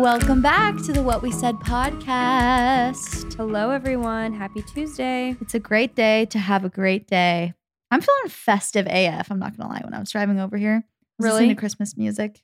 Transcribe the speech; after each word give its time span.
Welcome 0.00 0.40
back 0.40 0.78
to 0.84 0.92
the 0.94 1.02
What 1.02 1.20
We 1.20 1.30
Said 1.30 1.56
podcast. 1.56 3.34
Hello, 3.36 3.68
everyone. 3.70 4.32
Happy 4.32 4.62
Tuesday. 4.62 5.36
It's 5.42 5.54
a 5.54 5.58
great 5.58 5.94
day 5.94 6.24
to 6.26 6.38
have 6.38 6.64
a 6.64 6.70
great 6.70 7.06
day. 7.06 7.52
I'm 7.90 8.00
feeling 8.00 8.28
festive 8.30 8.86
AF. 8.88 9.30
I'm 9.30 9.38
not 9.38 9.58
gonna 9.58 9.68
lie. 9.68 9.82
When 9.84 9.92
I 9.92 9.98
was 10.00 10.10
driving 10.10 10.40
over 10.40 10.56
here, 10.56 10.76
I 10.76 10.82
was 11.18 11.24
Really? 11.26 11.32
listening 11.34 11.56
to 11.56 11.60
Christmas 11.60 11.96
music. 11.98 12.42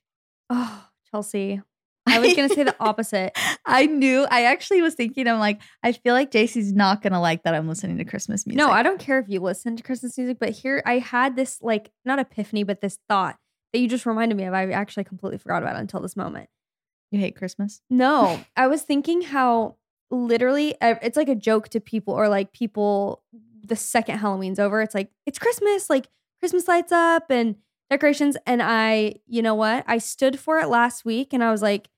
Oh, 0.51 0.87
Chelsey. 1.11 1.63
I 2.07 2.19
was 2.19 2.35
going 2.35 2.49
to 2.51 2.55
say 2.55 2.63
the 2.63 2.77
opposite. 2.81 3.33
I 3.65 3.87
knew. 3.87 4.27
I 4.31 4.45
actually 4.45 4.83
was 4.83 4.95
thinking. 4.95 5.27
I'm 5.27 5.39
like, 5.39 5.61
I 5.83 5.93
feel 5.93 6.13
like 6.13 6.31
Jaci's 6.31 6.75
not 6.75 7.01
gonna 7.03 7.23
like 7.23 7.43
that 7.45 7.55
I'm 7.55 7.67
listening 7.69 7.97
to 7.97 8.05
Christmas 8.05 8.47
music. 8.47 8.59
No, 8.59 8.71
I 8.71 8.83
don't 8.83 9.01
care 9.01 9.19
if 9.19 9.31
you 9.31 9.41
listen 9.41 9.77
to 9.77 9.83
Christmas 9.83 10.19
music, 10.19 10.37
but 10.39 10.51
here 10.51 10.83
I 10.85 10.99
had 10.99 11.37
this, 11.37 11.59
like, 11.63 11.91
not 12.05 12.19
epiphany, 12.19 12.65
but 12.65 12.83
this 12.83 12.99
thought 13.09 13.39
that 13.73 13.79
you 13.81 13.89
just 13.89 14.05
reminded 14.05 14.37
me 14.37 14.45
of. 14.45 14.53
I 14.53 14.71
actually 14.73 15.05
completely 15.05 15.39
forgot 15.39 15.63
about 15.63 15.77
it 15.77 15.81
until 15.81 16.01
this 16.01 16.17
moment. 16.17 16.49
You 17.11 17.21
hate 17.21 17.37
Christmas. 17.37 17.81
No, 17.89 18.41
I 18.57 18.67
was 18.67 18.83
thinking 18.83 19.23
how 19.23 19.77
literally 20.11 20.75
it's 20.81 21.17
like 21.17 21.29
a 21.29 21.35
joke 21.35 21.69
to 21.71 21.81
people, 21.81 22.15
or 22.15 22.29
like 22.29 22.53
people, 22.53 23.23
the 23.65 23.77
second 23.77 24.19
Halloween's 24.19 24.59
over, 24.59 24.83
it's 24.83 24.95
like, 24.95 25.11
it's 25.25 25.39
Christmas, 25.39 25.91
like 25.91 26.09
Christmas 26.41 26.69
lights 26.69 26.93
up 26.93 27.31
and 27.31 27.57
decorations. 27.91 28.37
And 28.47 28.63
I, 28.63 29.15
you 29.27 29.43
know 29.43 29.55
what? 29.55 29.85
I 29.87 29.99
stood 29.99 30.39
for 30.39 30.59
it 30.59 30.69
last 30.69 31.05
week 31.05 31.33
and 31.33 31.43
I 31.43 31.51
was 31.51 31.63
like, 31.63 31.89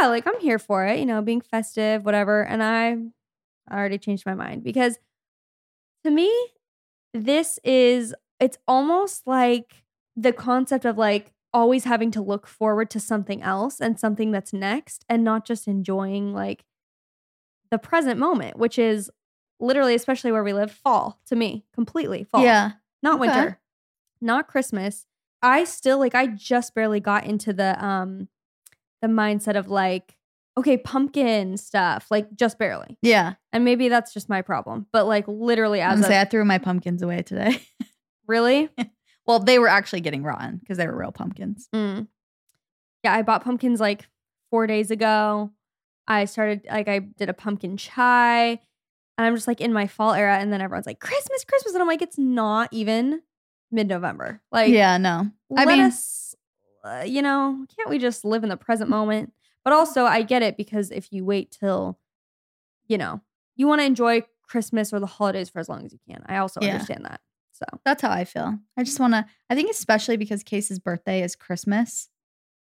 yeah, 0.00 0.06
like 0.06 0.26
I'm 0.26 0.38
here 0.40 0.58
for 0.58 0.86
it, 0.86 0.98
you 0.98 1.06
know, 1.06 1.20
being 1.20 1.40
festive, 1.40 2.04
whatever. 2.04 2.42
And 2.44 2.62
I, 2.62 2.96
I 3.68 3.78
already 3.78 3.98
changed 3.98 4.24
my 4.24 4.34
mind 4.34 4.62
because 4.62 4.98
to 6.04 6.10
me, 6.10 6.32
this 7.12 7.58
is, 7.64 8.14
it's 8.40 8.58
almost 8.68 9.26
like 9.26 9.84
the 10.16 10.32
concept 10.32 10.84
of 10.84 10.96
like 10.96 11.32
always 11.54 11.84
having 11.84 12.10
to 12.10 12.20
look 12.20 12.46
forward 12.46 12.90
to 12.90 13.00
something 13.00 13.40
else 13.40 13.80
and 13.80 13.98
something 13.98 14.32
that's 14.32 14.52
next 14.52 15.04
and 15.08 15.22
not 15.24 15.46
just 15.46 15.66
enjoying 15.68 16.34
like 16.34 16.64
the 17.70 17.78
present 17.78 18.18
moment, 18.18 18.58
which 18.58 18.78
is 18.78 19.10
literally, 19.60 19.94
especially 19.94 20.32
where 20.32 20.44
we 20.44 20.52
live, 20.52 20.70
fall 20.72 21.20
to 21.26 21.36
me, 21.36 21.64
completely 21.72 22.24
fall. 22.24 22.42
Yeah. 22.42 22.72
Not 23.02 23.14
Okay. 23.14 23.20
winter, 23.20 23.60
not 24.20 24.48
Christmas. 24.48 25.06
I 25.42 25.64
still 25.64 25.98
like 25.98 26.14
I 26.14 26.26
just 26.26 26.74
barely 26.74 27.00
got 27.00 27.24
into 27.24 27.52
the 27.52 27.82
um 27.84 28.28
the 29.00 29.08
mindset 29.08 29.56
of 29.56 29.68
like, 29.68 30.16
okay, 30.56 30.76
pumpkin 30.76 31.56
stuff, 31.56 32.06
like 32.10 32.34
just 32.34 32.58
barely. 32.58 32.98
Yeah. 33.02 33.34
And 33.52 33.64
maybe 33.64 33.88
that's 33.88 34.12
just 34.12 34.28
my 34.28 34.42
problem. 34.42 34.86
But 34.92 35.06
like 35.06 35.28
literally 35.28 35.80
as 35.80 35.96
gonna 35.96 36.06
of, 36.06 36.08
say 36.08 36.20
I 36.20 36.24
threw 36.24 36.44
my 36.44 36.58
pumpkins 36.58 37.02
away 37.02 37.22
today. 37.22 37.60
really? 38.26 38.70
Well, 39.26 39.38
they 39.38 39.58
were 39.58 39.68
actually 39.68 40.00
getting 40.00 40.22
rotten 40.22 40.58
because 40.58 40.76
they 40.78 40.86
were 40.86 40.96
real 40.96 41.12
pumpkins. 41.12 41.68
Mm. 41.74 42.08
Yeah, 43.02 43.14
I 43.14 43.22
bought 43.22 43.44
pumpkins 43.44 43.80
like 43.80 44.06
four 44.50 44.66
days 44.66 44.90
ago. 44.90 45.50
I 46.06 46.26
started 46.26 46.66
like 46.70 46.88
I 46.88 46.98
did 46.98 47.28
a 47.28 47.34
pumpkin 47.34 47.76
chai, 47.76 48.48
and 48.50 48.58
I'm 49.18 49.34
just 49.34 49.48
like 49.48 49.60
in 49.60 49.72
my 49.72 49.86
fall 49.86 50.12
era, 50.12 50.36
and 50.38 50.52
then 50.52 50.60
everyone's 50.60 50.86
like 50.86 51.00
Christmas, 51.00 51.44
Christmas, 51.44 51.72
and 51.74 51.82
I'm 51.82 51.88
like, 51.88 52.02
it's 52.02 52.18
not 52.18 52.68
even 52.72 53.22
mid 53.70 53.88
November. 53.88 54.42
Like, 54.52 54.72
yeah. 54.72 54.98
No. 54.98 55.30
I 55.56 55.64
mean, 55.66 55.80
us, 55.80 56.34
uh, 56.84 57.04
you 57.06 57.22
know, 57.22 57.64
can't 57.76 57.88
we 57.88 57.98
just 57.98 58.24
live 58.24 58.42
in 58.42 58.48
the 58.50 58.56
present 58.56 58.90
moment? 58.90 59.32
But 59.64 59.72
also, 59.72 60.04
I 60.04 60.22
get 60.22 60.42
it 60.42 60.56
because 60.58 60.90
if 60.90 61.10
you 61.10 61.24
wait 61.24 61.50
till, 61.58 61.98
you 62.86 62.98
know, 62.98 63.22
you 63.56 63.66
want 63.66 63.80
to 63.80 63.84
enjoy 63.86 64.22
Christmas 64.46 64.92
or 64.92 65.00
the 65.00 65.06
holidays 65.06 65.48
for 65.48 65.58
as 65.58 65.68
long 65.70 65.86
as 65.86 65.92
you 65.92 65.98
can. 66.06 66.22
I 66.26 66.36
also 66.36 66.60
Yeah. 66.60 66.72
understand 66.72 67.06
that. 67.06 67.20
So 67.54 67.64
That's 67.84 68.02
how 68.02 68.10
I 68.10 68.24
feel. 68.24 68.58
I 68.76 68.82
just 68.82 68.98
want 68.98 69.14
to, 69.14 69.24
I 69.48 69.54
think, 69.54 69.70
especially 69.70 70.16
because 70.16 70.42
Case's 70.42 70.80
birthday 70.80 71.22
is 71.22 71.36
Christmas, 71.36 72.08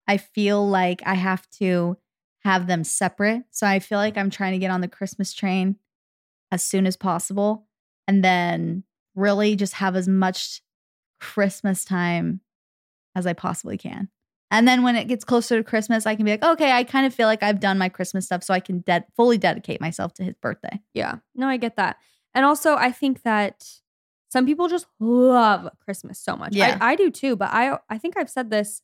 I 0.07 0.18
feel 0.18 0.68
like 0.68 1.02
I 1.06 1.13
have 1.13 1.50
to 1.59 1.97
have 2.44 2.68
them 2.68 2.84
separate. 2.84 3.44
So 3.51 3.66
I 3.66 3.80
feel 3.80 3.97
like 3.97 4.18
I'm 4.18 4.30
trying 4.30 4.51
to 4.51 4.59
get 4.59 4.72
on 4.72 4.81
the 4.81 4.88
Christmas 4.90 5.34
train 5.34 5.78
as 6.51 6.62
soon 6.62 6.85
as 6.85 6.97
possible 6.97 7.68
and 8.07 8.24
then 8.24 8.84
really 9.16 9.56
just 9.56 9.74
have 9.75 9.96
as 9.96 10.07
much 10.07 10.62
Christmas 11.22 11.85
time 11.85 12.41
as 13.16 13.25
I 13.25 13.34
possibly 13.34 13.78
can. 13.78 14.09
And 14.50 14.68
then 14.68 14.84
when 14.84 14.97
it 14.97 15.07
gets 15.07 15.24
closer 15.24 15.57
to 15.57 15.63
Christmas, 15.63 16.06
I 16.06 16.16
can 16.16 16.25
be 16.25 16.31
like, 16.31 16.44
okay, 16.44 16.74
I 16.74 16.84
kind 16.84 17.06
of 17.06 17.16
feel 17.16 17.28
like 17.28 17.41
I've 17.41 17.62
done 17.62 17.78
my 17.78 17.88
Christmas 17.88 18.25
stuff 18.25 18.44
so 18.44 18.53
I 18.53 18.59
can 18.59 18.80
de- 18.81 19.06
fully 19.16 19.38
dedicate 19.38 19.80
myself 19.80 20.13
to 20.16 20.24
his 20.24 20.35
birthday. 20.41 20.81
Yeah. 20.94 21.18
No, 21.35 21.47
I 21.47 21.56
get 21.56 21.78
that. 21.78 21.96
And 22.34 22.44
also, 22.44 22.75
I 22.75 22.91
think 22.91 23.22
that 23.24 23.66
some 24.31 24.46
people 24.46 24.68
just 24.69 24.86
love 25.00 25.68
Christmas 25.84 26.18
so 26.19 26.36
much. 26.38 26.56
Yeah. 26.56 26.78
I, 26.80 26.92
I 26.92 26.96
do 26.96 27.12
too, 27.12 27.36
but 27.36 27.50
I 27.52 27.78
I 27.90 27.97
think 27.97 28.16
I've 28.18 28.30
said 28.30 28.50
this 28.50 28.81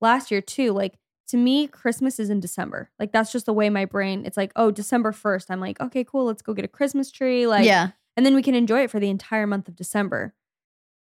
last 0.00 0.30
year 0.30 0.40
too. 0.40 0.72
Like 0.72 0.98
to 1.28 1.36
me, 1.36 1.66
Christmas 1.68 2.18
is 2.18 2.28
in 2.30 2.40
December. 2.40 2.90
Like 2.98 3.12
that's 3.12 3.32
just 3.32 3.46
the 3.46 3.52
way 3.52 3.70
my 3.70 3.84
brain. 3.84 4.24
It's 4.26 4.36
like, 4.36 4.52
oh, 4.56 4.70
December 4.70 5.12
first. 5.12 5.50
I'm 5.50 5.60
like, 5.60 5.80
okay, 5.80 6.04
cool. 6.04 6.24
Let's 6.26 6.42
go 6.42 6.52
get 6.52 6.64
a 6.64 6.68
Christmas 6.68 7.10
tree. 7.10 7.46
Like, 7.46 7.64
yeah. 7.64 7.90
and 8.16 8.26
then 8.26 8.34
we 8.34 8.42
can 8.42 8.54
enjoy 8.54 8.82
it 8.82 8.90
for 8.90 9.00
the 9.00 9.08
entire 9.08 9.46
month 9.46 9.68
of 9.68 9.76
December. 9.76 10.34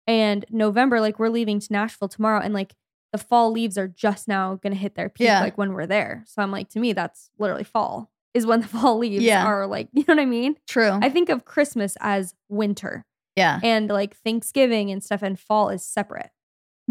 And 0.07 0.45
November, 0.49 0.99
like 1.01 1.19
we're 1.19 1.29
leaving 1.29 1.59
to 1.59 1.67
Nashville 1.71 2.07
tomorrow, 2.07 2.39
and 2.41 2.53
like 2.53 2.73
the 3.11 3.17
fall 3.17 3.51
leaves 3.51 3.77
are 3.77 3.87
just 3.87 4.27
now 4.27 4.55
gonna 4.55 4.75
hit 4.75 4.95
their 4.95 5.09
peak, 5.09 5.25
Yeah. 5.25 5.41
like 5.41 5.57
when 5.57 5.73
we're 5.73 5.87
there. 5.87 6.23
So 6.27 6.41
I'm 6.41 6.51
like, 6.51 6.69
to 6.69 6.79
me, 6.79 6.93
that's 6.93 7.29
literally 7.37 7.63
fall. 7.63 8.11
Is 8.33 8.45
when 8.45 8.61
the 8.61 8.67
fall 8.75 8.97
leaves 8.97 9.23
Yeah. 9.23 9.45
are 9.45 9.65
like, 9.67 9.87
you 9.93 10.03
know 10.07 10.15
what 10.15 10.21
I 10.21 10.25
mean? 10.25 10.55
True. 10.67 10.97
I 11.01 11.09
think 11.09 11.29
of 11.29 11.45
Christmas 11.45 11.95
as 12.01 12.33
winter 12.49 13.05
yeah. 13.37 13.59
and 13.63 13.89
like 13.89 14.15
Thanksgiving 14.17 14.91
and 14.91 15.03
stuff, 15.03 15.21
and 15.21 15.39
fall 15.39 15.69
is 15.69 15.85
separate. 15.85 16.31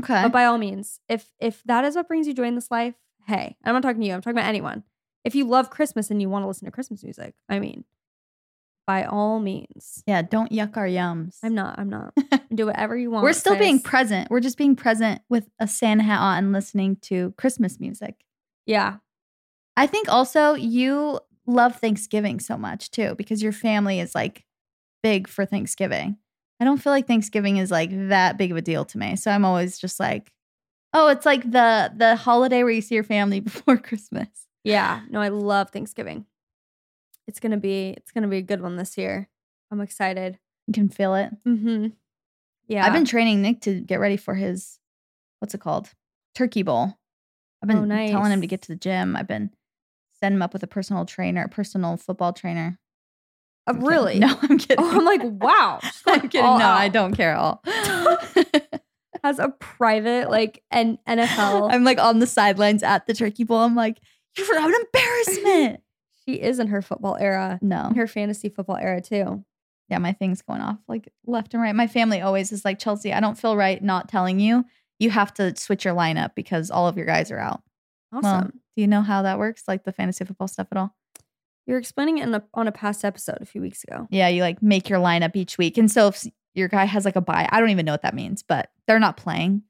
Okay. 0.00 0.22
But 0.22 0.32
by 0.32 0.44
all 0.44 0.58
means, 0.58 1.00
if 1.08 1.32
if 1.40 1.62
that 1.64 1.84
is 1.84 1.96
what 1.96 2.08
brings 2.08 2.26
you 2.26 2.34
joy 2.34 2.44
in 2.44 2.54
this 2.54 2.70
life, 2.70 2.94
hey, 3.26 3.56
I'm 3.64 3.74
not 3.74 3.82
talking 3.82 4.00
to 4.00 4.06
you. 4.06 4.14
I'm 4.14 4.20
talking 4.20 4.38
about 4.38 4.48
anyone. 4.48 4.84
If 5.24 5.34
you 5.34 5.44
love 5.44 5.70
Christmas 5.70 6.10
and 6.10 6.20
you 6.22 6.28
want 6.28 6.44
to 6.44 6.46
listen 6.46 6.66
to 6.66 6.70
Christmas 6.70 7.02
music, 7.02 7.34
I 7.48 7.58
mean, 7.58 7.84
by 8.86 9.04
all 9.04 9.40
means. 9.40 10.04
Yeah, 10.06 10.22
don't 10.22 10.52
yuck 10.52 10.76
our 10.76 10.86
yums. 10.86 11.38
I'm 11.42 11.54
not. 11.54 11.78
I'm 11.78 11.88
not. 11.88 12.14
Do 12.54 12.66
whatever 12.66 12.96
you 12.96 13.10
want. 13.10 13.24
We're 13.24 13.32
still 13.32 13.56
being 13.56 13.80
present. 13.80 14.30
We're 14.30 14.40
just 14.40 14.56
being 14.56 14.76
present 14.76 15.22
with 15.28 15.48
a 15.58 15.66
Santa 15.66 16.04
hat 16.04 16.20
on 16.20 16.38
and 16.38 16.52
listening 16.52 16.96
to 17.02 17.34
Christmas 17.36 17.80
music. 17.80 18.24
yeah. 18.66 18.96
I 19.78 19.86
think 19.86 20.08
also 20.08 20.54
you 20.54 21.20
love 21.46 21.76
Thanksgiving 21.76 22.40
so 22.40 22.56
much 22.56 22.90
too 22.90 23.14
because 23.16 23.42
your 23.42 23.52
family 23.52 24.00
is 24.00 24.14
like 24.14 24.46
big 25.02 25.28
for 25.28 25.44
Thanksgiving. 25.44 26.16
I 26.60 26.64
don't 26.64 26.78
feel 26.78 26.92
like 26.92 27.06
Thanksgiving 27.06 27.58
is 27.58 27.70
like 27.70 27.90
that 28.08 28.38
big 28.38 28.50
of 28.50 28.56
a 28.56 28.62
deal 28.62 28.84
to 28.86 28.98
me. 28.98 29.16
So 29.16 29.30
I'm 29.30 29.44
always 29.44 29.78
just 29.78 30.00
like, 30.00 30.32
oh, 30.92 31.08
it's 31.08 31.26
like 31.26 31.42
the 31.50 31.92
the 31.94 32.16
holiday 32.16 32.62
where 32.62 32.72
you 32.72 32.80
see 32.80 32.94
your 32.94 33.04
family 33.04 33.40
before 33.50 33.76
Christmas. 33.76 34.28
Yeah. 34.64 35.02
No, 35.10 35.20
I 35.20 35.28
love 35.28 35.70
Thanksgiving. 35.70 36.26
It's 37.28 37.40
gonna 37.40 37.56
be. 37.56 37.90
It's 37.96 38.12
gonna 38.12 38.28
be 38.28 38.38
a 38.38 38.42
good 38.42 38.60
one 38.62 38.76
this 38.76 38.96
year. 38.96 39.28
I'm 39.70 39.80
excited. 39.80 40.38
You 40.66 40.72
can 40.74 40.88
feel 40.88 41.14
it. 41.14 41.30
Mm-hmm. 41.46 41.88
Yeah. 42.68 42.84
I've 42.86 42.92
been 42.92 43.04
training 43.04 43.42
Nick 43.42 43.60
to 43.62 43.80
get 43.80 44.00
ready 44.00 44.16
for 44.16 44.34
his 44.34 44.78
what's 45.40 45.54
it 45.54 45.60
called? 45.60 45.90
Turkey 46.34 46.62
bowl. 46.62 46.94
I've 47.62 47.68
been 47.68 47.90
Oh, 47.90 48.06
telling 48.08 48.32
him 48.32 48.40
to 48.40 48.46
get 48.46 48.62
to 48.62 48.68
the 48.68 48.76
gym. 48.76 49.16
I've 49.16 49.26
been 49.28 49.50
setting 50.20 50.36
him 50.36 50.42
up 50.42 50.52
with 50.52 50.62
a 50.62 50.66
personal 50.68 51.04
trainer, 51.04 51.44
a 51.44 51.48
personal 51.48 51.96
football 51.96 52.32
trainer. 52.32 52.78
I'm 53.66 53.76
kidding. 53.76 53.88
really. 53.88 54.18
No, 54.18 54.36
I'm 54.42 54.58
kidding. 54.58 54.76
Oh, 54.84 54.98
I'm 54.98 55.04
like, 55.04 55.20
wow. 55.24 55.80
I'm 56.06 56.20
kidding. 56.28 56.42
No, 56.42 56.68
I 56.68 56.88
don't 56.88 57.14
care 57.14 57.32
at 57.32 57.38
all. 57.38 57.62
Has 59.24 59.38
a 59.38 59.48
private 59.48 60.30
like 60.30 60.62
an 60.70 60.98
NFL. 61.08 61.72
I'm 61.72 61.82
like 61.84 61.98
on 61.98 62.18
the 62.20 62.26
sidelines 62.26 62.82
at 62.82 63.06
the 63.06 63.14
turkey 63.14 63.44
bowl. 63.44 63.58
I'm 63.58 63.74
like, 63.74 63.98
you're 64.36 64.56
an 64.58 64.72
embarrassment. 64.74 65.80
She 66.24 66.34
is 66.34 66.58
in 66.58 66.68
her 66.68 66.82
football 66.82 67.16
era, 67.18 67.58
No. 67.62 67.92
her 67.96 68.06
fantasy 68.06 68.48
football 68.50 68.76
era 68.76 69.00
too. 69.00 69.44
yeah, 69.88 69.98
my 69.98 70.12
thing's 70.12 70.42
going 70.42 70.60
off 70.60 70.78
like 70.86 71.08
left 71.26 71.54
and 71.54 71.62
right. 71.62 71.74
My 71.74 71.86
family 71.86 72.20
always 72.20 72.52
is 72.52 72.64
like, 72.64 72.78
Chelsey, 72.78 73.12
I 73.12 73.20
don't 73.20 73.38
feel 73.38 73.56
right 73.56 73.82
not 73.82 74.08
telling 74.08 74.38
you. 74.38 74.64
You 74.98 75.10
have 75.10 75.32
to 75.34 75.54
switch 75.56 75.84
your 75.84 75.94
lineup 75.94 76.34
because 76.34 76.70
all 76.70 76.86
of 76.86 76.96
your 76.96 77.06
guys 77.06 77.30
are 77.30 77.38
out. 77.38 77.62
Awesome. 78.12 78.22
Well, 78.30 78.42
do 78.44 78.80
you 78.82 78.86
know 78.86 79.02
how 79.02 79.22
that 79.22 79.38
works? 79.38 79.64
Like 79.66 79.84
the 79.84 79.92
fantasy 79.92 80.24
football 80.24 80.48
stuff 80.48 80.68
at 80.70 80.78
all? 80.78 80.94
You 81.66 81.72
were 81.74 81.78
explaining 81.78 82.18
it 82.18 82.24
in 82.24 82.34
a, 82.34 82.42
on 82.54 82.68
a 82.68 82.72
past 82.72 83.04
episode 83.04 83.38
a 83.40 83.46
few 83.46 83.60
weeks 83.60 83.82
ago. 83.84 84.06
Yeah, 84.10 84.28
you 84.28 84.42
like 84.42 84.62
make 84.62 84.88
your 84.88 85.00
lineup 85.00 85.34
each 85.36 85.58
week. 85.58 85.78
And 85.78 85.90
so 85.90 86.08
if 86.08 86.24
your 86.54 86.68
guy 86.68 86.84
has 86.84 87.04
like 87.04 87.16
a 87.16 87.20
bye, 87.20 87.48
I 87.50 87.60
don't 87.60 87.70
even 87.70 87.84
know 87.86 87.92
what 87.92 88.02
that 88.02 88.14
means, 88.14 88.42
but 88.42 88.70
they're 88.86 88.98
not 88.98 89.16
playing 89.16 89.62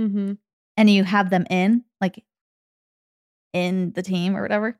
Mm-hmm. 0.00 0.32
and 0.76 0.90
you 0.90 1.04
have 1.04 1.30
them 1.30 1.46
in, 1.48 1.82
like 2.02 2.22
in 3.54 3.92
the 3.92 4.02
team 4.02 4.36
or 4.36 4.42
whatever, 4.42 4.78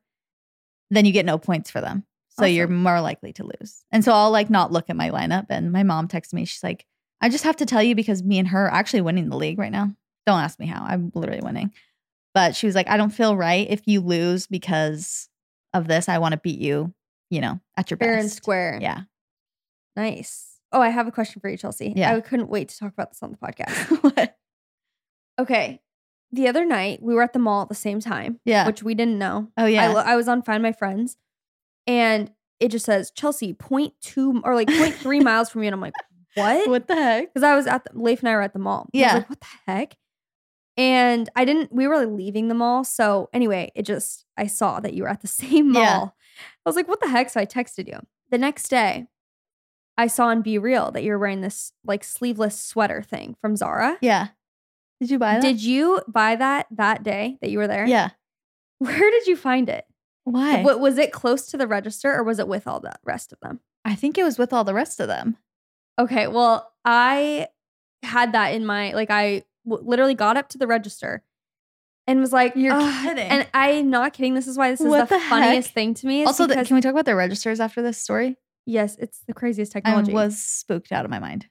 then 0.91 1.06
you 1.06 1.12
get 1.12 1.25
no 1.25 1.38
points 1.38 1.70
for 1.70 1.81
them. 1.81 2.05
So 2.38 2.44
you're 2.44 2.69
more 2.69 3.00
likely 3.00 3.32
to 3.35 3.44
lose. 3.44 3.82
And 3.91 4.05
so 4.05 4.12
I'll 4.12 4.31
like 4.31 4.50
not 4.50 4.73
look 4.73 4.91
at 4.91 4.97
my 4.97 5.09
lineup. 5.09 5.47
And 5.49 5.73
my 5.73 5.85
mom 5.85 6.06
texts 6.06 6.35
me, 6.35 6.44
she's 6.44 6.62
like, 6.62 6.85
I 7.23 7.31
just 7.31 7.44
have 7.44 7.56
to 7.56 7.67
tell 7.67 7.82
you 7.82 7.94
because 7.94 8.23
me 8.23 8.38
and 8.38 8.49
her 8.49 8.67
are 8.67 8.73
actually 8.75 9.00
winning 9.00 9.31
the 9.31 9.38
league 9.38 9.59
right 9.59 9.73
now. 9.73 9.91
Don't 10.26 10.41
ask 10.41 10.59
me 10.61 10.67
how. 10.67 10.85
I'm 10.85 11.11
literally 11.14 11.41
winning. 11.41 11.73
But 12.35 12.55
she 12.55 12.67
was 12.67 12.75
like, 12.75 12.88
I 12.88 12.99
don't 12.99 13.09
feel 13.09 13.35
right 13.35 13.67
if 13.70 13.87
you 13.87 14.02
lose 14.02 14.47
because 14.47 15.31
of 15.74 15.88
this. 15.88 16.08
I 16.08 16.18
want 16.18 16.32
to 16.32 16.38
beat 16.38 16.58
you, 16.60 16.94
you 17.30 17.40
know, 17.40 17.60
at 17.76 17.90
your 17.90 17.98
Fair 17.98 18.14
and 18.14 18.24
best. 18.24 18.36
square. 18.36 18.78
Yeah. 18.80 19.02
Nice. 19.96 20.60
Oh, 20.72 20.80
I 20.80 20.88
have 20.90 21.06
a 21.06 21.12
question 21.12 21.40
for 21.40 21.48
you, 21.48 21.56
Chelsey. 21.56 21.92
Yeah. 21.96 22.14
I 22.14 22.20
couldn't 22.20 22.48
wait 22.50 22.68
to 22.70 22.78
talk 22.78 22.92
about 22.92 23.10
this 23.10 23.22
on 23.22 23.30
the 23.30 23.36
podcast. 23.38 24.00
What? 24.02 24.36
okay. 25.38 25.80
The 26.32 26.48
other 26.48 26.64
night, 26.64 27.00
we 27.02 27.14
were 27.14 27.22
at 27.22 27.32
the 27.32 27.38
mall 27.38 27.62
at 27.62 27.68
the 27.68 27.74
same 27.74 28.00
time, 28.00 28.40
Yeah. 28.44 28.66
which 28.66 28.82
we 28.82 28.94
didn't 28.94 29.18
know. 29.18 29.48
oh 29.56 29.64
I, 29.64 29.68
yeah. 29.68 29.88
lo- 29.92 30.02
I 30.04 30.16
was 30.16 30.28
on 30.28 30.42
Find 30.42 30.62
My 30.62 30.72
Friends, 30.72 31.16
and 31.86 32.30
it 32.58 32.68
just 32.70 32.84
says 32.84 33.10
Chelsey 33.12 33.52
point 33.54 33.94
two 34.02 34.40
or 34.44 34.54
like 34.54 34.68
point 34.68 34.94
three 34.94 35.20
miles 35.30 35.50
from 35.50 35.62
you, 35.62 35.68
and 35.68 35.74
I'm 35.74 35.80
like, 35.80 35.94
what? 36.34 36.68
what 36.68 36.88
the 36.88 36.94
heck? 36.96 37.32
Because 37.32 37.44
I 37.44 37.54
was 37.54 37.66
at 37.66 37.84
the, 37.84 37.90
Leif 37.98 38.20
and 38.20 38.28
I 38.28 38.34
were 38.34 38.42
at 38.42 38.52
the 38.52 38.58
mall. 38.58 38.80
I 38.80 38.82
was 38.82 39.00
Yeah. 39.00 39.14
like, 39.14 39.30
what 39.30 39.40
the 39.40 39.46
heck? 39.72 39.96
And 40.76 41.28
I 41.34 41.44
didn't. 41.44 41.73
We 41.73 41.87
were 41.87 42.05
leaving 42.06 42.49
the 42.49 42.55
mall, 42.55 42.84
so 42.84 43.31
anyway, 43.32 43.73
it 43.75 43.82
just 43.84 44.26
I 44.37 44.46
saw 44.46 44.81
that 44.81 44.94
you 44.94 45.05
were 45.05 45.08
at 45.08 45.23
the 45.23 45.28
same 45.43 45.73
mall. 45.73 45.82
Yeah. 45.82 46.05
I 46.64 46.69
was 46.69 46.76
like, 46.76 46.88
what 46.88 47.00
the 47.00 47.08
heck? 47.08 47.31
So 47.31 47.40
I 47.40 47.46
texted 47.46 47.88
you. 47.88 47.99
The 48.31 48.38
next 48.38 48.69
day, 48.69 49.06
I 49.96 50.06
saw 50.06 50.26
on 50.26 50.43
BeReal 50.43 50.93
that 50.93 51.02
you 51.02 51.12
were 51.12 51.19
wearing 51.19 51.40
this 51.40 51.73
like 51.84 52.05
sleeveless 52.05 52.61
sweater 52.61 53.02
thing 53.02 53.37
from 53.40 53.56
Zara. 53.56 53.96
Yeah. 54.00 54.28
Did 55.00 55.11
you 55.11 55.19
buy 55.19 55.34
that? 55.34 55.43
Did 55.43 55.62
you 55.62 56.02
buy 56.08 56.37
that 56.37 56.67
that 56.70 57.02
day 57.02 57.38
that 57.40 57.50
you 57.50 57.58
were 57.58 57.69
there? 57.69 57.87
Yeah. 57.87 58.11
Where 58.78 59.11
did 59.11 59.26
you 59.26 59.37
find 59.37 59.69
it? 59.69 59.87
Why? 60.25 60.62
What 60.62 60.81
was 60.81 60.99
it 60.99 61.12
close 61.12 61.46
to 61.46 61.56
the 61.56 61.67
register 61.67 62.12
or 62.12 62.23
was 62.25 62.38
it 62.38 62.49
with 62.49 62.67
all 62.67 62.81
the 62.81 62.94
rest 63.05 63.32
of 63.32 63.40
them? 63.40 63.61
I 63.84 63.94
think 63.94 64.19
it 64.19 64.25
was 64.25 64.38
with 64.38 64.52
all 64.52 64.64
the 64.64 64.75
rest 64.75 65.00
of 65.00 65.08
them. 65.08 65.37
Okay, 65.99 66.26
well, 66.26 66.73
I 66.84 67.49
had 68.02 68.32
that 68.32 68.49
in 68.49 68.67
my 68.67 68.93
like 68.93 69.11
I 69.11 69.44
literally 69.66 70.14
got 70.14 70.36
up 70.36 70.48
to 70.50 70.58
the 70.58 70.66
register 70.66 71.22
and 72.06 72.20
was 72.20 72.32
like, 72.32 72.52
You're 72.56 72.78
kidding. 73.02 73.18
And 73.28 73.46
I'm 73.52 73.90
not 73.90 74.12
kidding. 74.12 74.34
This 74.34 74.46
is 74.46 74.56
why 74.56 74.70
this 74.70 74.80
is 74.80 74.86
What 74.86 75.08
the, 75.08 75.16
the 75.16 75.20
funniest 75.24 75.70
thing 75.72 75.92
to 75.94 76.06
me. 76.06 76.24
Also, 76.24 76.46
the, 76.46 76.54
can 76.64 76.74
we 76.76 76.80
talk 76.80 76.92
about 76.92 77.04
the 77.04 77.16
registers 77.16 77.60
after 77.60 77.82
this 77.82 77.98
story? 77.98 78.36
yes, 78.68 78.96
it's 78.98 79.20
the 79.28 79.32
craziest 79.34 79.70
technology. 79.72 80.10
I 80.10 80.14
was 80.14 80.38
spooked 80.42 80.90
out 80.92 81.04
of 81.04 81.10
my 81.10 81.18
mind. 81.20 81.46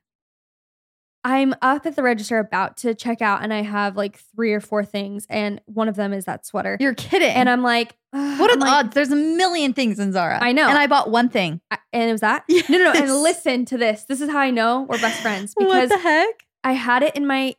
I'm 1.23 1.56
up 1.63 1.88
at 1.88 1.95
the 1.95 2.03
register 2.03 2.38
about 2.38 2.77
to 2.77 2.94
check 2.94 3.19
out, 3.19 3.41
and 3.41 3.51
I 3.51 3.63
have 3.63 3.97
like 3.97 4.19
three 4.35 4.53
or 4.53 4.59
four 4.59 4.85
things, 4.85 5.25
and 5.27 5.59
one 5.65 5.88
of 5.89 5.95
them 5.95 6.13
is 6.13 6.25
that 6.25 6.45
sweater. 6.45 6.77
You're 6.79 6.94
kidding. 6.94 7.29
and 7.31 7.50
I'm 7.50 7.63
like, 7.63 7.95
"Ugh," 8.13 8.39
what 8.39 8.51
are 8.51 8.57
the 8.57 8.65
odds? 8.67 8.94
There's 8.94 9.12
a 9.12 9.15
million 9.15 9.73
things 9.73 9.97
in 9.97 10.12
Zara. 10.12 10.38
I 10.39 10.51
know. 10.51 10.69
And 10.69 10.77
I 10.77 10.85
bought 10.85 11.09
one 11.09 11.29
thing. 11.29 11.62
I- 11.71 11.79
and 11.94 12.09
it 12.09 12.12
was 12.12 12.21
that. 12.21 12.44
No, 12.69 12.77
no, 12.77 12.94
no. 12.94 13.00
And 13.00 13.12
listen 13.23 13.65
to 13.65 13.77
this. 13.77 14.03
This 14.07 14.21
is 14.21 14.29
how 14.29 14.38
I 14.38 14.51
know 14.51 14.83
we're 14.83 15.00
best 15.00 15.19
friends 15.21 15.56
because 15.57 15.89
what 15.89 15.89
the 15.89 15.97
heck? 15.97 16.45
I 16.63 16.73
had 16.73 17.01
it 17.01 17.15
in 17.15 17.25
my, 17.25 17.56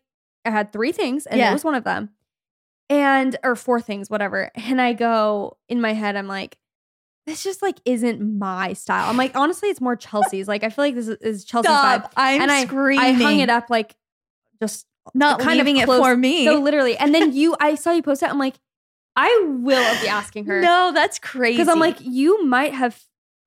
I 0.47 0.51
had 0.51 0.73
three 0.73 0.93
things 0.93 1.27
and 1.27 1.39
Yeah. 1.39 1.51
it 1.51 1.53
was 1.53 1.65
one 1.65 1.75
of 1.75 1.85
them. 1.85 2.11
And, 2.89 3.37
or 3.43 3.57
four 3.57 3.81
things, 3.81 4.09
whatever. 4.09 4.51
And 4.55 4.81
I 4.81 4.93
go 4.93 5.57
in 5.69 5.81
my 5.81 5.93
head, 5.93 6.15
I'm 6.15 6.29
like, 6.29 6.57
this 7.27 7.43
just 7.43 7.61
like 7.61 7.79
isn't 7.85 8.21
my 8.39 8.73
style. 8.75 9.11
I'm 9.11 9.17
like, 9.17 9.37
honestly, 9.37 9.69
it's 9.69 9.81
more 9.81 9.97
Chelsey's. 9.97 10.47
Like, 10.47 10.63
I 10.63 10.71
feel 10.71 10.85
like 10.85 10.95
this 10.95 11.09
is, 11.09 11.19
is 11.21 11.45
Chelsey's 11.45 11.73
vibe. 11.73 11.99
Stop. 12.03 12.13
I'm 12.17 12.43
and 12.43 12.53
I, 12.53 12.65
screaming. 12.65 13.05
I 13.05 13.11
hung 13.13 13.41
it 13.41 13.51
up 13.51 13.69
like 13.69 13.97
just 14.63 14.87
Not 15.15 15.41
kind 15.41 15.61
of 15.61 15.67
leaving 15.67 15.83
it 15.83 15.87
for 15.87 16.17
me. 16.17 16.45
so 16.45 16.61
literally. 16.61 16.97
And 16.97 17.13
then 17.13 17.33
you, 17.33 17.57
I 17.59 17.75
saw 17.75 17.91
you 17.91 18.03
post 18.03 18.23
it. 18.23 18.31
I'm 18.31 18.39
like, 18.39 18.55
I 19.17 19.45
will 19.45 20.01
be 20.01 20.09
asking 20.09 20.45
her. 20.47 20.61
no, 20.63 20.93
that's 20.95 21.19
crazy. 21.19 21.57
Because 21.57 21.69
I'm 21.69 21.81
like, 21.81 21.97
you 22.01 22.45
might 22.45 22.73
have 22.75 23.03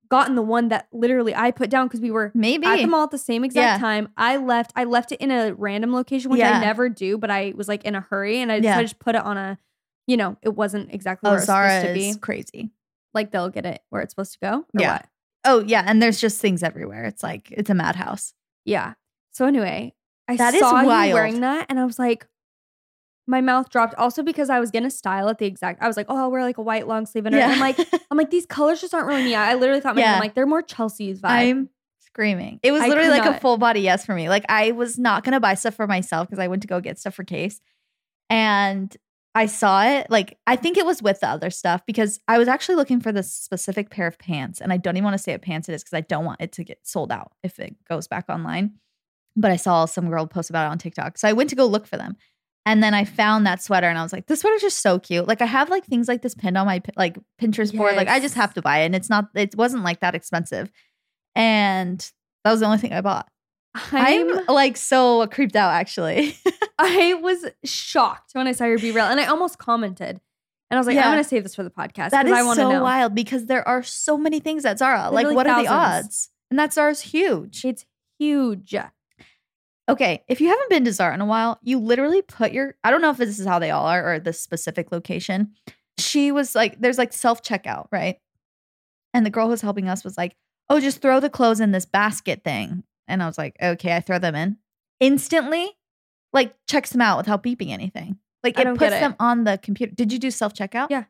gotten 0.10 0.36
the 0.36 0.42
one 0.42 0.70
that 0.70 0.88
literally 0.92 1.36
I 1.36 1.52
put 1.52 1.70
down 1.70 1.88
because 1.88 2.02
we 2.02 2.12
were 2.12 2.32
maybe. 2.34 2.66
at 2.66 2.78
the 2.78 2.88
mall 2.88 3.04
at 3.04 3.12
the 3.12 3.18
same 3.18 3.44
exact 3.44 3.76
Yeah. 3.76 3.78
time. 3.78 4.10
I 4.18 4.38
left. 4.38 4.72
I 4.76 4.84
left 4.86 5.12
it 5.12 5.22
in 5.22 5.30
a 5.32 5.54
random 5.54 5.94
location, 5.94 6.32
which 6.32 6.40
Yeah. 6.40 6.58
I 6.58 6.62
never 6.62 6.90
do, 6.90 7.18
but 7.18 7.30
I 7.32 7.54
was 7.56 7.68
like 7.68 7.84
in 7.86 7.96
a 7.96 8.02
hurry, 8.02 8.40
and 8.42 8.52
I 8.52 8.56
Yeah. 8.56 8.62
decided 8.62 8.78
to 8.82 8.86
just 8.94 9.00
put 9.00 9.16
it 9.16 9.22
on 9.24 9.38
a. 9.38 9.58
You 10.08 10.18
know, 10.18 10.38
it 10.42 10.56
wasn't 10.56 10.92
exactly 10.92 11.28
Oh, 11.28 11.34
where 11.34 11.38
it's 11.38 11.46
Zara 11.46 11.82
supposed 11.82 11.88
to 12.12 12.14
be. 12.16 12.20
crazy. 12.20 12.72
Like 13.14 13.30
they'll 13.32 13.50
get 13.50 13.66
it 13.68 13.82
where 13.90 14.02
it's 14.02 14.12
supposed 14.12 14.34
to 14.34 14.40
go. 14.40 14.58
or 14.60 14.66
Yeah. 14.82 14.94
what? 14.94 15.06
Oh 15.46 15.60
yeah, 15.66 15.84
and 15.86 16.02
there's 16.02 16.20
just 16.20 16.42
things 16.42 16.64
everywhere. 16.64 17.06
It's 17.06 17.22
like 17.24 17.52
it's 17.52 17.70
a 17.70 17.76
madhouse. 17.76 18.34
Yeah. 18.66 18.94
So 19.32 19.46
anyway, 19.46 19.94
I 20.28 20.36
That 20.36 20.56
saw 20.56 20.82
you 20.82 21.14
wearing 21.14 21.42
that, 21.42 21.68
and 21.70 21.80
I 21.80 21.86
was 21.86 21.98
like, 22.00 22.28
my 23.30 23.42
mouth 23.42 23.70
dropped. 23.70 23.94
Also 23.96 24.24
because 24.24 24.50
I 24.50 24.60
was 24.60 24.72
gonna 24.72 24.90
style 24.90 25.30
it 25.30 25.38
the 25.38 25.46
exact. 25.46 25.82
I 25.82 25.88
was 25.88 25.96
like, 25.96 26.08
oh, 26.10 26.18
I'll 26.18 26.32
wear 26.32 26.42
like 26.42 26.58
a 26.58 26.64
white 26.64 26.88
long 26.88 27.06
sleeve, 27.06 27.28
and 27.28 27.36
I'm 27.36 27.60
like, 27.60 27.78
I'm 28.10 28.18
like, 28.18 28.32
these 28.32 28.48
colors 28.48 28.82
just 28.82 28.94
aren't 28.94 29.08
really 29.08 29.24
me. 29.24 29.36
I 29.36 29.54
literally 29.54 29.82
thought, 29.82 29.96
yeah. 29.98 30.16
Yeah. 30.16 30.20
Like, 30.20 30.34
they're 30.34 30.48
more 30.48 30.64
Chelsey's 30.64 31.22
vibe. 31.22 31.30
I'm 31.30 31.70
screaming. 32.00 32.60
It 32.64 32.72
was 32.72 32.82
I 32.82 32.88
literally 32.88 33.12
like 33.12 33.26
a 33.26 33.40
full 33.40 33.58
body 33.58 33.82
yes 33.82 34.04
for 34.06 34.16
me. 34.16 34.30
Like 34.30 34.46
I 34.50 34.72
was 34.72 34.98
not 34.98 35.24
gonna 35.24 35.40
buy 35.40 35.54
stuff 35.54 35.76
for 35.76 35.86
myself 35.86 36.28
because 36.28 36.40
I 36.40 36.48
went 36.48 36.64
to 36.64 36.68
go 36.68 36.82
get 36.82 36.98
stuff 36.98 37.14
for 37.14 37.24
Case, 37.24 37.62
and 38.32 38.96
I 39.36 39.46
saw 39.46 39.84
it. 39.86 40.10
Like 40.10 40.40
I 40.48 40.56
think 40.56 40.78
it 40.78 40.86
was 40.86 41.04
with 41.04 41.20
the 41.20 41.30
other 41.30 41.52
stuff 41.52 41.86
because 41.86 42.20
I 42.28 42.40
was 42.40 42.48
actually 42.48 42.76
looking 42.76 43.00
for 43.00 43.12
this 43.12 43.32
specific 43.32 43.92
pair 43.92 44.08
of 44.08 44.18
pants, 44.18 44.60
and 44.60 44.74
I 44.74 44.78
don't 44.78 44.98
even 44.98 45.04
want 45.06 45.14
to 45.14 45.24
say 45.24 45.34
what 45.34 45.44
pants 45.44 45.70
it 45.70 45.74
is 45.74 45.84
because 45.84 45.96
I 45.96 46.02
don't 46.02 46.26
want 46.26 46.42
it 46.42 46.52
to 46.54 46.64
get 46.64 46.80
sold 46.82 47.12
out 47.12 47.34
if 47.44 47.60
it 47.60 47.76
goes 47.88 48.08
back 48.08 48.26
online. 48.28 48.74
But 49.36 49.52
I 49.52 49.56
saw 49.56 49.86
some 49.86 50.10
girl 50.10 50.26
post 50.26 50.50
about 50.50 50.66
it 50.66 50.72
on 50.72 50.80
TikTok, 50.80 51.20
so 51.20 51.28
I 51.28 51.34
went 51.34 51.52
to 51.52 51.56
go 51.56 51.68
look 51.68 51.86
for 51.86 51.96
them. 51.96 52.18
And 52.70 52.84
then 52.84 52.94
I 52.94 53.04
found 53.04 53.48
that 53.48 53.64
sweater 53.64 53.88
and 53.88 53.98
I 53.98 54.04
was 54.04 54.14
like, 54.14 54.28
this 54.28 54.42
sweater's 54.42 54.62
just 54.62 54.84
so 54.84 55.00
cute. 55.00 55.28
Like 55.28 55.42
I 55.42 55.46
have 55.46 55.72
like 55.72 55.86
things 55.86 56.08
like 56.08 56.22
this 56.22 56.36
pinned 56.36 56.56
on 56.56 56.68
my 56.68 56.84
like 56.96 57.18
Pinterest 57.42 57.76
board. 57.76 57.96
Like 57.96 58.08
I 58.08 58.20
just 58.20 58.36
have 58.36 58.54
to 58.54 58.62
buy 58.62 58.82
it. 58.82 58.86
And 58.86 58.96
it's 58.96 59.10
not, 59.10 59.30
it 59.34 59.56
wasn't 59.56 59.84
like 59.84 60.02
that 60.02 60.14
expensive. 60.14 60.72
And 61.34 62.00
that 62.44 62.52
was 62.52 62.60
the 62.60 62.68
only 62.68 62.78
thing 62.78 62.94
I 62.94 63.02
bought. 63.02 63.28
I'm, 63.92 64.38
I'm 64.38 64.46
like 64.46 64.78
so 64.78 65.26
creeped 65.26 65.56
out 65.56 65.72
actually. 65.72 66.38
I 66.78 67.16
was 67.16 67.44
shocked 67.66 68.34
when 68.34 68.46
I 68.46 68.52
saw 68.52 68.66
your 68.66 68.78
BeReal, 68.78 69.10
and 69.10 69.20
I 69.20 69.26
almost 69.26 69.58
commented, 69.58 70.22
and 70.70 70.78
I 70.78 70.78
was 70.78 70.88
like, 70.88 70.96
Yeah. 70.96 71.06
I'm 71.06 71.12
gonna 71.12 71.24
save 71.24 71.44
this 71.44 71.56
for 71.56 71.64
the 71.64 71.72
podcast 71.72 72.12
that 72.12 72.26
because 72.26 72.40
I 72.40 72.44
want 72.44 72.58
to 72.58 72.64
so 72.64 72.72
know. 72.72 72.84
wild 72.84 73.16
because 73.16 73.48
there 73.48 73.68
are 73.68 73.82
so 73.84 74.16
many 74.16 74.40
things 74.40 74.64
at 74.64 74.80
Zara. 74.80 75.10
Like 75.10 75.26
Literally 75.26 75.36
what 75.36 75.48
are 75.48 75.64
the 75.64 75.70
odds? 75.70 76.30
And 76.52 76.60
that 76.60 76.72
Zara's 76.72 77.02
huge. 77.02 77.66
It's 77.66 77.86
huge. 78.20 78.76
Okay, 79.90 80.24
if 80.28 80.40
you 80.40 80.48
haven't 80.50 80.70
been 80.70 80.86
to 80.86 80.94
Zara 80.94 81.14
in 81.14 81.22
a 81.22 81.26
while, 81.26 81.60
you 81.64 81.80
literally 81.80 82.22
put 82.22 82.52
your 82.52 82.76
I 82.84 82.92
don't 82.92 83.02
know 83.02 83.10
if 83.10 83.18
this 83.18 83.40
is 83.40 83.46
how 83.48 83.60
they 83.60 83.72
all 83.72 83.86
are 83.88 84.14
or 84.14 84.20
this 84.20 84.40
specific 84.40 84.92
location. 84.92 85.54
She 85.98 86.32
was 86.32 86.56
like, 86.56 86.80
there's 86.80 86.98
like 86.98 87.12
self 87.12 87.42
checkout, 87.44 87.88
right? 87.92 88.18
And 89.14 89.26
the 89.26 89.30
girl 89.32 89.46
who 89.46 89.52
was 89.52 89.62
helping 89.62 89.90
us 89.90 90.04
was 90.04 90.18
like, 90.18 90.36
oh, 90.70 90.80
just 90.80 91.02
throw 91.02 91.20
the 91.20 91.30
clothes 91.30 91.60
in 91.60 91.72
this 91.72 91.86
basket 91.86 92.44
thing. 92.44 92.84
And 93.08 93.24
I 93.24 93.26
was 93.26 93.38
like, 93.38 93.56
okay, 93.62 93.96
I 93.96 94.00
throw 94.02 94.20
them 94.20 94.36
in. 94.36 94.58
Instantly, 95.00 95.72
like 96.32 96.54
checks 96.68 96.92
them 96.92 97.02
out 97.02 97.18
without 97.18 97.42
beeping 97.44 97.70
anything. 97.72 98.20
Like 98.44 98.58
I 98.58 98.62
it 98.62 98.78
puts 98.78 98.94
it. 98.94 99.00
them 99.00 99.16
on 99.20 99.44
the 99.44 99.58
computer. 99.58 99.94
Did 99.94 100.14
you 100.14 100.20
do 100.20 100.30
self 100.32 100.54
checkout? 100.54 100.88
Yeah. 100.90 101.06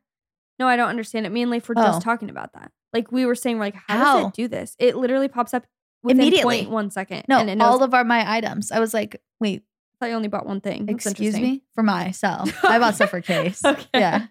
No, 0.57 0.67
I 0.67 0.75
don't 0.75 0.89
understand 0.89 1.25
it. 1.25 1.31
Me 1.31 1.41
and 1.41 1.51
Leif 1.51 1.67
were 1.69 1.75
Oh. 1.77 1.83
just 1.83 2.01
talking 2.01 2.29
about 2.29 2.53
that. 2.53 2.71
Like 2.93 3.11
we 3.11 3.25
were 3.25 3.35
saying, 3.35 3.57
we're 3.57 3.65
like, 3.65 3.75
how, 3.75 3.97
How? 3.97 4.17
does 4.19 4.27
it 4.29 4.33
do 4.33 4.47
this? 4.47 4.75
It 4.79 4.95
literally 4.95 5.27
pops 5.27 5.53
up 5.53 5.65
within 6.03 6.21
Immediately. 6.21 6.65
0.1 6.65 6.91
second. 6.91 7.23
No, 7.27 7.39
and 7.39 7.61
all 7.61 7.83
of 7.83 7.93
our 7.93 8.03
my 8.03 8.29
items. 8.37 8.71
I 8.71 8.79
was 8.79 8.93
like, 8.93 9.21
wait, 9.39 9.63
I 10.01 10.11
only 10.11 10.27
bought 10.27 10.45
one 10.45 10.61
thing. 10.61 10.85
That's 10.85 11.05
excuse 11.05 11.35
me 11.35 11.63
for 11.73 11.83
myself. 11.83 12.51
I 12.63 12.79
bought 12.79 12.95
stuff 12.95 13.09
for 13.09 13.21
Case. 13.21 13.63
Okay. 13.63 13.85
Yeah. 13.93 14.27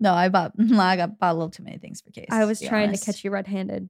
No, 0.00 0.14
I 0.14 0.28
bought 0.28 0.52
I 0.58 0.96
got 0.96 1.18
bought 1.18 1.32
a 1.32 1.34
little 1.34 1.50
too 1.50 1.62
many 1.62 1.78
things 1.78 2.00
for 2.00 2.10
Case. 2.10 2.28
I 2.30 2.44
was 2.44 2.60
be 2.60 2.68
trying 2.68 2.88
honest. 2.88 3.04
to 3.04 3.12
catch 3.12 3.24
you 3.24 3.30
red-handed. 3.30 3.88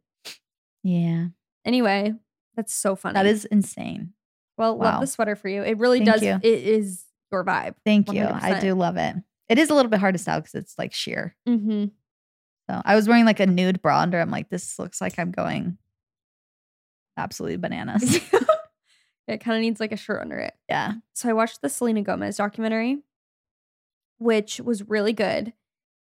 Yeah. 0.82 1.26
Anyway, 1.64 2.14
that's 2.56 2.74
so 2.74 2.96
funny. 2.96 3.14
That 3.14 3.26
is 3.26 3.44
insane. 3.44 4.12
well, 4.58 4.76
wow. 4.76 4.92
love 4.92 5.00
the 5.00 5.06
sweater 5.06 5.36
for 5.36 5.48
you. 5.48 5.62
It 5.62 5.78
really 5.78 5.98
Thank 5.98 6.10
does. 6.10 6.22
you. 6.22 6.38
It 6.42 6.62
is 6.62 7.04
your 7.30 7.44
vibe. 7.44 7.74
Thank 7.84 8.12
you. 8.12 8.26
I 8.26 8.60
do 8.60 8.74
love 8.74 8.96
it. 8.96 9.16
It 9.48 9.58
is 9.58 9.70
a 9.70 9.74
little 9.74 9.90
bit 9.90 10.00
hard 10.00 10.14
to 10.14 10.18
style 10.18 10.40
because 10.40 10.54
it's 10.54 10.74
like 10.78 10.92
sheer. 10.92 11.36
Mm-hmm. 11.48 11.86
So 12.70 12.82
I 12.84 12.94
was 12.96 13.06
wearing 13.06 13.24
like 13.24 13.40
a 13.40 13.46
nude 13.46 13.82
bra 13.82 14.00
under. 14.00 14.20
I'm 14.20 14.30
like, 14.30 14.48
this 14.48 14.78
looks 14.78 15.00
like 15.00 15.18
I'm 15.18 15.30
going 15.30 15.78
absolutely 17.16 17.56
bananas. 17.56 18.02
it 19.28 19.38
kind 19.38 19.56
of 19.56 19.60
needs 19.62 19.80
like 19.80 19.92
a 19.92 19.96
shirt 19.96 20.20
under 20.20 20.38
it. 20.38 20.54
yeah. 20.68 20.94
so 21.14 21.28
I 21.28 21.32
watched 21.32 21.62
the 21.62 21.68
Selena 21.68 22.02
Gomez 22.02 22.36
documentary, 22.36 22.98
which 24.18 24.60
was 24.60 24.88
really 24.88 25.12
good. 25.12 25.52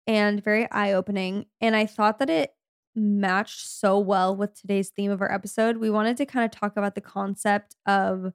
and 0.07 0.43
very 0.43 0.69
eye 0.71 0.93
opening. 0.93 1.45
And 1.61 1.75
I 1.75 1.85
thought 1.85 2.19
that 2.19 2.29
it 2.29 2.53
matched 2.95 3.67
so 3.67 3.99
well 3.99 4.35
with 4.35 4.59
today's 4.59 4.89
theme 4.89 5.11
of 5.11 5.21
our 5.21 5.31
episode. 5.31 5.77
We 5.77 5.89
wanted 5.89 6.17
to 6.17 6.25
kind 6.25 6.43
of 6.43 6.51
talk 6.51 6.75
about 6.75 6.95
the 6.95 7.01
concept 7.01 7.75
of, 7.85 8.33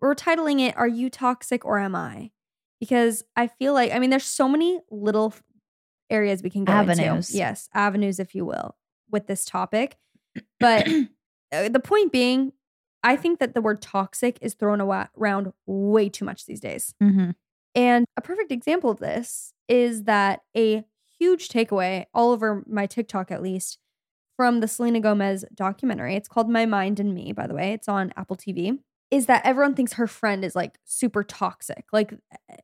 we're 0.00 0.14
titling 0.14 0.60
it, 0.60 0.76
Are 0.76 0.88
You 0.88 1.08
Toxic 1.10 1.64
or 1.64 1.78
Am 1.78 1.94
I? 1.94 2.30
Because 2.80 3.22
I 3.36 3.46
feel 3.46 3.72
like, 3.74 3.92
I 3.92 3.98
mean, 3.98 4.10
there's 4.10 4.24
so 4.24 4.48
many 4.48 4.80
little 4.90 5.32
areas 6.10 6.42
we 6.42 6.50
can 6.50 6.64
go 6.64 6.72
Avenues. 6.72 7.30
into. 7.30 7.38
Yes, 7.38 7.68
avenues, 7.74 8.18
if 8.18 8.34
you 8.34 8.44
will, 8.44 8.76
with 9.10 9.26
this 9.26 9.44
topic. 9.44 9.96
But 10.58 10.88
the 11.50 11.80
point 11.80 12.12
being, 12.12 12.52
I 13.02 13.16
think 13.16 13.38
that 13.38 13.54
the 13.54 13.60
word 13.62 13.80
toxic 13.80 14.38
is 14.40 14.54
thrown 14.54 14.80
around 14.80 15.52
way 15.66 16.08
too 16.08 16.24
much 16.24 16.46
these 16.46 16.60
days. 16.60 16.94
Mm-hmm. 17.02 17.30
And 17.74 18.04
a 18.16 18.20
perfect 18.20 18.50
example 18.52 18.90
of 18.90 18.98
this 18.98 19.52
is 19.68 20.04
that 20.04 20.40
a 20.56 20.84
huge 21.18 21.48
takeaway 21.48 22.06
all 22.12 22.30
over 22.30 22.64
my 22.66 22.86
TikTok, 22.86 23.30
at 23.30 23.42
least, 23.42 23.78
from 24.36 24.60
the 24.60 24.68
Selena 24.68 25.00
Gomez 25.00 25.44
documentary, 25.54 26.14
it's 26.16 26.28
called 26.28 26.48
My 26.48 26.64
Mind 26.66 26.98
and 26.98 27.14
Me, 27.14 27.32
by 27.32 27.46
the 27.46 27.54
way, 27.54 27.72
it's 27.72 27.88
on 27.88 28.12
Apple 28.16 28.36
TV, 28.36 28.78
is 29.10 29.26
that 29.26 29.44
everyone 29.44 29.74
thinks 29.74 29.94
her 29.94 30.06
friend 30.06 30.44
is 30.44 30.56
like 30.56 30.78
super 30.84 31.22
toxic. 31.22 31.84
Like 31.92 32.14
eh, 32.48 32.56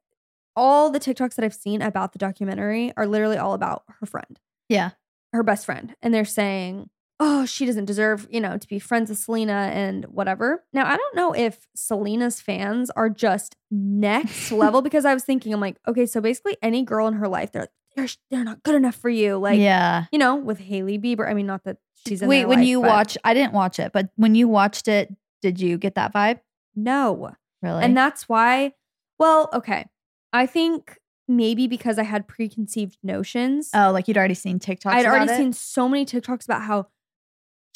all 0.56 0.90
the 0.90 0.98
TikToks 1.00 1.34
that 1.34 1.44
I've 1.44 1.54
seen 1.54 1.82
about 1.82 2.12
the 2.12 2.18
documentary 2.18 2.92
are 2.96 3.06
literally 3.06 3.36
all 3.36 3.52
about 3.52 3.82
her 4.00 4.06
friend 4.06 4.40
Yeah. 4.70 4.92
her 5.34 5.42
best 5.42 5.66
friend 5.66 5.94
and 6.00 6.14
they're 6.14 6.24
saying, 6.24 6.88
oh, 7.18 7.46
she 7.46 7.64
doesn't 7.64 7.86
deserve, 7.86 8.26
you 8.30 8.40
know, 8.40 8.58
to 8.58 8.68
be 8.68 8.78
friends 8.78 9.08
with 9.08 9.18
Selena 9.18 9.70
and 9.72 10.04
whatever. 10.06 10.64
Now, 10.72 10.86
I 10.86 10.96
don't 10.96 11.16
know 11.16 11.32
if 11.32 11.66
Selena's 11.74 12.40
fans 12.40 12.90
are 12.90 13.08
just 13.08 13.56
next 13.70 14.52
level 14.52 14.82
because 14.82 15.04
I 15.04 15.14
was 15.14 15.24
thinking, 15.24 15.52
I'm 15.54 15.60
like, 15.60 15.78
okay, 15.88 16.06
so 16.06 16.20
basically 16.20 16.56
any 16.62 16.82
girl 16.82 17.06
in 17.06 17.14
her 17.14 17.28
life, 17.28 17.52
they're 17.52 17.68
they're, 17.96 18.08
they're 18.30 18.44
not 18.44 18.62
good 18.62 18.74
enough 18.74 18.94
for 18.94 19.08
you. 19.08 19.38
Like, 19.38 19.58
yeah. 19.58 20.04
you 20.12 20.18
know, 20.18 20.36
with 20.36 20.58
Hailey 20.58 20.98
Bieber. 20.98 21.26
I 21.26 21.32
mean, 21.32 21.46
not 21.46 21.64
that 21.64 21.78
she's 22.06 22.20
in 22.20 22.28
Wait, 22.28 22.44
when 22.44 22.58
life, 22.58 22.68
you 22.68 22.82
but 22.82 22.88
watch, 22.88 23.18
I 23.24 23.32
didn't 23.32 23.54
watch 23.54 23.78
it, 23.78 23.92
but 23.92 24.10
when 24.16 24.34
you 24.34 24.48
watched 24.48 24.86
it, 24.86 25.14
did 25.40 25.58
you 25.60 25.78
get 25.78 25.94
that 25.94 26.12
vibe? 26.12 26.40
no. 26.74 27.32
Really? 27.62 27.82
And 27.82 27.96
that's 27.96 28.28
why, 28.28 28.72
well, 29.18 29.48
okay. 29.52 29.86
I 30.32 30.46
think 30.46 30.98
maybe 31.26 31.66
because 31.66 31.98
I 31.98 32.02
had 32.02 32.28
preconceived 32.28 32.98
notions. 33.02 33.70
oh, 33.74 33.90
like 33.92 34.08
you'd 34.08 34.18
already 34.18 34.34
seen 34.34 34.58
TikToks. 34.58 34.92
I'd 34.92 35.06
already 35.06 35.32
it? 35.32 35.36
seen 35.36 35.52
so 35.52 35.88
many 35.88 36.04
TikToks 36.04 36.44
about 36.44 36.62
how 36.62 36.86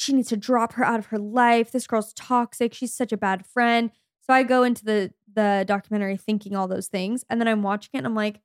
she 0.01 0.13
needs 0.13 0.29
to 0.29 0.37
drop 0.37 0.73
her 0.73 0.83
out 0.83 0.99
of 0.99 1.07
her 1.07 1.19
life. 1.19 1.71
This 1.71 1.85
girl's 1.87 2.13
toxic. 2.13 2.73
She's 2.73 2.93
such 2.93 3.11
a 3.11 3.17
bad 3.17 3.45
friend. 3.45 3.91
So 4.21 4.33
I 4.33 4.43
go 4.43 4.63
into 4.63 4.83
the 4.83 5.13
the 5.33 5.63
documentary 5.67 6.17
thinking 6.17 6.55
all 6.55 6.67
those 6.67 6.87
things, 6.87 7.23
and 7.29 7.39
then 7.39 7.47
I'm 7.47 7.61
watching 7.63 7.91
it, 7.93 7.99
and 7.99 8.07
I'm 8.07 8.15
like, 8.15 8.41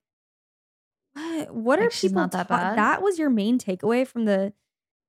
what? 1.14 1.54
What 1.54 1.78
are 1.78 1.84
Like, 1.84 1.92
she's 1.92 2.10
people? 2.10 2.22
not 2.22 2.32
that 2.32 2.48
ta- 2.48 2.56
bad? 2.56 2.78
that 2.78 3.02
was 3.02 3.18
your 3.18 3.30
main 3.30 3.58
takeaway 3.58 4.06
from 4.06 4.25
the 4.25 4.52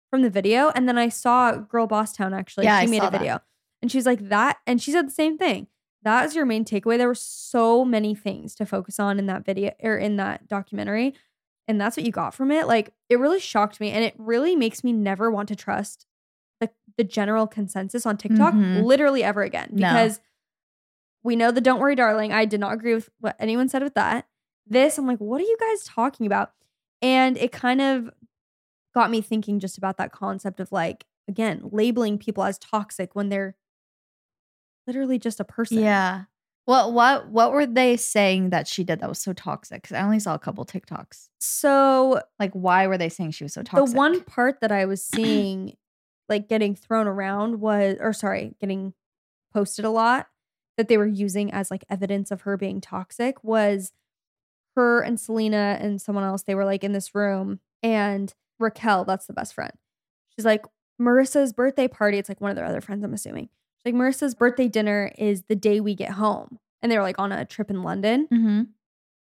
from 0.10 0.22
the 0.22 0.30
video, 0.30 0.70
and 0.74 0.88
then 0.88 0.98
I 0.98 1.10
saw 1.10 1.52
Girl 1.58 1.86
Boss 1.88 2.14
Town 2.14 2.34
actually. 2.34 2.66
Yeah, 2.66 2.80
she 2.80 2.88
I 2.88 2.90
made 2.90 3.02
saw 3.02 3.08
a 3.08 3.12
that. 3.12 3.20
video, 3.20 3.40
and 3.82 3.92
she's 3.92 4.06
like 4.06 4.30
that, 4.30 4.58
and 4.66 4.82
she 4.82 4.92
said 4.92 5.08
the 5.08 5.12
same 5.12 5.38
thing. 5.38 5.68
That 6.04 6.26
is 6.26 6.36
your 6.36 6.46
main 6.46 6.64
takeaway. 6.64 6.98
There 6.98 7.08
were 7.10 7.16
so 7.16 7.84
many 7.84 8.16
things 8.16 8.56
to 8.56 8.66
focus 8.66 9.00
on 9.00 9.20
in 9.20 9.26
that 9.26 9.46
video 9.46 9.72
or 9.84 9.98
in 9.98 10.16
that 10.18 10.48
documentary 10.48 11.14
and 11.68 11.82
that's 11.82 11.98
what 11.98 12.06
you 12.06 12.14
got 12.14 12.34
from 12.34 12.50
it 12.50 12.66
like 12.66 12.94
it 13.10 13.20
really 13.20 13.42
shocked 13.42 13.82
me 13.82 13.92
and 13.92 14.02
it 14.06 14.14
really 14.18 14.56
makes 14.56 14.86
me 14.86 14.94
never 14.94 15.30
want 15.30 15.50
to 15.50 15.56
trust 15.56 16.06
the, 16.60 16.70
the 16.98 17.04
general 17.04 17.48
consensus 17.48 18.06
on 18.06 18.18
tiktok 18.18 18.54
Mhm. 18.54 18.84
literally 18.84 19.24
ever 19.24 19.42
again 19.44 19.70
No. 19.72 19.88
because 19.90 20.20
we 21.24 21.36
know 21.36 21.52
the 21.52 21.62
don't 21.62 21.80
worry 21.80 21.96
darling 21.96 22.32
i 22.34 22.46
did 22.46 22.60
not 22.60 22.74
agree 22.74 22.94
with 22.96 23.10
what 23.20 23.36
anyone 23.40 23.70
said 23.70 23.84
with 23.84 23.94
that 23.96 24.28
this 24.66 24.98
i'm 24.98 25.06
like 25.08 25.20
what 25.20 25.40
are 25.42 25.46
you 25.46 25.58
guys 25.60 25.84
talking 25.84 26.26
about 26.26 26.52
and 27.02 27.38
it 27.38 27.52
kind 27.52 27.82
of 27.82 28.10
got 28.96 29.12
me 29.12 29.22
thinking 29.22 29.60
just 29.60 29.78
about 29.78 29.98
that 29.98 30.12
concept 30.12 30.60
of 30.60 30.72
like 30.72 31.06
again 31.28 31.62
labeling 31.72 32.18
people 32.18 32.44
as 32.44 32.58
toxic 32.58 33.14
when 33.16 33.30
they're 33.30 33.56
literally 34.88 35.20
just 35.20 35.40
a 35.40 35.44
person 35.44 35.80
Yeah. 35.80 36.24
What 36.66 36.92
what 36.92 37.30
what 37.30 37.54
were 37.54 37.66
they 37.66 37.96
saying 37.96 38.50
that 38.50 38.68
she 38.68 38.84
did 38.84 39.00
that 39.00 39.08
was 39.08 39.20
so 39.20 39.32
toxic? 39.32 39.84
Because 39.84 39.96
I 39.96 40.02
only 40.02 40.20
saw 40.20 40.34
a 40.34 40.40
couple 40.40 40.66
TikToks. 40.66 41.30
so 41.40 42.22
Like, 42.40 42.52
why 42.52 42.88
were 42.88 42.98
they 42.98 43.08
saying 43.08 43.32
she 43.32 43.46
was 43.46 43.54
so 43.54 43.64
toxic? 43.64 43.90
The 43.94 43.98
one 43.98 44.22
part 44.24 44.60
that 44.60 44.72
I 44.72 44.84
was 44.86 45.02
seeing, 45.02 45.78
like 46.30 46.48
getting 46.50 46.76
thrown 46.76 47.08
around, 47.08 47.60
was, 47.60 47.98
or 48.00 48.14
sorry, 48.14 48.56
getting 48.60 48.94
posted 49.54 49.86
a 49.86 49.90
lot 49.90 50.28
that 50.78 50.88
they 50.88 50.98
were 50.98 51.08
using 51.08 51.52
as 51.52 51.72
like 51.72 51.84
evidence 51.90 52.32
of 52.32 52.42
her 52.42 52.58
being 52.58 52.80
toxic 52.82 53.44
was 53.44 53.92
her 54.76 55.02
and 55.02 55.20
Selena 55.20 55.78
and 55.82 56.02
someone 56.02 56.24
else. 56.24 56.44
They 56.44 56.56
were 56.56 56.66
like 56.66 56.84
in 56.84 56.94
this 56.94 57.16
room, 57.16 57.60
and 57.82 58.34
Raquel, 58.60 59.06
that's 59.06 59.26
the 59.26 59.34
best 59.34 59.54
friend. 59.54 59.74
She's 60.36 60.46
like, 60.46 60.66
Marissa's 61.02 61.54
birthday 61.54 61.88
party. 61.88 62.18
It's 62.18 62.30
like 62.30 62.42
one 62.42 62.52
of 62.52 62.56
their 62.56 62.66
other 62.66 62.82
friends, 62.82 63.04
I'm 63.04 63.14
assuming. 63.14 63.50
She's 63.78 63.94
like, 63.94 63.96
Marissa's 63.96 64.36
birthday 64.36 64.68
dinner 64.68 65.12
is 65.18 65.44
the 65.44 65.56
day 65.56 65.80
we 65.80 65.96
get 65.96 66.12
home. 66.12 66.60
And 66.82 66.92
they 66.92 66.98
were 66.98 67.04
like 67.04 67.20
on 67.20 67.32
a 67.32 67.46
trip 67.46 67.70
in 67.70 67.84
London. 67.84 68.28
Mm-hmm. 68.32 68.62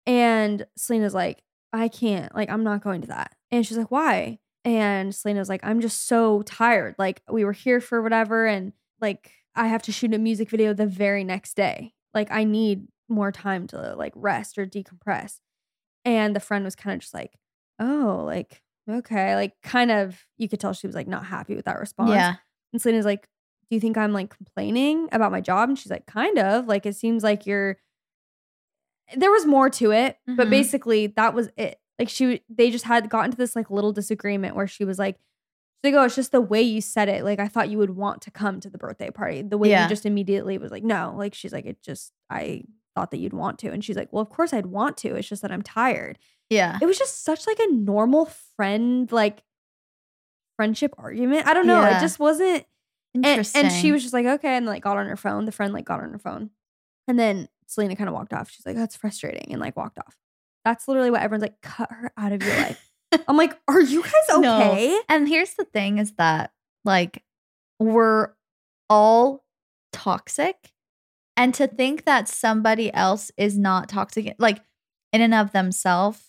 And 0.06 0.66
Selena's 0.76 1.14
like, 1.14 1.42
I 1.72 1.88
can't, 1.88 2.34
like, 2.34 2.50
I'm 2.50 2.64
not 2.64 2.82
going 2.82 3.00
to 3.02 3.08
that. 3.08 3.34
And 3.50 3.66
she's 3.66 3.76
like, 3.76 3.90
why? 3.90 4.38
And 4.64 5.14
Selena's 5.14 5.48
like, 5.48 5.60
I'm 5.64 5.80
just 5.80 6.06
so 6.06 6.42
tired. 6.42 6.94
Like, 6.98 7.22
we 7.30 7.44
were 7.44 7.52
here 7.52 7.80
for 7.80 8.02
whatever. 8.02 8.46
And 8.46 8.72
like, 9.00 9.32
I 9.54 9.68
have 9.68 9.82
to 9.84 9.92
shoot 9.92 10.12
a 10.14 10.18
music 10.18 10.50
video 10.50 10.74
the 10.74 10.86
very 10.86 11.24
next 11.24 11.54
day. 11.54 11.94
Like, 12.14 12.30
I 12.30 12.44
need 12.44 12.86
more 13.08 13.32
time 13.32 13.66
to 13.68 13.94
like 13.96 14.12
rest 14.14 14.58
or 14.58 14.66
decompress. 14.66 15.40
And 16.04 16.34
the 16.36 16.40
friend 16.40 16.64
was 16.64 16.76
kind 16.76 16.94
of 16.94 17.00
just 17.00 17.14
like, 17.14 17.32
oh, 17.78 18.22
like, 18.26 18.62
okay. 18.88 19.34
Like, 19.34 19.54
kind 19.62 19.90
of, 19.90 20.26
you 20.38 20.48
could 20.48 20.60
tell 20.60 20.72
she 20.72 20.86
was 20.86 20.96
like 20.96 21.08
not 21.08 21.24
happy 21.26 21.54
with 21.56 21.64
that 21.64 21.78
response. 21.80 22.10
Yeah. 22.10 22.34
And 22.72 22.80
Selena's 22.82 23.06
like, 23.06 23.22
Do 23.70 23.76
you 23.76 23.80
think 23.80 23.96
I'm 23.96 24.12
like 24.12 24.34
complaining 24.36 25.08
about 25.12 25.32
my 25.32 25.40
job? 25.40 25.68
And 25.70 25.78
she's 25.78 25.90
like, 25.90 26.06
Kind 26.06 26.38
of. 26.38 26.66
Like, 26.66 26.84
it 26.86 26.96
seems 26.96 27.22
like 27.24 27.46
you're. 27.46 27.78
There 29.16 29.30
was 29.32 29.44
more 29.44 29.68
to 29.70 29.90
it, 29.90 30.18
but 30.26 30.46
Mhm. 30.46 30.50
basically 30.50 31.06
that 31.08 31.34
was 31.34 31.48
it. 31.56 31.79
Like, 32.00 32.08
she, 32.08 32.42
they 32.48 32.70
just 32.72 32.84
had 32.86 33.08
gotten 33.08 33.26
into 33.26 33.36
this 33.36 33.54
like 33.54 33.70
little 33.70 33.92
disagreement 33.92 34.56
where 34.56 34.66
she 34.66 34.84
was 34.84 34.98
like, 34.98 35.16
She's 35.84 35.92
like, 35.92 36.00
Oh, 36.02 36.04
it's 36.06 36.16
just 36.16 36.32
the 36.32 36.40
way 36.40 36.60
you 36.62 36.80
said 36.80 37.08
it. 37.08 37.22
Like, 37.24 37.38
I 37.38 37.46
thought 37.48 37.68
you 37.70 37.78
would 37.78 37.94
want 37.96 38.22
to 38.22 38.30
come 38.32 38.58
to 38.60 38.68
the 38.68 38.76
birthday 38.78 39.10
party. 39.10 39.42
The 39.42 39.56
way 39.58 39.70
Yeah. 39.70 39.84
you 39.84 39.88
just 39.88 40.04
immediately 40.04 40.58
was 40.58 40.70
like, 40.72 40.82
No. 40.82 41.14
Like, 41.16 41.34
she's 41.34 41.52
like, 41.52 41.64
It 41.66 41.80
just, 41.82 42.12
I 42.28 42.64
thought 42.96 43.12
that 43.12 43.18
you'd 43.18 43.32
want 43.32 43.58
to. 43.60 43.68
And 43.70 43.84
she's 43.84 43.96
like, 43.96 44.12
Well, 44.12 44.22
of 44.22 44.28
course 44.30 44.52
I'd 44.52 44.66
want 44.66 44.96
to. 44.98 45.14
It's 45.14 45.28
just 45.28 45.42
that 45.42 45.52
I'm 45.52 45.62
tired 45.62 46.18
Yeah. 46.50 46.78
it 46.82 46.86
was 46.86 46.98
just 46.98 47.22
such 47.24 47.46
like 47.46 47.58
a 47.60 47.70
normal 47.72 48.26
friend 48.56 49.10
like 49.12 49.42
friendship 50.56 50.94
argument 50.98 51.46
i 51.46 51.54
don't 51.54 51.66
know 51.66 51.80
Yeah. 51.80 51.96
it 51.98 52.00
just 52.00 52.18
wasn't 52.18 52.66
and, 53.14 53.24
Interesting. 53.24 53.62
and 53.64 53.72
she 53.72 53.92
was 53.92 54.02
just 54.02 54.12
like 54.12 54.26
okay 54.26 54.56
and 54.56 54.66
like 54.66 54.82
got 54.82 54.96
on 54.98 55.06
her 55.06 55.16
phone 55.16 55.44
the 55.46 55.52
friend 55.52 55.72
like 55.72 55.84
got 55.86 56.00
on 56.00 56.12
her 56.12 56.18
phone 56.18 56.50
and 57.08 57.18
then 57.18 57.48
selena 57.66 57.96
kind 57.96 58.08
of 58.08 58.14
walked 58.14 58.32
off 58.34 58.50
she's 58.50 58.66
like 58.66 58.76
that's 58.76 58.94
frustrating 58.96 59.52
and 59.52 59.60
like 59.60 59.76
walked 59.76 59.98
off 59.98 60.16
that's 60.70 60.86
literally 60.86 61.10
what 61.10 61.20
everyone's 61.20 61.42
like 61.42 61.60
cut 61.60 61.90
her 61.90 62.12
out 62.16 62.32
of 62.32 62.42
your 62.42 62.54
life 62.56 62.90
i'm 63.28 63.36
like 63.36 63.58
are 63.66 63.80
you 63.80 64.02
guys 64.02 64.12
No. 64.38 64.60
okay 64.60 65.00
And 65.08 65.28
here's 65.28 65.54
the 65.54 65.64
thing 65.64 65.98
is 65.98 66.12
that 66.12 66.52
like 66.84 67.24
we're 67.80 68.28
all 68.88 69.44
toxic. 69.92 70.72
And 71.36 71.54
to 71.54 71.66
think 71.66 72.04
that 72.04 72.28
somebody 72.28 72.92
else 72.92 73.30
is 73.38 73.56
not 73.56 73.88
toxic, 73.88 74.34
like 74.38 74.60
in 75.12 75.22
and 75.22 75.34
of 75.34 75.52
themselves, 75.52 76.22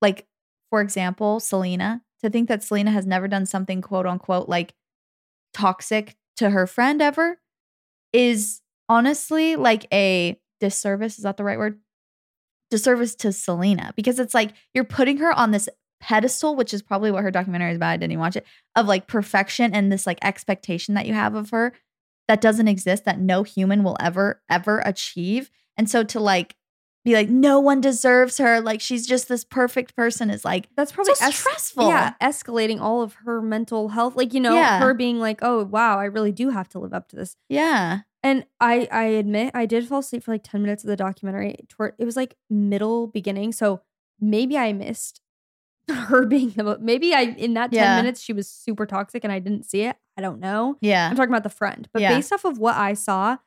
like 0.00 0.26
for 0.70 0.80
example, 0.80 1.40
Selena, 1.40 2.02
to 2.22 2.30
think 2.30 2.48
that 2.48 2.62
Selena 2.62 2.92
has 2.92 3.06
never 3.06 3.26
done 3.26 3.44
something 3.46 3.82
quote 3.82 4.06
unquote 4.06 4.48
like 4.48 4.74
toxic 5.52 6.16
to 6.36 6.50
her 6.50 6.66
friend 6.66 7.02
ever 7.02 7.40
is 8.12 8.60
honestly 8.88 9.56
like 9.56 9.86
a 9.92 10.38
disservice. 10.60 11.18
Is 11.18 11.24
that 11.24 11.36
the 11.36 11.44
right 11.44 11.58
word? 11.58 11.80
Disservice 12.70 13.14
to 13.16 13.32
Selena 13.32 13.92
because 13.96 14.18
it's 14.18 14.34
like 14.34 14.52
you're 14.74 14.84
putting 14.84 15.18
her 15.18 15.32
on 15.32 15.50
this 15.50 15.68
pedestal, 16.00 16.56
which 16.56 16.72
is 16.72 16.80
probably 16.82 17.10
what 17.10 17.22
her 17.22 17.30
documentary 17.30 17.70
is 17.72 17.76
about. 17.76 17.90
I 17.90 17.96
didn't 17.98 18.12
even 18.12 18.20
watch 18.20 18.36
it 18.36 18.46
of 18.76 18.86
like 18.86 19.06
perfection 19.06 19.74
and 19.74 19.90
this 19.92 20.06
like 20.06 20.18
expectation 20.22 20.94
that 20.94 21.06
you 21.06 21.14
have 21.14 21.34
of 21.34 21.50
her 21.50 21.72
that 22.28 22.40
doesn't 22.40 22.68
exist 22.68 23.04
that 23.04 23.18
no 23.18 23.42
human 23.42 23.82
will 23.82 23.96
ever 24.00 24.40
ever 24.48 24.78
achieve. 24.84 25.50
And 25.76 25.90
so 25.90 26.02
to 26.04 26.20
like 26.20 26.56
be 27.04 27.14
like 27.14 27.28
no 27.30 27.58
one 27.58 27.80
deserves 27.80 28.36
her, 28.38 28.60
like 28.60 28.80
she's 28.80 29.06
just 29.06 29.26
this 29.28 29.42
perfect 29.44 29.96
person 29.96 30.28
is 30.30 30.44
like 30.44 30.68
that's 30.76 30.92
probably 30.92 31.14
so 31.14 31.26
es- 31.26 31.38
stressful. 31.38 31.88
yeah 31.88 32.12
escalating 32.22 32.78
all 32.80 33.00
of 33.02 33.14
her 33.24 33.40
mental 33.40 33.88
health 33.88 34.16
like 34.16 34.34
you 34.34 34.40
know 34.40 34.54
Yeah. 34.54 34.78
her 34.80 34.92
being 34.94 35.18
like 35.18 35.38
oh 35.40 35.64
wow 35.64 35.98
i 35.98 36.04
really 36.04 36.30
do 36.30 36.50
have 36.50 36.68
to 36.70 36.78
live 36.78 36.92
up 36.92 37.08
to 37.08 37.16
this 37.16 37.36
Yeah. 37.48 38.00
And 38.22 38.44
I 38.60 38.86
I 38.92 39.04
admit 39.04 39.52
I 39.54 39.66
did 39.66 39.86
fall 39.88 40.00
asleep 40.00 40.22
for 40.24 40.32
like 40.32 40.42
10 40.44 40.60
minutes 40.62 40.84
of 40.84 40.88
the 40.88 40.96
documentary. 40.96 41.56
Toward 41.68 41.94
it 41.98 42.04
was 42.04 42.16
like 42.16 42.36
middle 42.50 43.06
beginning. 43.06 43.52
So 43.52 43.80
maybe 44.20 44.58
I 44.58 44.72
missed 44.72 45.20
her 45.90 46.26
being 46.26 46.50
the 46.50 46.78
maybe 46.80 47.14
I 47.14 47.22
in 47.22 47.54
that 47.54 47.72
10 47.72 47.76
Yeah. 47.80 47.96
minutes 47.96 48.20
she 48.20 48.32
was 48.32 48.48
super 48.48 48.86
toxic 48.86 49.24
and 49.24 49.32
I 49.32 49.38
didn't 49.38 49.64
see 49.64 49.82
it. 49.82 49.96
I 50.16 50.20
don't 50.22 50.40
know. 50.40 50.76
Yeah. 50.80 51.08
I'm 51.10 51.16
talking 51.16 51.30
about 51.32 51.44
the 51.44 51.48
friend. 51.50 51.88
But 51.92 52.02
Yeah. 52.02 52.14
based 52.16 52.32
off 52.32 52.44
of 52.44 52.58
what 52.58 52.76
I 52.76 52.94
saw, 52.94 53.38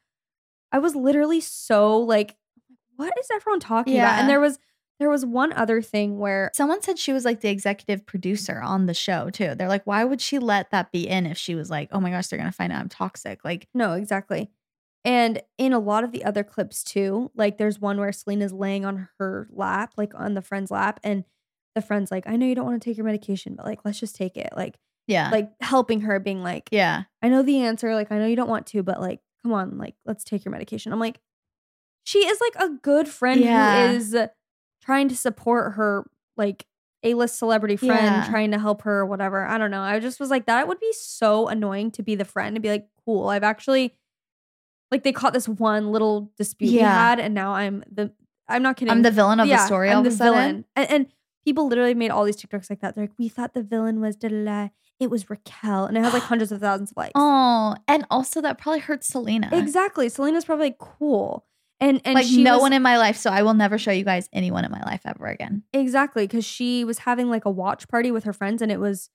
I 0.72 0.80
was 0.80 0.96
literally 0.96 1.40
so 1.42 1.98
like 2.00 2.36
what 2.96 3.14
is 3.20 3.28
everyone 3.34 3.60
talking 3.60 3.98
about? 4.00 4.20
And 4.20 4.30
there 4.30 4.40
was 4.40 4.60
there 5.00 5.10
was 5.10 5.26
one 5.26 5.52
other 5.54 5.82
thing 5.82 6.18
where 6.20 6.50
Someone 6.54 6.82
said 6.82 6.98
she 7.00 7.12
was 7.14 7.26
like 7.26 7.42
the 7.42 7.50
executive 7.50 8.06
producer 8.06 8.62
on 8.62 8.86
the 8.86 8.94
show 8.94 9.30
too. 9.30 9.54
They're 9.56 9.68
like, 9.68 9.86
why 9.86 10.04
would 10.04 10.22
she 10.22 10.40
let 10.40 10.70
that 10.72 10.92
be 10.92 11.08
in 11.08 11.26
if 11.26 11.38
she 11.38 11.56
was 11.56 11.70
like, 11.70 11.90
oh 11.92 12.00
my 12.00 12.10
gosh, 12.12 12.28
they're 12.28 12.40
gonna 12.40 12.52
find 12.52 12.72
out 12.72 12.80
I'm 12.82 12.90
toxic? 12.90 13.44
Like, 13.44 13.68
No, 13.74 13.94
exactly. 13.94 14.50
And 15.06 15.42
in 15.58 15.74
a 15.74 15.80
lot 15.80 16.04
of 16.04 16.12
the 16.12 16.24
other 16.24 16.44
clips 16.44 16.84
too, 16.84 17.32
like 17.36 17.58
there's 17.58 17.80
one 17.80 18.00
where 18.00 18.12
Selena's 18.12 18.54
laying 18.54 18.86
on 18.86 19.10
her 19.20 19.48
lap, 19.52 19.94
like 19.98 20.14
on 20.16 20.34
the 20.34 20.42
friend's 20.42 20.72
lap, 20.72 21.00
and 21.04 21.26
the 21.76 21.82
friend's 21.82 22.10
like, 22.12 22.26
I 22.28 22.36
know 22.38 22.46
you 22.46 22.56
don't 22.56 22.66
want 22.66 22.82
to 22.82 22.90
take 22.90 22.98
your 22.98 23.06
medication, 23.06 23.56
but 23.56 23.66
like, 23.66 23.80
let's 23.84 24.00
just 24.00 24.16
take 24.16 24.38
it. 24.38 24.50
Like, 24.56 24.78
yeah, 25.08 25.30
like 25.32 25.50
helping 25.60 26.02
her, 26.02 26.20
being 26.20 26.42
like, 26.42 26.70
yeah, 26.72 27.04
I 27.22 27.28
know 27.30 27.42
the 27.42 27.62
answer. 27.64 27.94
Like, 27.96 28.12
I 28.12 28.18
know 28.18 28.28
you 28.28 28.36
don't 28.38 28.50
want 28.50 28.68
to, 28.68 28.84
but 28.84 29.02
like, 29.02 29.20
come 29.44 29.52
on, 29.52 29.78
like, 29.78 29.96
let's 30.06 30.24
take 30.24 30.46
your 30.46 30.52
medication. 30.54 30.94
I'm 30.94 31.00
like, 31.00 31.20
she 32.06 32.20
is 32.20 32.40
like 32.40 32.64
a 32.64 32.74
good 32.82 33.08
friend 33.10 33.42
Yeah. 33.42 33.88
who 33.88 33.96
is 33.96 34.16
trying 34.82 35.10
to 35.10 35.16
support 35.18 35.74
her, 35.74 36.06
like, 36.38 36.66
A 37.04 37.16
list 37.16 37.38
celebrity 37.38 37.76
friend, 37.76 38.24
Yeah. 38.24 38.30
trying 38.30 38.52
to 38.52 38.60
help 38.60 38.84
her, 38.84 39.00
or 39.00 39.06
whatever. 39.06 39.46
I 39.46 39.58
don't 39.58 39.72
know. 39.72 39.82
I 39.82 40.00
just 40.00 40.20
was 40.22 40.30
like, 40.30 40.46
that 40.46 40.68
would 40.70 40.80
be 40.80 40.94
so 40.94 41.48
annoying 41.50 41.92
to 41.92 42.04
be 42.04 42.16
the 42.16 42.24
friend 42.26 42.56
and 42.56 42.64
be 42.64 42.70
like, 42.70 42.88
cool, 43.04 43.28
I've 43.28 43.44
actually, 43.44 43.96
like, 44.94 45.04
they 45.04 45.12
caught 45.12 45.34
this 45.34 45.50
one 45.50 45.92
little 45.92 46.32
dispute 46.38 46.72
we 46.72 46.78
had, 46.78 47.20
and 47.20 47.34
now 47.34 47.54
I'm 47.54 47.84
the, 47.92 48.12
I'm 48.48 48.62
not 48.64 48.78
kidding. 48.78 48.92
I'm 48.92 49.02
the 49.02 49.12
villain 49.12 49.40
of 49.40 49.48
the 49.48 49.58
story. 49.58 49.90
I'm 49.90 49.98
all 49.98 50.04
the 50.04 50.10
villain. 50.12 50.66
And, 50.76 50.90
and 50.90 51.08
people 51.44 51.68
literally 51.68 51.94
made 51.94 52.12
all 52.12 52.24
these 52.24 52.38
TikToks 52.38 52.70
like 52.70 52.82
that. 52.82 52.96
They're 52.96 53.06
like, 53.06 53.18
we 53.18 53.28
thought 53.28 53.54
the 53.54 53.64
villain 53.64 54.00
was 54.00 54.16
da 54.16 54.30
da 54.30 54.46
da. 54.46 54.70
It 55.00 55.10
was 55.10 55.30
Raquel, 55.30 55.86
and 55.86 55.98
it 55.98 56.02
has 56.04 56.14
like 56.14 56.24
hundreds 56.32 56.52
of 56.52 56.62
thousands 56.62 56.92
of 56.92 56.98
likes. 56.98 57.12
Oh, 57.16 57.76
and 57.88 58.06
also 58.12 58.40
that 58.42 58.58
probably 58.58 58.80
hurts 58.80 59.08
Selena. 59.08 59.50
Exactly. 59.52 60.08
Selena's 60.08 60.46
probably 60.46 60.76
cool. 60.80 61.46
And 61.80 62.00
and 62.06 62.14
like 62.16 62.28
no 62.30 62.54
was- 62.54 62.62
one 62.62 62.74
in 62.74 62.82
my 62.82 62.98
life, 62.98 63.18
so 63.18 63.30
I 63.30 63.42
will 63.42 63.56
never 63.56 63.78
show 63.78 63.92
you 63.92 64.06
guys 64.06 64.30
anyone 64.32 64.64
in 64.64 64.72
my 64.72 64.82
life 64.84 65.02
ever 65.06 65.26
again. 65.26 65.64
exactly 65.74 66.26
because 66.26 66.46
she 66.46 66.86
was 66.86 67.00
having 67.00 67.30
like 67.30 67.44
a 67.46 67.50
watch 67.50 67.88
party 67.90 68.12
with 68.12 68.24
her 68.26 68.32
friends, 68.34 68.62
and 68.62 68.72
it 68.72 68.80
was 68.80 69.10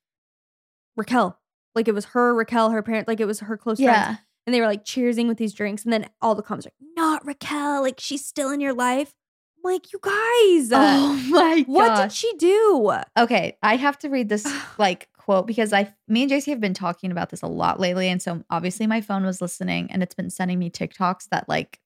Raquel. 0.97 1.39
Like 1.75 1.87
it 1.89 1.95
was 1.95 2.07
her, 2.07 2.35
Raquel, 2.35 2.71
her 2.71 2.83
parents, 2.83 3.07
like 3.09 3.21
it 3.21 3.27
was 3.27 3.41
her 3.41 3.57
close 3.57 3.79
friends. 3.79 4.19
And 4.49 4.55
they 4.55 4.63
were 4.63 4.67
like 4.67 4.83
cheersing 4.83 5.29
with 5.29 5.37
these 5.37 5.53
drinks, 5.53 5.85
and 5.85 5.93
then 5.93 6.09
all 6.23 6.35
the 6.35 6.41
comments 6.41 6.67
are 6.67 6.71
like, 6.81 6.97
not 6.97 7.27
Raquel, 7.27 7.83
like 7.83 8.01
she's 8.01 8.25
still 8.25 8.51
in 8.51 8.63
your 8.63 8.73
life. 8.73 9.13
I'm 9.59 9.73
like, 9.73 9.93
you 9.93 9.99
guys, 10.01 10.73
uh, 10.73 10.79
Oh 10.81 11.27
my 11.29 11.65
what 11.67 12.01
did 12.01 12.13
she 12.15 12.33
do? 12.39 12.95
Okay, 13.19 13.59
I 13.63 13.77
have 13.77 13.99
to 13.99 14.09
read 14.09 14.31
this 14.31 14.51
like 14.79 15.11
quote 15.19 15.47
because 15.47 15.75
I 15.75 15.93
me 16.09 16.23
and 16.23 16.33
Jaci 16.33 16.47
have 16.47 16.63
been 16.63 16.73
talking 16.73 17.13
about 17.13 17.29
this 17.29 17.43
a 17.43 17.47
lot 17.47 17.79
lately 17.79 18.09
and 18.09 18.23
so 18.23 18.43
obviously 18.49 18.87
my 18.87 19.03
phone 19.03 19.23
was 19.27 19.43
listening 19.43 19.93
and 19.93 20.03
it's 20.03 20.15
been 20.15 20.31
sending 20.31 20.59
me 20.59 20.71
TikToks 20.71 21.29
that 21.31 21.47
like 21.47 21.79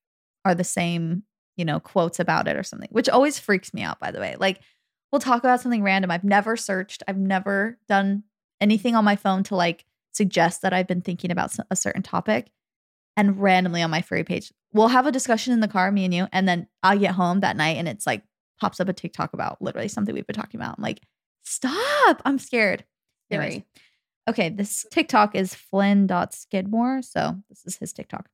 are 0.45 0.54
the 0.54 0.62
same, 0.62 1.25
you 1.57 1.64
know, 1.64 1.81
quotes 1.81 2.21
about 2.21 2.47
it 2.47 2.54
or 2.54 2.62
something, 2.62 2.90
which 2.92 3.09
always 3.09 3.40
freaks 3.40 3.75
me 3.75 3.83
out 3.83 3.99
by 3.99 4.12
the 4.12 4.21
way. 4.21 4.37
Like 4.38 4.61
we'll 5.11 5.19
talk 5.19 5.42
about 5.42 5.61
something 5.61 5.83
random. 5.83 6.12
I've 6.12 6.23
never 6.23 6.57
searched, 6.57 7.02
I've 7.09 7.19
never 7.19 7.76
done 7.88 8.23
anything 8.61 8.95
on 8.95 9.04
my 9.04 9.16
phone 9.16 9.42
to 9.42 9.57
like 9.57 9.85
suggest 10.12 10.62
that 10.62 10.73
I've 10.73 10.87
been 10.87 11.00
thinking 11.00 11.31
about 11.31 11.57
a 11.71 11.76
certain 11.76 12.02
topic 12.02 12.50
and 13.16 13.40
randomly 13.40 13.83
on 13.83 13.90
my 13.90 14.02
For 14.02 14.16
You 14.16 14.25
page, 14.25 14.52
we'll 14.73 14.88
have 14.88 15.07
a 15.07 15.12
discussion 15.12 15.52
in 15.52 15.61
the 15.61 15.69
car 15.69 15.90
me 15.90 16.04
and 16.04 16.14
you 16.14 16.28
and 16.33 16.49
then 16.49 16.66
I'll 16.83 16.99
get 16.99 17.14
home 17.14 17.40
that 17.40 17.57
night 17.57 17.76
and 17.76 17.88
it's 17.88 18.07
like 18.07 18.23
pops 18.61 18.81
up 18.81 18.88
a 18.88 18.92
TikTok 18.92 19.33
about 19.33 19.61
literally 19.61 19.88
something 19.88 20.14
we've 20.14 20.26
been 20.26 20.37
talking 20.37 20.61
about. 20.61 20.76
I'm 20.78 20.83
like, 20.83 21.00
stop. 21.42 22.23
I'm 22.25 22.38
scared. 22.38 22.85
Scary. 23.28 23.64
Okay, 24.28 24.50
this 24.50 24.87
TikTok 24.90 25.35
is 25.35 25.54
Flynn.skidmore. 25.54 27.02
So 27.02 27.38
this 27.49 27.64
is 27.66 27.76
his 27.76 27.92
TikTok. 27.92 28.28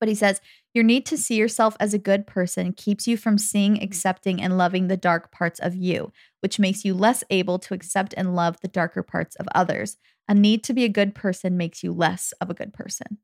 But 0.00 0.08
he 0.08 0.14
says, 0.14 0.40
Your 0.74 0.82
need 0.82 1.06
to 1.06 1.18
see 1.18 1.36
yourself 1.36 1.76
as 1.78 1.94
a 1.94 1.98
good 1.98 2.26
person 2.26 2.72
keeps 2.72 3.06
you 3.06 3.16
from 3.16 3.38
seeing, 3.38 3.80
accepting, 3.80 4.40
and 4.40 4.58
loving 4.58 4.88
the 4.88 4.96
dark 4.96 5.30
parts 5.30 5.60
of 5.60 5.76
you, 5.76 6.10
which 6.40 6.58
makes 6.58 6.84
you 6.84 6.94
less 6.94 7.22
able 7.30 7.58
to 7.60 7.74
accept 7.74 8.14
and 8.16 8.34
love 8.34 8.60
the 8.60 8.68
darker 8.68 9.02
parts 9.02 9.36
of 9.36 9.46
others. 9.54 9.98
A 10.30 10.34
need 10.34 10.62
to 10.64 10.72
be 10.72 10.84
a 10.84 10.88
good 10.88 11.12
person 11.12 11.56
makes 11.56 11.82
you 11.82 11.92
less 11.92 12.32
of 12.40 12.50
a 12.50 12.54
good 12.54 12.72
person. 12.72 13.18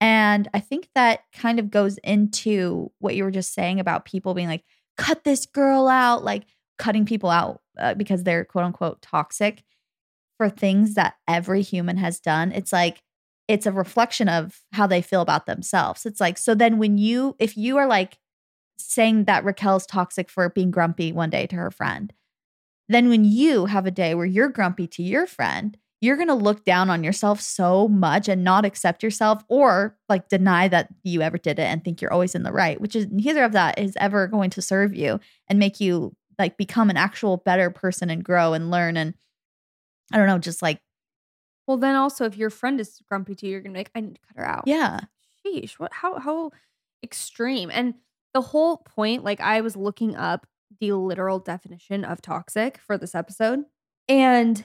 And 0.00 0.48
I 0.54 0.58
think 0.58 0.88
that 0.94 1.24
kind 1.34 1.58
of 1.58 1.70
goes 1.70 1.98
into 1.98 2.90
what 3.00 3.14
you 3.14 3.22
were 3.22 3.30
just 3.30 3.52
saying 3.52 3.78
about 3.78 4.06
people 4.06 4.32
being 4.32 4.48
like, 4.48 4.64
cut 4.96 5.24
this 5.24 5.44
girl 5.44 5.88
out, 5.88 6.24
like 6.24 6.44
cutting 6.78 7.04
people 7.04 7.28
out 7.28 7.60
uh, 7.78 7.92
because 7.92 8.24
they're 8.24 8.46
quote 8.46 8.64
unquote 8.64 9.02
toxic 9.02 9.62
for 10.38 10.48
things 10.48 10.94
that 10.94 11.16
every 11.28 11.60
human 11.60 11.98
has 11.98 12.18
done. 12.18 12.50
It's 12.50 12.72
like, 12.72 13.02
it's 13.46 13.66
a 13.66 13.72
reflection 13.72 14.26
of 14.26 14.62
how 14.72 14.86
they 14.86 15.02
feel 15.02 15.20
about 15.20 15.44
themselves. 15.44 16.06
It's 16.06 16.20
like, 16.20 16.38
so 16.38 16.54
then 16.54 16.78
when 16.78 16.96
you, 16.96 17.36
if 17.38 17.58
you 17.58 17.76
are 17.76 17.86
like 17.86 18.16
saying 18.78 19.24
that 19.24 19.44
Raquel's 19.44 19.84
toxic 19.84 20.30
for 20.30 20.48
being 20.48 20.70
grumpy 20.70 21.12
one 21.12 21.28
day 21.28 21.46
to 21.48 21.56
her 21.56 21.70
friend, 21.70 22.10
then 22.88 23.10
when 23.10 23.26
you 23.26 23.66
have 23.66 23.84
a 23.84 23.90
day 23.90 24.14
where 24.14 24.24
you're 24.24 24.48
grumpy 24.48 24.86
to 24.86 25.02
your 25.02 25.26
friend, 25.26 25.76
you're 26.00 26.16
going 26.16 26.28
to 26.28 26.34
look 26.34 26.64
down 26.64 26.88
on 26.88 27.04
yourself 27.04 27.40
so 27.40 27.86
much 27.88 28.28
and 28.28 28.42
not 28.42 28.64
accept 28.64 29.02
yourself 29.02 29.42
or 29.48 29.96
like 30.08 30.28
deny 30.28 30.66
that 30.68 30.88
you 31.04 31.20
ever 31.20 31.36
did 31.38 31.58
it 31.58 31.64
and 31.64 31.84
think 31.84 32.00
you're 32.00 32.12
always 32.12 32.34
in 32.34 32.42
the 32.42 32.52
right, 32.52 32.80
which 32.80 32.96
is 32.96 33.06
neither 33.10 33.44
of 33.44 33.52
that 33.52 33.78
is 33.78 33.96
ever 34.00 34.26
going 34.26 34.50
to 34.50 34.62
serve 34.62 34.94
you 34.94 35.20
and 35.48 35.58
make 35.58 35.78
you 35.80 36.14
like 36.38 36.56
become 36.56 36.88
an 36.88 36.96
actual 36.96 37.36
better 37.36 37.70
person 37.70 38.08
and 38.08 38.24
grow 38.24 38.54
and 38.54 38.70
learn. 38.70 38.96
And 38.96 39.14
I 40.12 40.16
don't 40.16 40.26
know, 40.26 40.38
just 40.38 40.62
like, 40.62 40.80
Well, 41.66 41.76
then 41.76 41.96
also, 41.96 42.24
if 42.24 42.36
your 42.36 42.50
friend 42.50 42.80
is 42.80 43.00
grumpy 43.06 43.34
to 43.34 43.46
you, 43.46 43.52
you're 43.52 43.60
gonna 43.60 43.74
be 43.74 43.80
like, 43.80 43.90
I 43.94 44.00
need 44.00 44.14
to 44.14 44.20
cut 44.26 44.36
her 44.38 44.48
out. 44.48 44.64
yeah, 44.66 45.00
Sheesh, 45.46 45.72
what? 45.72 45.92
How 45.92 46.18
how 46.18 46.50
extreme? 47.02 47.70
And 47.72 47.94
the 48.32 48.40
whole 48.40 48.78
point, 48.78 49.22
like, 49.24 49.40
I 49.40 49.60
was 49.60 49.76
looking 49.76 50.16
up 50.16 50.46
the 50.80 50.92
literal 50.92 51.38
definition 51.40 52.04
of 52.04 52.22
toxic 52.22 52.78
for 52.78 52.96
this 52.96 53.14
episode, 53.14 53.64
and 54.08 54.64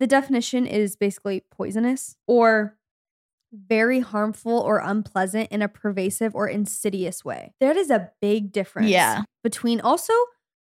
the 0.00 0.06
definition 0.08 0.66
is 0.66 0.96
basically 0.96 1.44
poisonous 1.50 2.16
or 2.26 2.76
very 3.52 4.00
harmful 4.00 4.58
or 4.58 4.78
unpleasant 4.78 5.50
in 5.52 5.62
a 5.62 5.68
pervasive 5.68 6.34
or 6.34 6.48
insidious 6.48 7.24
way. 7.24 7.52
That 7.60 7.76
is 7.76 7.90
a 7.90 8.10
big 8.20 8.50
difference. 8.52 8.88
Yeah. 8.90 9.22
Between 9.44 9.80
also. 9.80 10.12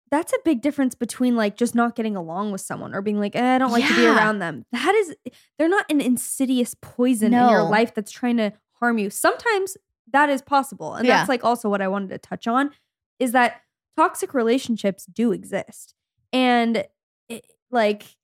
That's 0.08 0.32
a 0.32 0.38
big 0.44 0.62
difference 0.62 0.94
between 0.94 1.34
like 1.34 1.56
just 1.56 1.74
not 1.74 1.96
getting 1.96 2.14
along 2.14 2.52
with 2.52 2.60
someone 2.60 2.94
or 2.94 3.02
being 3.02 3.18
like, 3.18 3.34
eh, 3.34 3.56
I 3.56 3.58
don't 3.58 3.72
like 3.72 3.84
to 3.88 3.96
be 3.96 4.06
around 4.06 4.38
them. 4.38 4.64
That 4.70 4.94
is, 4.94 5.16
they're 5.58 5.68
not 5.68 5.84
an 5.90 6.00
insidious 6.00 6.76
poison 6.80 7.34
in 7.34 7.50
your 7.50 7.64
life 7.64 7.92
that's 7.92 8.12
trying 8.12 8.36
to 8.36 8.52
harm 8.74 8.98
you. 8.98 9.10
Sometimes 9.10 9.76
that 10.12 10.28
is 10.30 10.42
possible. 10.42 10.94
And 10.94 11.04
Yeah. 11.08 11.16
that's 11.16 11.28
like 11.28 11.42
also 11.42 11.68
what 11.68 11.82
I 11.82 11.88
wanted 11.88 12.10
to 12.10 12.18
touch 12.18 12.46
on 12.46 12.70
is 13.18 13.32
that 13.32 13.62
toxic 13.96 14.32
relationships 14.32 15.06
do 15.06 15.32
exist. 15.32 15.96
And 16.32 16.84
it, 17.28 17.44
like, 17.72 18.15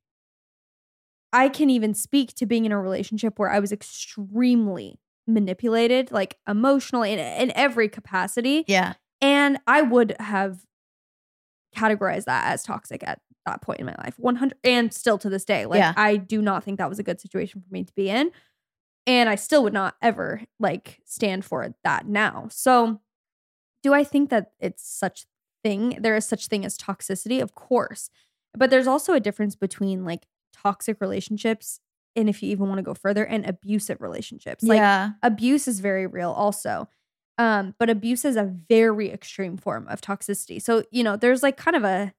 I 1.33 1.49
can 1.49 1.71
even 1.71 1.95
speak 1.95 2.35
to 2.35 2.47
being 2.47 2.65
in 2.65 2.73
a 2.73 2.81
relationship 2.81 3.39
where 3.39 3.51
I 3.51 3.59
was 3.59 3.73
extremely 3.73 5.01
manipulated, 5.27 6.11
like 6.11 6.37
emotionally 6.49 7.13
in, 7.13 7.19
in 7.19 7.53
every 7.55 7.89
capacity. 7.89 8.65
yeah, 8.67 8.95
And 9.21 9.59
I 9.67 9.83
would 9.83 10.17
have 10.21 10.65
categorized 11.77 12.25
that 12.25 12.53
as 12.53 12.63
toxic 12.63 13.03
at 13.07 13.21
that 13.47 13.63
point 13.63 13.81
in 13.81 13.87
my 13.87 13.95
life. 13.99 14.15
100 14.19 14.57
and 14.63 14.93
still 14.93 15.19
to 15.19 15.29
this 15.29 15.45
day. 15.45 15.67
Like 15.67 15.79
Yeah. 15.79 15.95
I 15.97 16.17
do 16.17 16.43
not 16.43 16.65
think 16.65 16.79
that 16.79 16.89
was 16.89 16.99
a 16.99 17.03
good 17.03 17.21
situation 17.21 17.61
for 17.61 17.73
me 17.73 17.85
to 17.85 17.93
be 17.95 18.09
in. 18.09 18.31
And 19.07 19.29
I 19.29 19.35
still 19.35 19.65
would 19.65 19.73
not 19.73 19.97
ever 20.01 20.43
like 20.61 21.01
stand 21.05 21.45
for 21.45 21.75
that 21.83 22.07
now. 22.07 22.49
So 22.51 23.01
do 23.83 23.93
I 23.93 24.05
think 24.05 24.31
that 24.31 24.53
it's 24.61 24.87
such 24.87 25.27
thing 25.65 25.99
there 26.01 26.17
is 26.17 26.27
such 26.27 26.47
thing 26.47 26.65
as 26.65 26.77
toxicity? 26.77 27.43
Of 27.43 27.55
course. 27.55 28.11
But 28.55 28.71
there's 28.71 28.87
also 28.87 29.15
a 29.15 29.21
difference 29.21 29.57
between 29.57 30.05
like 30.05 30.27
toxic 30.63 31.01
relationships 31.01 31.81
and 32.15 32.29
if 32.29 32.43
you 32.43 32.51
even 32.51 32.69
want 32.69 32.79
to 32.79 32.83
go 32.83 32.93
further 32.95 33.25
and 33.25 33.47
abusive 33.47 34.01
relationships. 34.03 34.63
Like 34.63 34.77
yeah, 34.77 35.11
abuse 35.23 35.67
is 35.67 35.81
very 35.81 36.07
real 36.07 36.31
also 36.31 36.89
um 37.39 37.75
but 37.79 37.89
abuse 37.89 38.25
is 38.27 38.37
a 38.37 38.45
very 38.69 39.11
extreme 39.11 39.57
form 39.57 39.89
of 39.89 40.03
toxicity 40.03 40.61
so 40.61 40.85
you 40.91 41.03
know 41.03 41.17
there's 41.17 41.43
like 41.43 41.57
kind 41.57 41.75
of 41.75 41.83
a 41.83 42.13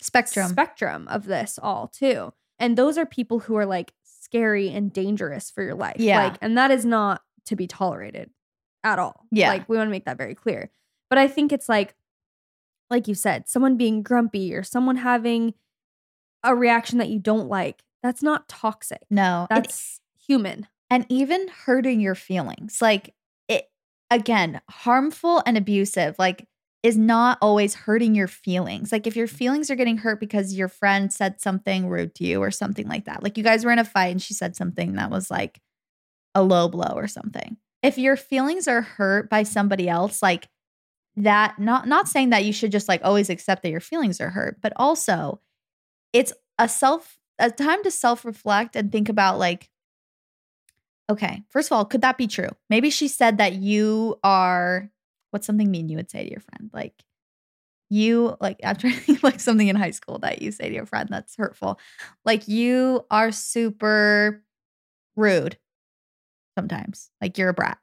spectrum. 0.00 0.48
spectrum 0.48 1.08
of 1.08 1.26
this 1.26 1.58
all 1.60 1.88
too 1.88 2.32
and 2.60 2.76
those 2.78 2.96
are 2.96 3.04
people 3.04 3.40
who 3.40 3.56
are 3.56 3.66
like 3.66 3.92
scary 4.04 4.68
and 4.70 4.92
dangerous 4.92 5.50
for 5.50 5.62
your 5.64 5.74
life 5.74 5.96
Yeah. 5.98 6.22
like 6.22 6.36
and 6.40 6.56
that 6.56 6.70
is 6.70 6.84
not 6.84 7.22
to 7.46 7.56
be 7.56 7.66
tolerated 7.66 8.30
at 8.84 9.00
all 9.00 9.26
Yeah. 9.32 9.48
like 9.48 9.68
we 9.68 9.76
want 9.76 9.88
to 9.88 9.90
make 9.90 10.04
that 10.04 10.16
very 10.16 10.36
clear 10.36 10.70
but 11.08 11.18
i 11.18 11.26
think 11.26 11.52
it's 11.52 11.68
like 11.68 11.96
like 12.88 13.08
you 13.08 13.14
said 13.16 13.48
someone 13.48 13.76
being 13.76 14.02
grumpy 14.02 14.54
or 14.54 14.62
someone 14.62 14.96
having 14.96 15.54
a 16.42 16.54
reaction 16.54 16.98
that 16.98 17.08
you 17.08 17.18
don't 17.18 17.48
like 17.48 17.82
that's 18.02 18.22
not 18.22 18.48
toxic. 18.48 19.02
No, 19.10 19.46
that's 19.50 20.00
human. 20.26 20.66
And 20.88 21.06
even 21.08 21.48
hurting 21.64 22.00
your 22.00 22.14
feelings 22.14 22.80
like 22.80 23.14
it 23.48 23.66
again 24.10 24.60
harmful 24.68 25.42
and 25.46 25.56
abusive 25.56 26.16
like 26.18 26.46
is 26.82 26.96
not 26.96 27.36
always 27.42 27.74
hurting 27.74 28.14
your 28.14 28.26
feelings. 28.26 28.90
Like 28.90 29.06
if 29.06 29.16
your 29.16 29.26
feelings 29.26 29.70
are 29.70 29.76
getting 29.76 29.98
hurt 29.98 30.18
because 30.18 30.54
your 30.54 30.68
friend 30.68 31.12
said 31.12 31.40
something 31.40 31.88
rude 31.88 32.14
to 32.16 32.24
you 32.24 32.42
or 32.42 32.50
something 32.50 32.88
like 32.88 33.04
that 33.04 33.22
like 33.22 33.36
you 33.36 33.44
guys 33.44 33.64
were 33.64 33.72
in 33.72 33.78
a 33.78 33.84
fight 33.84 34.08
and 34.08 34.22
she 34.22 34.34
said 34.34 34.56
something 34.56 34.94
that 34.94 35.10
was 35.10 35.30
like 35.30 35.60
a 36.34 36.42
low 36.42 36.68
blow 36.68 36.92
or 36.94 37.06
something. 37.06 37.56
If 37.82 37.98
your 37.98 38.16
feelings 38.16 38.66
are 38.66 38.82
hurt 38.82 39.30
by 39.30 39.42
somebody 39.42 39.88
else 39.88 40.22
like 40.22 40.48
that 41.16 41.58
not 41.58 41.86
not 41.86 42.08
saying 42.08 42.30
that 42.30 42.44
you 42.44 42.52
should 42.52 42.72
just 42.72 42.88
like 42.88 43.00
always 43.04 43.30
accept 43.30 43.62
that 43.62 43.70
your 43.70 43.80
feelings 43.80 44.20
are 44.20 44.30
hurt, 44.30 44.58
but 44.62 44.72
also 44.76 45.40
it's 46.12 46.32
a 46.58 46.68
self 46.68 47.18
a 47.38 47.50
time 47.50 47.82
to 47.82 47.90
self-reflect 47.90 48.76
and 48.76 48.92
think 48.92 49.08
about 49.08 49.38
like 49.38 49.70
okay, 51.10 51.42
first 51.48 51.68
of 51.68 51.72
all, 51.72 51.84
could 51.84 52.02
that 52.02 52.16
be 52.16 52.28
true? 52.28 52.50
Maybe 52.68 52.88
she 52.88 53.08
said 53.08 53.38
that 53.38 53.54
you 53.54 54.18
are 54.22 54.90
what's 55.30 55.46
something 55.46 55.70
mean 55.70 55.88
you 55.88 55.96
would 55.96 56.10
say 56.10 56.24
to 56.24 56.30
your 56.30 56.40
friend? 56.40 56.70
Like 56.72 57.04
you 57.88 58.36
like 58.40 58.60
think 58.60 59.22
like 59.22 59.40
something 59.40 59.68
in 59.68 59.76
high 59.76 59.90
school 59.90 60.18
that 60.20 60.40
you 60.40 60.52
say 60.52 60.68
to 60.68 60.74
your 60.74 60.86
friend 60.86 61.08
that's 61.10 61.36
hurtful. 61.36 61.78
Like 62.24 62.48
you 62.48 63.04
are 63.10 63.32
super 63.32 64.42
rude 65.16 65.58
sometimes. 66.56 67.10
Like 67.20 67.36
you're 67.36 67.48
a 67.48 67.54
brat. 67.54 67.78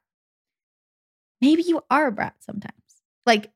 Maybe 1.40 1.62
you 1.62 1.82
are 1.90 2.08
a 2.08 2.12
brat 2.12 2.34
sometimes. 2.40 2.74
Like 3.26 3.52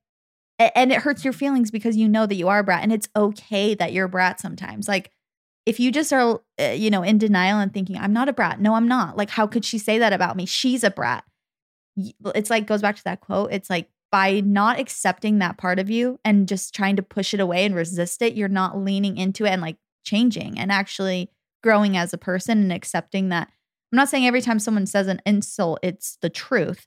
and 0.74 0.92
it 0.92 0.98
hurts 0.98 1.24
your 1.24 1.32
feelings 1.32 1.70
because 1.70 1.96
you 1.96 2.08
know 2.08 2.26
that 2.26 2.34
you 2.34 2.48
are 2.48 2.60
a 2.60 2.64
brat 2.64 2.82
and 2.82 2.92
it's 2.92 3.08
okay 3.16 3.74
that 3.74 3.92
you're 3.92 4.06
a 4.06 4.10
brat 4.10 4.40
sometimes. 4.40 4.88
Like 4.88 5.10
if 5.64 5.78
you 5.78 5.92
just 5.92 6.12
are 6.12 6.40
uh, 6.60 6.64
you 6.64 6.90
know 6.90 7.02
in 7.02 7.18
denial 7.18 7.58
and 7.58 7.72
thinking 7.72 7.96
I'm 7.96 8.12
not 8.12 8.28
a 8.28 8.32
brat. 8.32 8.60
No, 8.60 8.74
I'm 8.74 8.88
not. 8.88 9.16
Like 9.16 9.30
how 9.30 9.46
could 9.46 9.64
she 9.64 9.78
say 9.78 9.98
that 9.98 10.12
about 10.12 10.36
me? 10.36 10.46
She's 10.46 10.84
a 10.84 10.90
brat. 10.90 11.24
It's 12.34 12.50
like 12.50 12.66
goes 12.66 12.82
back 12.82 12.96
to 12.96 13.04
that 13.04 13.20
quote. 13.20 13.52
It's 13.52 13.70
like 13.70 13.88
by 14.12 14.40
not 14.40 14.78
accepting 14.78 15.38
that 15.38 15.56
part 15.56 15.78
of 15.78 15.88
you 15.88 16.20
and 16.24 16.46
just 16.46 16.74
trying 16.74 16.96
to 16.96 17.02
push 17.02 17.32
it 17.32 17.40
away 17.40 17.64
and 17.64 17.74
resist 17.74 18.20
it, 18.20 18.34
you're 18.34 18.46
not 18.46 18.76
leaning 18.76 19.16
into 19.16 19.46
it 19.46 19.50
and 19.50 19.62
like 19.62 19.78
changing 20.04 20.58
and 20.58 20.70
actually 20.70 21.30
growing 21.62 21.96
as 21.96 22.12
a 22.12 22.18
person 22.18 22.58
and 22.58 22.72
accepting 22.72 23.30
that. 23.30 23.48
I'm 23.90 23.96
not 23.96 24.10
saying 24.10 24.26
every 24.26 24.42
time 24.42 24.58
someone 24.58 24.86
says 24.86 25.06
an 25.06 25.22
insult, 25.24 25.80
it's 25.82 26.18
the 26.20 26.30
truth, 26.30 26.86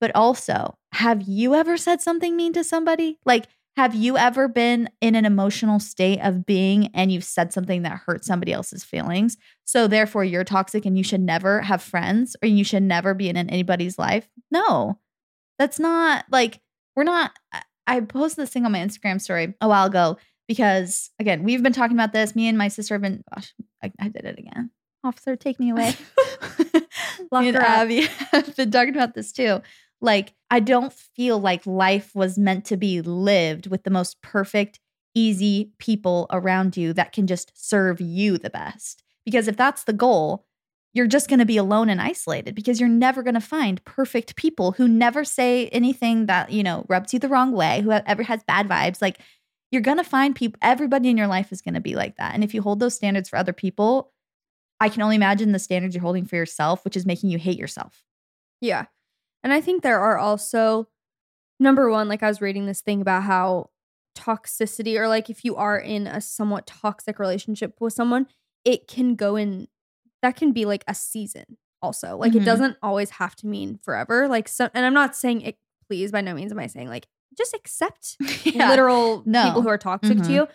but 0.00 0.12
also, 0.14 0.76
have 0.92 1.22
you 1.22 1.54
ever 1.54 1.76
said 1.76 2.00
something 2.00 2.36
mean 2.36 2.52
to 2.54 2.64
somebody? 2.64 3.18
Like, 3.24 3.46
have 3.76 3.94
you 3.94 4.16
ever 4.16 4.48
been 4.48 4.88
in 5.02 5.14
an 5.14 5.26
emotional 5.26 5.78
state 5.78 6.20
of 6.20 6.46
being 6.46 6.88
and 6.94 7.12
you've 7.12 7.24
said 7.24 7.52
something 7.52 7.82
that 7.82 8.00
hurt 8.06 8.24
somebody 8.24 8.52
else's 8.52 8.82
feelings? 8.82 9.36
So, 9.64 9.86
therefore, 9.86 10.24
you're 10.24 10.44
toxic 10.44 10.86
and 10.86 10.96
you 10.96 11.04
should 11.04 11.20
never 11.20 11.60
have 11.60 11.82
friends 11.82 12.36
or 12.42 12.48
you 12.48 12.64
should 12.64 12.82
never 12.82 13.12
be 13.12 13.28
in 13.28 13.36
anybody's 13.36 13.98
life? 13.98 14.28
No, 14.50 14.98
that's 15.58 15.78
not 15.78 16.24
like 16.30 16.60
we're 16.94 17.04
not 17.04 17.32
I 17.86 18.00
posted 18.00 18.42
this 18.42 18.50
thing 18.50 18.64
on 18.64 18.72
my 18.72 18.80
Instagram 18.80 19.20
story 19.20 19.54
a 19.60 19.68
while 19.68 19.86
ago 19.86 20.18
because 20.48 21.10
again, 21.18 21.44
we've 21.44 21.62
been 21.62 21.72
talking 21.72 21.96
about 21.96 22.12
this. 22.12 22.34
Me 22.34 22.48
and 22.48 22.58
my 22.58 22.68
sister 22.68 22.94
have 22.94 23.02
been 23.02 23.22
gosh, 23.32 23.54
I, 23.82 23.92
I 24.00 24.08
did 24.08 24.24
it 24.24 24.38
again. 24.38 24.70
Officer, 25.04 25.36
take 25.36 25.60
me 25.60 25.70
away. 25.70 25.94
Lock 27.30 27.44
me 27.44 27.52
her. 27.52 27.60
Abby 27.60 28.08
have 28.32 28.56
been 28.56 28.70
talking 28.70 28.94
about 28.94 29.14
this 29.14 29.32
too. 29.32 29.60
Like, 30.00 30.34
I 30.50 30.60
don't 30.60 30.92
feel 30.92 31.38
like 31.38 31.66
life 31.66 32.14
was 32.14 32.38
meant 32.38 32.64
to 32.66 32.76
be 32.76 33.00
lived 33.00 33.66
with 33.66 33.84
the 33.84 33.90
most 33.90 34.20
perfect, 34.22 34.78
easy 35.14 35.72
people 35.78 36.26
around 36.30 36.76
you 36.76 36.92
that 36.92 37.12
can 37.12 37.26
just 37.26 37.52
serve 37.54 38.00
you 38.00 38.38
the 38.38 38.50
best. 38.50 39.02
Because 39.24 39.48
if 39.48 39.56
that's 39.56 39.84
the 39.84 39.92
goal, 39.92 40.44
you're 40.92 41.06
just 41.06 41.28
going 41.28 41.40
to 41.40 41.44
be 41.44 41.56
alone 41.56 41.90
and 41.90 42.00
isolated 42.00 42.54
because 42.54 42.80
you're 42.80 42.88
never 42.88 43.22
going 43.22 43.34
to 43.34 43.40
find 43.40 43.84
perfect 43.84 44.36
people 44.36 44.72
who 44.72 44.88
never 44.88 45.24
say 45.24 45.68
anything 45.68 46.26
that, 46.26 46.50
you 46.50 46.62
know, 46.62 46.86
rubs 46.88 47.12
you 47.12 47.18
the 47.18 47.28
wrong 47.28 47.52
way, 47.52 47.82
who 47.82 47.90
ever 47.90 48.22
has 48.22 48.42
bad 48.44 48.66
vibes. 48.66 49.02
Like 49.02 49.18
you're 49.70 49.82
going 49.82 49.98
to 49.98 50.04
find 50.04 50.34
people, 50.34 50.58
everybody 50.62 51.10
in 51.10 51.18
your 51.18 51.26
life 51.26 51.52
is 51.52 51.60
going 51.60 51.74
to 51.74 51.80
be 51.80 51.96
like 51.96 52.16
that. 52.16 52.34
And 52.34 52.42
if 52.42 52.54
you 52.54 52.62
hold 52.62 52.80
those 52.80 52.94
standards 52.94 53.28
for 53.28 53.36
other 53.36 53.52
people, 53.52 54.12
I 54.80 54.88
can 54.88 55.02
only 55.02 55.16
imagine 55.16 55.52
the 55.52 55.58
standards 55.58 55.94
you're 55.94 56.02
holding 56.02 56.24
for 56.24 56.36
yourself, 56.36 56.84
which 56.84 56.96
is 56.96 57.04
making 57.04 57.30
you 57.30 57.38
hate 57.38 57.58
yourself. 57.58 58.04
Yeah. 58.60 58.86
And 59.46 59.52
I 59.52 59.60
think 59.60 59.84
there 59.84 60.00
are 60.00 60.18
also, 60.18 60.88
number 61.60 61.88
one, 61.88 62.08
like 62.08 62.24
I 62.24 62.26
was 62.26 62.40
reading 62.40 62.66
this 62.66 62.80
thing 62.80 63.00
about 63.00 63.22
how 63.22 63.70
toxicity, 64.18 64.98
or 64.98 65.06
like 65.06 65.30
if 65.30 65.44
you 65.44 65.54
are 65.54 65.78
in 65.78 66.08
a 66.08 66.20
somewhat 66.20 66.66
toxic 66.66 67.20
relationship 67.20 67.76
with 67.78 67.92
someone, 67.92 68.26
it 68.64 68.88
can 68.88 69.14
go 69.14 69.36
in 69.36 69.68
that 70.20 70.34
can 70.34 70.50
be 70.50 70.64
like 70.64 70.82
a 70.88 70.94
season 70.96 71.58
also. 71.80 72.16
Like 72.16 72.32
Mhm. 72.32 72.40
it 72.40 72.44
doesn't 72.44 72.76
always 72.82 73.10
have 73.10 73.36
to 73.36 73.46
mean 73.46 73.78
forever. 73.84 74.26
Like 74.26 74.48
so 74.48 74.68
and 74.74 74.84
I'm 74.84 74.94
not 74.94 75.14
saying 75.14 75.42
it 75.42 75.58
please 75.88 76.10
by 76.10 76.22
no 76.22 76.34
means 76.34 76.50
am 76.50 76.58
I 76.58 76.66
saying 76.66 76.88
like 76.88 77.06
just 77.38 77.54
accept 77.54 78.16
Yeah. 78.52 78.68
literal 78.68 79.22
No. 79.26 79.44
people 79.44 79.62
who 79.62 79.68
are 79.68 79.78
toxic 79.78 80.18
Mhm. 80.18 80.26
to 80.26 80.32
you. 80.32 80.48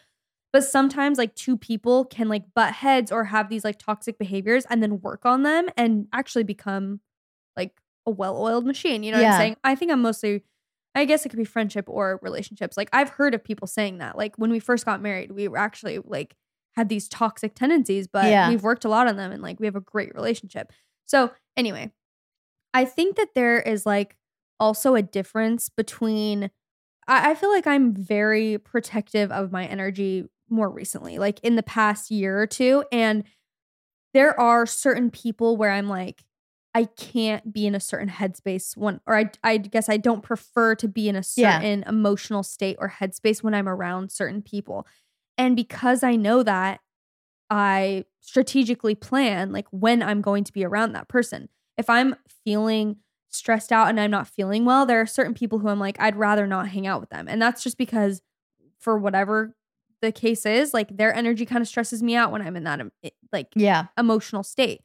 But 0.52 0.66
sometimes 0.66 1.18
like 1.18 1.34
two 1.36 1.56
people 1.56 2.04
can 2.04 2.28
like 2.28 2.54
butt 2.54 2.74
heads 2.74 3.10
or 3.10 3.24
have 3.24 3.48
these 3.48 3.64
like 3.64 3.80
toxic 3.80 4.18
behaviors 4.18 4.66
and 4.70 4.84
then 4.84 5.00
work 5.00 5.26
on 5.26 5.44
them 5.44 5.70
and 5.78 6.08
actually 6.12 6.44
become 6.44 7.00
like 7.56 7.80
a 8.06 8.12
well-oiled 8.12 8.66
machine. 8.66 9.04
You 9.04 9.12
know 9.12 9.18
what 9.20 9.28
I'm 9.34 9.40
saying? 9.40 9.58
I 9.64 9.76
think 9.76 9.92
I'm 9.92 10.02
mostly 10.02 10.44
I 10.94 11.06
guess 11.06 11.26
it 11.26 11.30
could 11.30 11.38
be 11.38 11.46
friendship 11.46 11.86
or 11.88 12.20
relationships. 12.22 12.76
Like 12.76 12.90
I've 12.92 13.10
heard 13.10 13.34
of 13.34 13.44
people 13.44 13.66
saying 13.68 14.00
that. 14.00 14.18
Like 14.18 14.36
when 14.38 14.52
we 14.52 14.60
first 14.60 14.86
got 14.86 15.02
married, 15.02 15.32
we 15.32 15.48
were 15.48 15.58
actually 15.58 16.00
like 16.04 16.36
had 16.76 16.90
these 16.90 17.08
toxic 17.08 17.56
tendencies, 17.56 18.08
but 18.08 18.26
Yeah. 18.30 18.50
we've 18.50 18.64
worked 18.64 18.84
a 18.86 18.90
lot 18.90 19.08
on 19.08 19.16
them 19.16 19.32
and 19.32 19.42
like 19.42 19.60
we 19.60 19.68
have 19.68 19.76
a 19.76 19.82
great 19.82 20.14
relationship. 20.16 20.72
So, 21.06 21.32
anyway, 21.56 21.92
I 22.74 22.86
think 22.86 23.16
that 23.18 23.30
there 23.36 23.60
is 23.62 23.86
like 23.86 24.18
also 24.60 24.96
a 24.96 25.02
difference 25.02 25.70
between 25.70 26.52
I, 27.08 27.32
I 27.32 27.36
feel 27.36 27.52
like 27.52 27.68
I'm 27.68 27.94
very 27.94 28.58
protective 28.58 29.32
of 29.32 29.52
my 29.52 29.66
energy 29.66 30.26
more 30.50 30.70
recently, 30.70 31.18
like 31.20 31.40
in 31.42 31.56
the 31.56 31.64
past 31.64 32.12
year 32.12 32.40
or 32.42 32.48
two. 32.48 32.84
And 32.92 33.24
there 34.14 34.38
are 34.40 34.66
certain 34.66 35.10
people 35.10 35.56
where 35.56 35.72
I'm 35.72 35.88
like, 35.88 36.24
I 36.74 36.86
can't 36.86 37.52
be 37.52 37.68
in 37.68 37.76
a 37.76 37.80
certain 37.82 38.10
headspace 38.10 38.78
when, 38.78 39.02
or 39.06 39.18
I, 39.18 39.30
I 39.44 39.58
guess 39.58 39.90
I 39.90 39.98
don't 39.98 40.22
prefer 40.24 40.76
to 40.76 40.88
be 40.88 41.10
in 41.10 41.16
a 41.16 41.24
Yeah. 41.36 41.60
certain 41.60 41.84
emotional 41.88 42.44
state 42.44 42.78
or 42.80 42.90
headspace 43.00 43.44
when 43.44 43.54
I'm 43.54 43.68
around 43.68 44.12
certain 44.12 44.42
people. 44.42 44.88
And 45.38 45.56
because 45.56 46.02
I 46.04 46.16
know 46.16 46.44
that, 46.44 46.80
I 47.50 48.06
strategically 48.22 48.96
plan 48.96 49.52
like 49.52 49.68
when 49.72 50.02
I'm 50.02 50.22
going 50.22 50.46
to 50.46 50.54
be 50.54 50.64
around 50.64 50.94
that 50.94 51.10
person. 51.10 51.50
If 51.78 51.90
I'm 51.90 52.16
feeling 52.46 52.98
stressed 53.30 53.72
out 53.74 53.90
and 53.90 54.00
I'm 54.00 54.12
not 54.12 54.28
feeling 54.28 54.64
well, 54.64 54.86
there 54.86 55.02
are 55.02 55.06
certain 55.06 55.34
people 55.34 55.60
who 55.60 55.68
I'm 55.68 55.80
like, 55.80 56.00
I'd 56.00 56.16
rather 56.16 56.48
not 56.48 56.70
hang 56.70 56.88
out 56.88 57.02
with 57.02 57.10
them. 57.10 57.28
And 57.28 57.42
that's 57.42 57.64
just 57.64 57.78
because 57.78 58.22
for 58.80 58.98
whatever 58.98 59.56
the 60.02 60.12
case 60.14 60.46
is, 60.46 60.74
like 60.74 60.96
their 60.96 61.14
energy 61.14 61.46
kind 61.46 61.62
of 61.62 61.68
stresses 61.68 62.02
me 62.02 62.16
out 62.16 62.32
when 62.32 62.42
I'm 62.42 62.56
in 62.56 62.64
that 62.64 62.80
um, 62.80 62.92
like 63.34 63.48
Yeah. 63.56 63.88
emotional 63.98 64.44
state. 64.44 64.82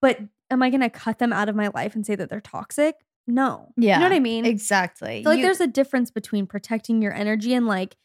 But 0.00 0.18
am 0.52 0.62
I 0.62 0.70
going 0.70 0.80
to 0.82 0.90
cut 0.90 1.18
them 1.18 1.32
out 1.32 1.48
of 1.48 1.56
my 1.56 1.68
life 1.74 1.94
and 1.94 2.04
say 2.06 2.14
that 2.14 2.28
they're 2.28 2.40
toxic? 2.40 2.96
No. 3.26 3.72
Yeah. 3.76 3.94
You 3.96 4.00
know 4.00 4.08
what 4.10 4.16
I 4.16 4.20
mean? 4.20 4.44
Exactly. 4.44 5.22
Feel 5.22 5.32
like 5.32 5.38
You- 5.38 5.44
there's 5.44 5.60
a 5.60 5.66
difference 5.66 6.10
between 6.10 6.46
protecting 6.46 7.00
your 7.02 7.12
energy 7.14 7.54
and 7.54 7.66
like, 7.66 7.96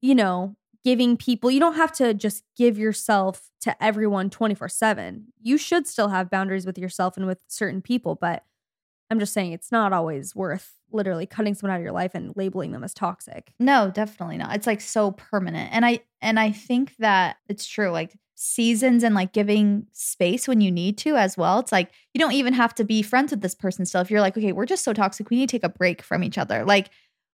you 0.00 0.14
know, 0.14 0.56
giving 0.84 1.16
people, 1.16 1.50
you 1.50 1.60
don't 1.60 1.74
have 1.74 1.92
to 1.92 2.14
just 2.14 2.44
give 2.56 2.78
yourself 2.78 3.50
to 3.62 3.82
everyone 3.82 4.30
24 4.30 4.68
7. 4.68 5.26
You 5.42 5.58
should 5.58 5.86
still 5.86 6.08
have 6.08 6.30
boundaries 6.30 6.64
with 6.66 6.78
yourself 6.78 7.16
and 7.16 7.26
with 7.26 7.40
certain 7.48 7.82
people, 7.82 8.14
but 8.14 8.44
I'm 9.10 9.18
just 9.18 9.32
saying 9.32 9.52
it's 9.52 9.72
not 9.72 9.92
always 9.92 10.36
worth 10.36 10.74
literally 10.92 11.26
cutting 11.26 11.54
someone 11.54 11.74
out 11.74 11.80
of 11.80 11.82
your 11.84 11.92
life 11.92 12.14
and 12.14 12.32
labeling 12.36 12.72
them 12.72 12.84
as 12.84 12.94
toxic. 12.94 13.52
No, 13.58 13.90
definitely 13.90 14.36
not. 14.36 14.54
It's 14.54 14.66
like 14.66 14.80
so 14.80 15.12
permanent. 15.12 15.72
And 15.72 15.84
I 15.84 16.00
and 16.20 16.38
I 16.38 16.52
think 16.52 16.94
that 16.98 17.36
it's 17.48 17.66
true 17.66 17.90
like 17.90 18.16
seasons 18.40 19.02
and 19.02 19.16
like 19.16 19.32
giving 19.32 19.84
space 19.92 20.46
when 20.46 20.60
you 20.60 20.70
need 20.70 20.96
to 20.96 21.16
as 21.16 21.36
well. 21.36 21.58
It's 21.58 21.72
like 21.72 21.90
you 22.14 22.20
don't 22.20 22.34
even 22.34 22.52
have 22.52 22.72
to 22.76 22.84
be 22.84 23.02
friends 23.02 23.32
with 23.32 23.40
this 23.40 23.56
person 23.56 23.84
still. 23.84 24.00
If 24.00 24.12
you're 24.12 24.20
like, 24.20 24.36
okay, 24.36 24.52
we're 24.52 24.64
just 24.64 24.84
so 24.84 24.92
toxic, 24.92 25.28
we 25.28 25.38
need 25.38 25.48
to 25.48 25.56
take 25.56 25.64
a 25.64 25.68
break 25.68 26.02
from 26.02 26.22
each 26.22 26.38
other. 26.38 26.64
Like 26.64 26.90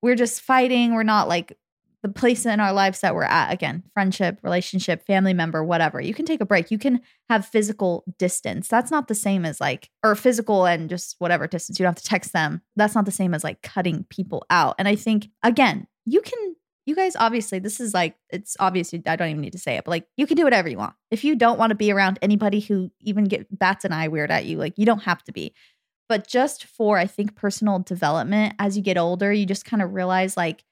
we're 0.01 0.15
just 0.15 0.41
fighting, 0.41 0.93
we're 0.93 1.03
not 1.03 1.29
like 1.29 1.57
the 2.03 2.09
place 2.09 2.45
in 2.45 2.59
our 2.59 2.73
lives 2.73 2.99
that 2.99 3.15
we're 3.15 3.23
at 3.23 3.53
again, 3.53 3.83
friendship, 3.93 4.39
relationship, 4.43 5.05
family 5.05 5.33
member, 5.33 5.63
whatever. 5.63 6.01
You 6.01 6.13
can 6.13 6.25
take 6.25 6.41
a 6.41 6.45
break. 6.45 6.69
You 6.69 6.77
can 6.77 6.99
have 7.29 7.45
physical 7.45 8.03
distance. 8.17 8.67
That's 8.67 8.91
not 8.91 9.07
the 9.07 9.15
same 9.15 9.45
as 9.45 9.61
like 9.61 9.89
or 10.03 10.15
physical 10.15 10.65
and 10.65 10.89
just 10.89 11.15
whatever 11.19 11.47
distance. 11.47 11.79
You 11.79 11.85
don't 11.85 11.95
have 11.95 12.03
to 12.03 12.09
text 12.09 12.33
them. 12.33 12.61
That's 12.75 12.95
not 12.95 13.05
the 13.05 13.11
same 13.11 13.33
as 13.33 13.45
like 13.45 13.61
cutting 13.61 14.05
people 14.09 14.45
out. 14.49 14.75
And 14.77 14.87
I 14.87 14.95
think 14.95 15.29
again, 15.43 15.87
you 16.05 16.19
can 16.19 16.55
you 16.85 16.95
guys 16.95 17.15
obviously 17.15 17.59
this 17.59 17.79
is 17.79 17.93
like 17.93 18.15
it's 18.29 18.57
obvious 18.59 18.93
i 19.05 19.15
don't 19.15 19.29
even 19.29 19.41
need 19.41 19.51
to 19.51 19.59
say 19.59 19.75
it 19.75 19.85
but 19.85 19.91
like 19.91 20.07
you 20.17 20.25
can 20.25 20.35
do 20.35 20.43
whatever 20.43 20.69
you 20.69 20.77
want. 20.77 20.93
If 21.11 21.23
you 21.23 21.35
don't 21.35 21.59
want 21.59 21.71
to 21.71 21.75
be 21.75 21.91
around 21.91 22.19
anybody 22.21 22.59
who 22.59 22.91
even 23.01 23.25
get 23.25 23.57
bats 23.57 23.85
an 23.85 23.93
eye 23.93 24.07
weird 24.07 24.31
at 24.31 24.45
you 24.45 24.57
like 24.57 24.73
you 24.77 24.85
don't 24.85 25.03
have 25.03 25.23
to 25.25 25.31
be. 25.31 25.53
But 26.07 26.27
just 26.27 26.65
for 26.65 26.97
i 26.97 27.05
think 27.05 27.35
personal 27.35 27.79
development 27.79 28.55
as 28.59 28.75
you 28.75 28.83
get 28.83 28.97
older 28.97 29.31
you 29.31 29.45
just 29.45 29.65
kind 29.65 29.81
of 29.81 29.93
realize 29.93 30.35
like 30.35 30.63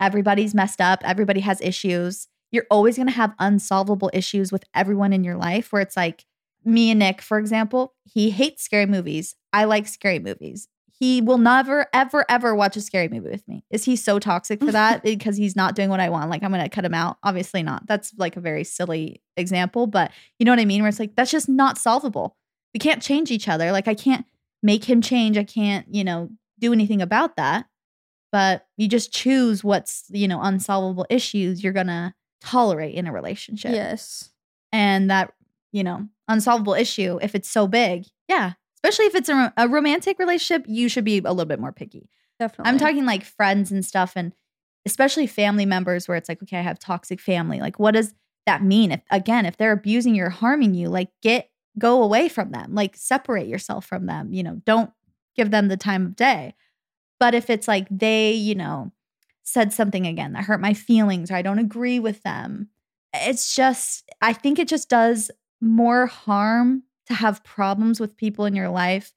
everybody's 0.00 0.54
messed 0.54 0.80
up 0.80 1.00
everybody 1.04 1.40
has 1.40 1.60
issues. 1.60 2.28
You're 2.50 2.66
always 2.70 2.96
going 2.96 3.08
to 3.08 3.14
have 3.14 3.34
unsolvable 3.38 4.10
issues 4.12 4.52
with 4.52 4.64
everyone 4.74 5.14
in 5.14 5.24
your 5.24 5.36
life 5.36 5.72
where 5.72 5.80
it's 5.80 5.96
like 5.96 6.26
me 6.64 6.90
and 6.90 6.98
nick 6.98 7.20
for 7.22 7.38
example 7.38 7.94
he 8.04 8.30
hates 8.30 8.64
scary 8.64 8.86
movies. 8.86 9.36
I 9.52 9.64
like 9.64 9.86
scary 9.86 10.18
movies 10.18 10.68
he 11.02 11.20
will 11.20 11.36
never, 11.36 11.86
ever, 11.92 12.24
ever 12.28 12.54
watch 12.54 12.76
a 12.76 12.80
scary 12.80 13.08
movie 13.08 13.28
with 13.28 13.48
me. 13.48 13.64
Is 13.70 13.84
he 13.84 13.96
so 13.96 14.20
toxic 14.20 14.60
for 14.60 14.70
that 14.70 15.02
because 15.02 15.36
he's 15.36 15.56
not 15.56 15.74
doing 15.74 15.88
what 15.88 15.98
I 15.98 16.08
want? 16.08 16.30
Like, 16.30 16.44
I'm 16.44 16.52
going 16.52 16.62
to 16.62 16.68
cut 16.68 16.84
him 16.84 16.94
out? 16.94 17.16
Obviously 17.24 17.64
not. 17.64 17.88
That's 17.88 18.14
like 18.18 18.36
a 18.36 18.40
very 18.40 18.62
silly 18.62 19.20
example, 19.36 19.88
but 19.88 20.12
you 20.38 20.44
know 20.44 20.52
what 20.52 20.60
I 20.60 20.64
mean? 20.64 20.80
Where 20.80 20.88
it's 20.88 21.00
like, 21.00 21.16
that's 21.16 21.32
just 21.32 21.48
not 21.48 21.76
solvable. 21.76 22.36
We 22.72 22.78
can't 22.78 23.02
change 23.02 23.32
each 23.32 23.48
other. 23.48 23.72
Like, 23.72 23.88
I 23.88 23.94
can't 23.94 24.24
make 24.62 24.84
him 24.84 25.02
change. 25.02 25.36
I 25.36 25.42
can't, 25.42 25.92
you 25.92 26.04
know, 26.04 26.30
do 26.60 26.72
anything 26.72 27.02
about 27.02 27.34
that, 27.34 27.66
but 28.30 28.68
you 28.76 28.86
just 28.86 29.12
choose 29.12 29.64
what's, 29.64 30.04
you 30.08 30.28
know, 30.28 30.40
unsolvable 30.40 31.06
issues 31.10 31.64
you're 31.64 31.72
going 31.72 31.88
to 31.88 32.14
tolerate 32.42 32.94
in 32.94 33.08
a 33.08 33.12
relationship. 33.12 33.72
Yes. 33.72 34.30
And 34.70 35.10
that, 35.10 35.32
you 35.72 35.82
know, 35.82 36.06
unsolvable 36.28 36.74
issue, 36.74 37.18
if 37.20 37.34
it's 37.34 37.50
so 37.50 37.66
big, 37.66 38.04
yeah, 38.28 38.52
especially 38.82 39.06
if 39.06 39.14
it's 39.14 39.28
a, 39.28 39.52
a 39.56 39.68
romantic 39.68 40.18
relationship, 40.18 40.64
you 40.68 40.88
should 40.88 41.04
be 41.04 41.18
a 41.18 41.32
little 41.32 41.44
bit 41.44 41.60
more 41.60 41.72
picky. 41.72 42.08
Definitely. 42.38 42.70
I'm 42.70 42.78
talking 42.78 43.04
like 43.04 43.24
friends 43.24 43.70
and 43.70 43.84
stuff, 43.84 44.12
and 44.16 44.32
especially 44.84 45.26
family 45.26 45.66
members 45.66 46.08
where 46.08 46.16
it's 46.16 46.28
like, 46.28 46.42
okay, 46.42 46.58
I 46.58 46.62
have 46.62 46.78
toxic 46.78 47.20
family. 47.20 47.60
Like, 47.60 47.78
what 47.78 47.92
does 47.92 48.14
that 48.46 48.62
mean? 48.62 48.92
If 48.92 49.00
again, 49.10 49.46
if 49.46 49.56
they're 49.56 49.72
abusing 49.72 50.14
you 50.14 50.24
or 50.24 50.30
harming 50.30 50.74
you, 50.74 50.88
like 50.88 51.10
get 51.22 51.50
go 51.78 52.02
away 52.02 52.28
from 52.28 52.50
them, 52.50 52.74
like 52.74 52.96
separate 52.96 53.46
yourself 53.46 53.86
from 53.86 54.06
them. 54.06 54.32
You 54.32 54.42
know, 54.42 54.60
don't 54.64 54.90
give 55.36 55.50
them 55.50 55.68
the 55.68 55.76
time 55.76 56.06
of 56.06 56.16
day. 56.16 56.54
But 57.20 57.34
if 57.34 57.48
it's 57.48 57.68
like 57.68 57.86
they, 57.90 58.32
you 58.32 58.54
know, 58.54 58.90
said 59.44 59.72
something 59.72 60.06
again 60.06 60.32
that 60.32 60.44
hurt 60.44 60.60
my 60.60 60.74
feelings 60.74 61.30
or 61.30 61.36
I 61.36 61.42
don't 61.42 61.58
agree 61.58 62.00
with 62.00 62.22
them, 62.22 62.68
it's 63.14 63.54
just, 63.54 64.10
I 64.20 64.32
think 64.32 64.58
it 64.58 64.68
just 64.68 64.88
does 64.88 65.30
more 65.60 66.06
harm 66.06 66.82
to 67.06 67.14
have 67.14 67.42
problems 67.44 67.98
with 68.00 68.16
people 68.16 68.44
in 68.44 68.54
your 68.54 68.68
life 68.68 69.12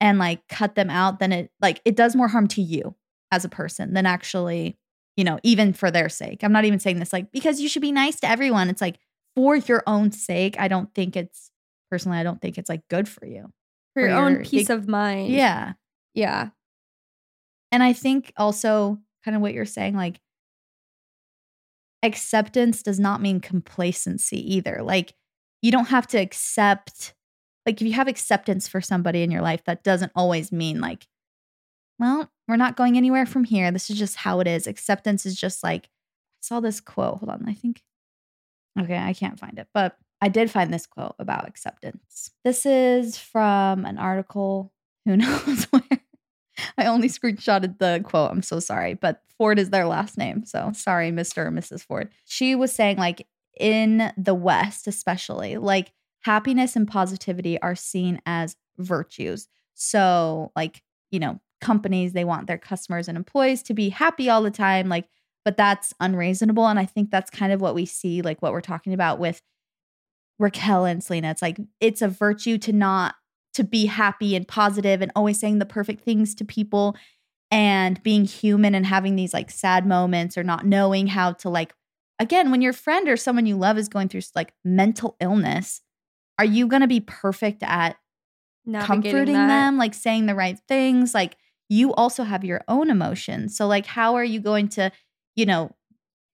and 0.00 0.18
like 0.18 0.46
cut 0.48 0.74
them 0.74 0.90
out 0.90 1.18
then 1.18 1.32
it 1.32 1.50
like 1.60 1.80
it 1.84 1.96
does 1.96 2.14
more 2.14 2.28
harm 2.28 2.46
to 2.48 2.60
you 2.62 2.94
as 3.32 3.44
a 3.44 3.48
person 3.48 3.94
than 3.94 4.04
actually 4.06 4.76
you 5.16 5.24
know 5.24 5.38
even 5.42 5.72
for 5.72 5.90
their 5.90 6.08
sake 6.08 6.44
i'm 6.44 6.52
not 6.52 6.64
even 6.66 6.78
saying 6.78 6.98
this 6.98 7.12
like 7.12 7.32
because 7.32 7.60
you 7.60 7.68
should 7.68 7.82
be 7.82 7.92
nice 7.92 8.20
to 8.20 8.28
everyone 8.28 8.68
it's 8.68 8.82
like 8.82 8.98
for 9.34 9.56
your 9.56 9.82
own 9.86 10.12
sake 10.12 10.54
i 10.58 10.68
don't 10.68 10.94
think 10.94 11.16
it's 11.16 11.50
personally 11.90 12.18
i 12.18 12.22
don't 12.22 12.40
think 12.42 12.58
it's 12.58 12.68
like 12.68 12.86
good 12.88 13.08
for 13.08 13.26
you 13.26 13.50
for 13.94 14.00
your 14.00 14.10
for 14.10 14.16
own 14.16 14.44
peace 14.44 14.68
it- 14.68 14.72
of 14.74 14.86
mind. 14.86 15.28
yeah 15.32 15.72
Yeah. 16.14 16.50
and 17.72 17.82
i 17.82 17.92
think 17.94 18.32
also 18.36 18.98
kind 19.24 19.34
of 19.34 19.40
what 19.42 19.54
you're 19.54 19.64
saying 19.64 19.96
like 19.96 20.20
acceptance 22.02 22.82
does 22.82 23.00
not 23.00 23.20
mean 23.20 23.40
complacency 23.40 24.54
either 24.54 24.80
like 24.82 25.14
you 25.66 25.72
don't 25.72 25.88
have 25.88 26.06
to 26.06 26.16
accept 26.16 27.12
like 27.66 27.80
if 27.80 27.86
you 27.88 27.94
have 27.94 28.06
acceptance 28.06 28.68
for 28.68 28.80
somebody 28.80 29.24
in 29.24 29.32
your 29.32 29.42
life 29.42 29.64
that 29.64 29.82
doesn't 29.82 30.12
always 30.14 30.52
mean 30.52 30.80
like 30.80 31.08
well 31.98 32.30
we're 32.46 32.54
not 32.54 32.76
going 32.76 32.96
anywhere 32.96 33.26
from 33.26 33.42
here. 33.42 33.72
This 33.72 33.90
is 33.90 33.98
just 33.98 34.14
how 34.14 34.38
it 34.38 34.46
is. 34.46 34.68
Acceptance 34.68 35.26
is 35.26 35.34
just 35.34 35.64
like 35.64 35.86
i 35.86 36.40
saw 36.40 36.60
this 36.60 36.80
quote 36.80 37.18
hold 37.18 37.30
on 37.30 37.44
i 37.48 37.54
think 37.54 37.82
okay 38.78 38.96
i 38.96 39.12
can't 39.12 39.40
find 39.40 39.58
it 39.58 39.66
but 39.74 39.96
i 40.20 40.28
did 40.28 40.48
find 40.48 40.72
this 40.72 40.86
quote 40.86 41.16
about 41.18 41.48
acceptance. 41.48 42.30
This 42.44 42.64
is 42.64 43.18
from 43.18 43.84
an 43.84 43.98
article 43.98 44.72
who 45.04 45.16
knows 45.16 45.64
where. 45.64 45.82
I 46.78 46.86
only 46.86 47.08
screenshotted 47.08 47.80
the 47.80 48.02
quote 48.04 48.30
i'm 48.30 48.42
so 48.42 48.60
sorry 48.60 48.94
but 48.94 49.22
ford 49.36 49.58
is 49.58 49.70
their 49.70 49.86
last 49.86 50.16
name 50.16 50.44
so 50.44 50.70
sorry 50.72 51.10
mr 51.10 51.38
or 51.38 51.50
mrs 51.50 51.82
ford. 51.82 52.10
She 52.24 52.54
was 52.54 52.72
saying 52.72 52.98
like 52.98 53.26
in 53.58 54.12
the 54.16 54.34
west 54.34 54.86
especially 54.86 55.56
like 55.56 55.92
happiness 56.26 56.74
and 56.74 56.88
positivity 56.88 57.60
are 57.62 57.76
seen 57.76 58.20
as 58.26 58.56
virtues. 58.78 59.48
So, 59.74 60.50
like, 60.56 60.82
you 61.10 61.20
know, 61.20 61.40
companies, 61.60 62.12
they 62.12 62.24
want 62.24 62.48
their 62.48 62.58
customers 62.58 63.06
and 63.06 63.16
employees 63.16 63.62
to 63.64 63.74
be 63.74 63.90
happy 63.90 64.28
all 64.28 64.42
the 64.42 64.50
time. 64.50 64.88
Like, 64.88 65.08
but 65.44 65.56
that's 65.56 65.94
unreasonable. 66.00 66.66
And 66.66 66.80
I 66.80 66.84
think 66.84 67.10
that's 67.10 67.30
kind 67.30 67.52
of 67.52 67.60
what 67.60 67.76
we 67.76 67.86
see, 67.86 68.22
like 68.22 68.42
what 68.42 68.52
we're 68.52 68.60
talking 68.60 68.92
about 68.92 69.20
with 69.20 69.40
Raquel 70.40 70.84
and 70.84 71.02
Selena. 71.02 71.30
It's 71.30 71.42
like, 71.42 71.58
it's 71.80 72.02
a 72.02 72.08
virtue 72.08 72.58
to 72.58 72.72
not 72.72 73.14
to 73.54 73.62
be 73.62 73.86
happy 73.86 74.34
and 74.34 74.48
positive 74.48 75.00
and 75.00 75.12
always 75.14 75.38
saying 75.38 75.60
the 75.60 75.64
perfect 75.64 76.02
things 76.02 76.34
to 76.34 76.44
people 76.44 76.96
and 77.52 78.02
being 78.02 78.24
human 78.24 78.74
and 78.74 78.84
having 78.84 79.14
these 79.14 79.32
like 79.32 79.50
sad 79.50 79.86
moments 79.86 80.36
or 80.36 80.42
not 80.42 80.66
knowing 80.66 81.06
how 81.06 81.32
to 81.32 81.48
like 81.48 81.72
again 82.18 82.50
when 82.50 82.62
your 82.62 82.72
friend 82.72 83.08
or 83.08 83.16
someone 83.16 83.46
you 83.46 83.56
love 83.56 83.78
is 83.78 83.88
going 83.88 84.08
through 84.08 84.22
like 84.34 84.52
mental 84.64 85.16
illness 85.20 85.82
are 86.38 86.44
you 86.44 86.66
going 86.66 86.82
to 86.82 86.88
be 86.88 87.00
perfect 87.00 87.62
at 87.62 87.96
Navigating 88.64 89.02
comforting 89.02 89.34
that. 89.34 89.46
them, 89.46 89.78
like 89.78 89.94
saying 89.94 90.26
the 90.26 90.34
right 90.34 90.58
things? 90.68 91.14
Like 91.14 91.36
you 91.68 91.94
also 91.94 92.24
have 92.24 92.44
your 92.44 92.62
own 92.68 92.90
emotions. 92.90 93.56
So 93.56 93.66
like 93.66 93.86
how 93.86 94.14
are 94.16 94.24
you 94.24 94.40
going 94.40 94.68
to, 94.70 94.90
you 95.34 95.46
know, 95.46 95.74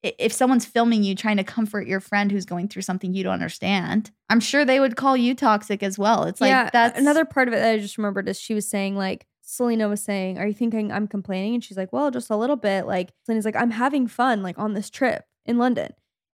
if 0.03 0.33
someone's 0.33 0.65
filming 0.65 1.05
you 1.05 1.15
trying 1.15 1.37
to 1.37 1.45
comfort 1.45 1.87
your 1.87 2.01
friend 2.01 2.33
who's 2.33 2.45
going 2.45 2.67
through 2.67 2.83
something 2.83 3.15
you 3.15 3.23
don't 3.23 3.35
understand, 3.35 4.11
I'm 4.29 4.41
sure 4.41 4.65
they 4.65 4.81
would 4.81 4.97
call 4.97 5.17
you 5.17 5.35
toxic 5.35 5.83
as 5.83 5.99
well. 5.99 6.25
It's 6.25 6.41
like 6.41 6.49
yeah, 6.49 6.71
that's 6.73 6.99
another 6.99 7.25
part 7.25 7.47
of 7.47 7.55
it 7.55 7.59
that 7.59 7.75
I 7.75 7.79
just 7.79 7.99
remembered 7.99 8.29
is 8.29 8.41
she 8.41 8.55
was 8.55 8.69
saying 8.69 8.97
like 8.97 9.27
Selena 9.43 9.89
was 9.89 10.03
saying, 10.03 10.39
"Are 10.39 10.47
you 10.47 10.55
thinking 10.55 10.91
I'm 10.91 11.07
complaining?" 11.07 11.55
And 11.55 11.63
she's 11.63 11.77
like, 11.77 11.93
"Well, 11.93 12.11
just 12.11 12.31
a 12.31 12.37
little 12.37 12.57
bit." 12.57 12.87
Like 12.87 13.13
Selena's 13.25 13.45
like, 13.45 13.55
"I'm 13.55 13.71
having 13.71 14.09
fun 14.09 14.43
like 14.43 14.59
on 14.59 14.73
this 14.73 14.91
trip 14.91 15.25
in 15.47 15.59
London." 15.59 15.93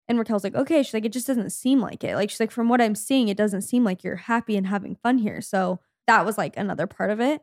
And 0.08 0.18
Raquel's 0.18 0.44
like, 0.44 0.54
"Okay." 0.54 0.82
She's 0.82 0.94
like, 0.94 1.04
"It 1.04 1.12
just 1.12 1.26
doesn't 1.26 1.50
seem 1.50 1.80
like 1.80 2.02
it." 2.04 2.14
Like 2.16 2.30
she's 2.30 2.40
like, 2.40 2.50
"From 2.50 2.68
what 2.68 2.80
I'm 2.80 2.94
seeing, 2.94 3.28
it 3.28 3.36
doesn't 3.36 3.62
seem 3.62 3.84
like 3.84 4.02
you're 4.04 4.16
happy 4.16 4.56
and 4.56 4.66
having 4.66 4.96
fun 4.96 5.18
here." 5.18 5.40
So 5.40 5.80
that 6.06 6.24
was 6.24 6.38
like 6.38 6.56
another 6.56 6.86
part 6.86 7.10
of 7.10 7.20
it. 7.20 7.42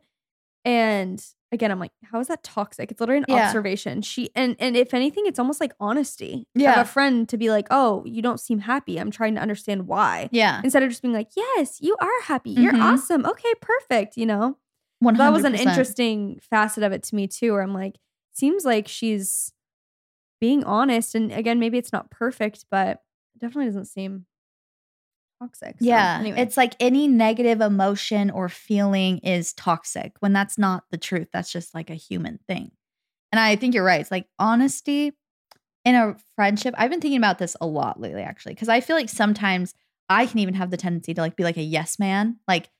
And 0.64 1.24
again, 1.52 1.70
I'm 1.70 1.78
like, 1.78 1.92
how 2.10 2.18
is 2.18 2.26
that 2.26 2.42
toxic? 2.42 2.90
It's 2.90 2.98
literally 3.00 3.20
an 3.28 3.34
Yeah. 3.34 3.46
observation. 3.46 4.02
She 4.02 4.30
and 4.34 4.56
and 4.58 4.76
if 4.76 4.92
anything, 4.94 5.24
it's 5.26 5.38
almost 5.38 5.60
like 5.60 5.72
honesty. 5.78 6.48
of 6.56 6.60
Yeah. 6.62 6.80
a 6.80 6.84
friend 6.84 7.28
to 7.28 7.36
be 7.36 7.50
like, 7.50 7.68
"Oh, 7.70 8.02
you 8.04 8.20
don't 8.20 8.40
seem 8.40 8.58
happy. 8.60 8.98
I'm 8.98 9.10
trying 9.12 9.34
to 9.36 9.40
understand 9.40 9.86
why." 9.86 10.28
yeah. 10.32 10.60
instead 10.64 10.82
of 10.82 10.88
just 10.88 11.02
being 11.02 11.14
like, 11.14 11.28
"Yes, 11.36 11.80
you 11.80 11.96
are 12.00 12.22
happy. 12.24 12.50
You're 12.50 12.72
Mhm. 12.72 12.82
awesome. 12.82 13.24
Okay, 13.24 13.52
perfect." 13.60 14.16
You 14.16 14.26
know, 14.26 14.58
100%. 15.00 15.18
that 15.18 15.32
was 15.32 15.44
an 15.44 15.54
interesting 15.54 16.40
facet 16.42 16.82
of 16.82 16.90
it 16.92 17.04
to 17.04 17.14
me 17.14 17.28
too. 17.28 17.52
Where 17.52 17.62
I'm 17.62 17.72
like, 17.74 17.98
seems 18.32 18.64
like 18.64 18.88
she's 18.88 19.52
being 20.40 20.64
honest, 20.64 21.14
and 21.14 21.32
again, 21.32 21.58
maybe 21.58 21.78
it's 21.78 21.92
not 21.92 22.10
perfect, 22.10 22.66
but 22.70 23.02
it 23.34 23.40
definitely 23.40 23.66
doesn't 23.66 23.86
seem 23.86 24.26
toxic. 25.40 25.76
So, 25.80 25.86
Yeah. 25.86 26.18
anyway, 26.20 26.40
It's 26.40 26.56
like 26.56 26.74
any 26.80 27.08
negative 27.08 27.60
emotion 27.60 28.30
or 28.30 28.48
feeling 28.48 29.18
is 29.18 29.52
toxic 29.52 30.12
when 30.20 30.32
that's 30.32 30.58
not 30.58 30.84
the 30.90 30.98
truth. 30.98 31.28
That's 31.32 31.52
just 31.52 31.74
like 31.74 31.90
a 31.90 31.94
human 31.94 32.38
thing. 32.48 32.70
And 33.32 33.40
I 33.40 33.56
think 33.56 33.74
you're 33.74 33.84
right. 33.84 34.00
It's 34.00 34.10
like 34.10 34.28
honesty 34.38 35.12
in 35.84 35.94
a 35.94 36.16
friendship. 36.36 36.74
I've 36.78 36.90
been 36.90 37.00
thinking 37.00 37.18
about 37.18 37.38
this 37.38 37.56
a 37.60 37.66
lot 37.66 38.00
lately, 38.00 38.22
actually, 38.22 38.54
because 38.54 38.68
I 38.68 38.80
feel 38.80 38.96
like 38.96 39.08
sometimes 39.08 39.74
I 40.08 40.26
can 40.26 40.38
even 40.40 40.54
have 40.54 40.70
the 40.70 40.76
tendency 40.76 41.14
to 41.14 41.20
like 41.20 41.36
be 41.36 41.44
like 41.44 41.56
a 41.56 41.62
yes 41.62 41.98
man, 41.98 42.38
like 42.48 42.70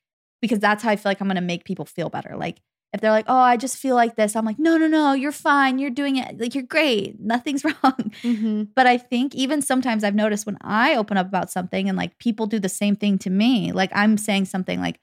because 0.42 0.60
that's 0.60 0.82
how 0.82 0.90
I 0.90 0.96
feel 0.96 1.10
like 1.10 1.20
I'm 1.20 1.28
gonna 1.28 1.40
make 1.40 1.64
people 1.64 1.84
feel 1.84 2.08
better. 2.10 2.36
Like 2.36 2.60
if 2.92 3.00
they're 3.00 3.10
like, 3.10 3.26
oh, 3.28 3.36
I 3.36 3.56
just 3.56 3.76
feel 3.76 3.94
like 3.94 4.16
this, 4.16 4.36
I'm 4.36 4.44
like, 4.46 4.58
no, 4.58 4.76
no, 4.78 4.86
no, 4.86 5.12
you're 5.12 5.32
fine. 5.32 5.78
You're 5.78 5.90
doing 5.90 6.16
it. 6.16 6.40
Like 6.40 6.54
you're 6.54 6.64
great. 6.64 7.20
Nothing's 7.20 7.64
wrong. 7.64 8.12
Mhm. 8.22 8.68
But 8.74 8.86
I 8.86 8.96
think 8.96 9.34
even 9.34 9.60
sometimes 9.60 10.02
I've 10.04 10.14
noticed 10.14 10.46
when 10.46 10.56
I 10.62 10.94
open 10.96 11.16
up 11.18 11.26
about 11.26 11.50
something 11.50 11.88
and 11.88 11.98
like 11.98 12.16
people 12.18 12.46
do 12.46 12.58
the 12.58 12.68
same 12.68 12.96
thing 12.96 13.18
to 13.18 13.30
me, 13.30 13.72
like 13.72 13.90
I'm 13.94 14.16
saying 14.16 14.46
something 14.46 14.80
like, 14.80 14.98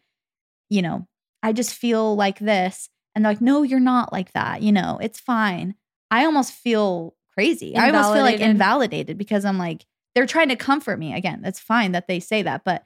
you 0.70 0.82
know, 0.82 1.08
I 1.44 1.54
just 1.54 1.76
feel 1.76 2.16
like 2.16 2.40
this. 2.40 2.90
And 3.16 3.24
they're 3.24 3.32
like, 3.34 3.42
no, 3.42 3.62
you're 3.64 3.80
not 3.80 4.12
like 4.12 4.32
that. 4.34 4.64
You 4.64 4.72
know, 4.72 4.98
it's 5.02 5.20
fine. 5.20 5.76
I 6.10 6.26
almost 6.26 6.52
feel 6.54 7.16
crazy. 7.36 7.76
I 7.76 7.88
almost 7.88 8.14
feel 8.14 8.24
like 8.24 8.40
Invalidated. 8.40 8.50
invalidated 8.50 9.18
because 9.18 9.46
I'm 9.46 9.58
like, 9.60 9.86
they're 10.16 10.26
trying 10.26 10.50
to 10.50 10.56
comfort 10.56 10.98
me. 10.98 11.14
Again, 11.14 11.42
that's 11.44 11.60
fine 11.60 11.92
that 11.92 12.08
they 12.08 12.20
say 12.20 12.42
that. 12.44 12.64
But 12.64 12.86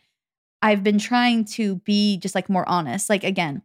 I've 0.61 0.83
been 0.83 0.97
trying 0.97 1.45
to 1.45 1.75
be 1.77 2.17
just 2.17 2.35
like 2.35 2.49
more 2.49 2.67
honest. 2.67 3.09
Like, 3.09 3.23
again, 3.23 3.61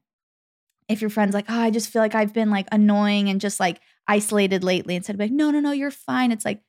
if 0.89 1.01
your 1.01 1.11
friend's 1.11 1.35
like, 1.35 1.47
oh, 1.49 1.61
I 1.61 1.71
just 1.71 1.91
feel 1.91 2.03
like 2.03 2.15
I've 2.15 2.33
been 2.33 2.51
like 2.51 2.67
annoying 2.73 3.29
and 3.29 3.41
just 3.41 3.61
like 3.61 3.81
isolated 4.09 4.65
lately, 4.65 4.97
instead 4.97 5.15
of 5.15 5.21
like, 5.21 5.31
no, 5.31 5.51
no, 5.51 5.61
no, 5.61 5.73
you're 5.73 5.91
fine. 5.91 6.33
It's 6.33 6.45
like, 6.45 6.63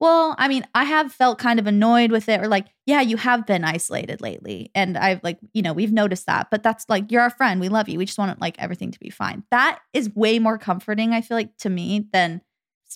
well, 0.00 0.36
I 0.38 0.46
mean, 0.46 0.64
I 0.74 0.84
have 0.84 1.12
felt 1.12 1.38
kind 1.38 1.58
of 1.58 1.66
annoyed 1.66 2.12
with 2.12 2.28
it, 2.28 2.40
or 2.40 2.46
like, 2.46 2.66
yeah, 2.86 3.00
you 3.00 3.16
have 3.16 3.46
been 3.46 3.64
isolated 3.64 4.20
lately. 4.20 4.70
And 4.74 4.96
I've 4.96 5.22
like, 5.24 5.38
you 5.52 5.62
know, 5.62 5.72
we've 5.72 5.92
noticed 5.92 6.26
that, 6.26 6.48
but 6.50 6.62
that's 6.62 6.86
like, 6.88 7.10
you're 7.10 7.22
our 7.22 7.30
friend. 7.30 7.60
We 7.60 7.68
love 7.68 7.88
you. 7.88 7.98
We 7.98 8.04
just 8.04 8.18
want 8.18 8.40
like 8.40 8.56
everything 8.58 8.92
to 8.92 9.00
be 9.00 9.10
fine. 9.10 9.42
That 9.50 9.80
is 9.92 10.14
way 10.14 10.38
more 10.38 10.56
comforting, 10.56 11.12
I 11.12 11.20
feel 11.20 11.36
like, 11.36 11.56
to 11.58 11.70
me 11.70 12.08
than 12.12 12.42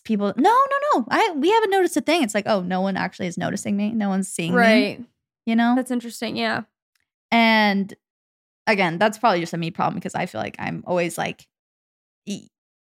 people, 0.05 0.33
no, 0.37 0.51
no, 0.51 0.79
no. 0.95 1.07
I 1.11 1.33
we 1.37 1.51
haven't 1.51 1.71
noticed 1.71 1.97
a 1.97 2.01
thing. 2.01 2.23
It's 2.23 2.35
like, 2.35 2.47
oh, 2.47 2.63
no 2.63 2.81
one 2.81 2.97
actually 2.97 3.27
is 3.27 3.37
noticing 3.37 3.77
me. 3.77 3.91
No 3.93 4.09
one's 4.09 4.29
seeing 4.29 4.53
me. 4.53 4.59
right. 4.59 5.05
You 5.45 5.57
know? 5.57 5.75
That's 5.77 5.91
interesting. 5.91 6.37
Yeah. 6.37 6.63
And 7.31 7.93
again, 8.67 8.99
that's 8.99 9.19
probably 9.19 9.41
just 9.41 9.53
a 9.53 9.59
me 9.59 9.71
problem 9.71 9.97
because 9.97 10.15
I 10.15 10.27
feel 10.27 10.41
like 10.41 10.57
I'm 10.59 10.85
always 10.87 11.19
like, 11.19 11.47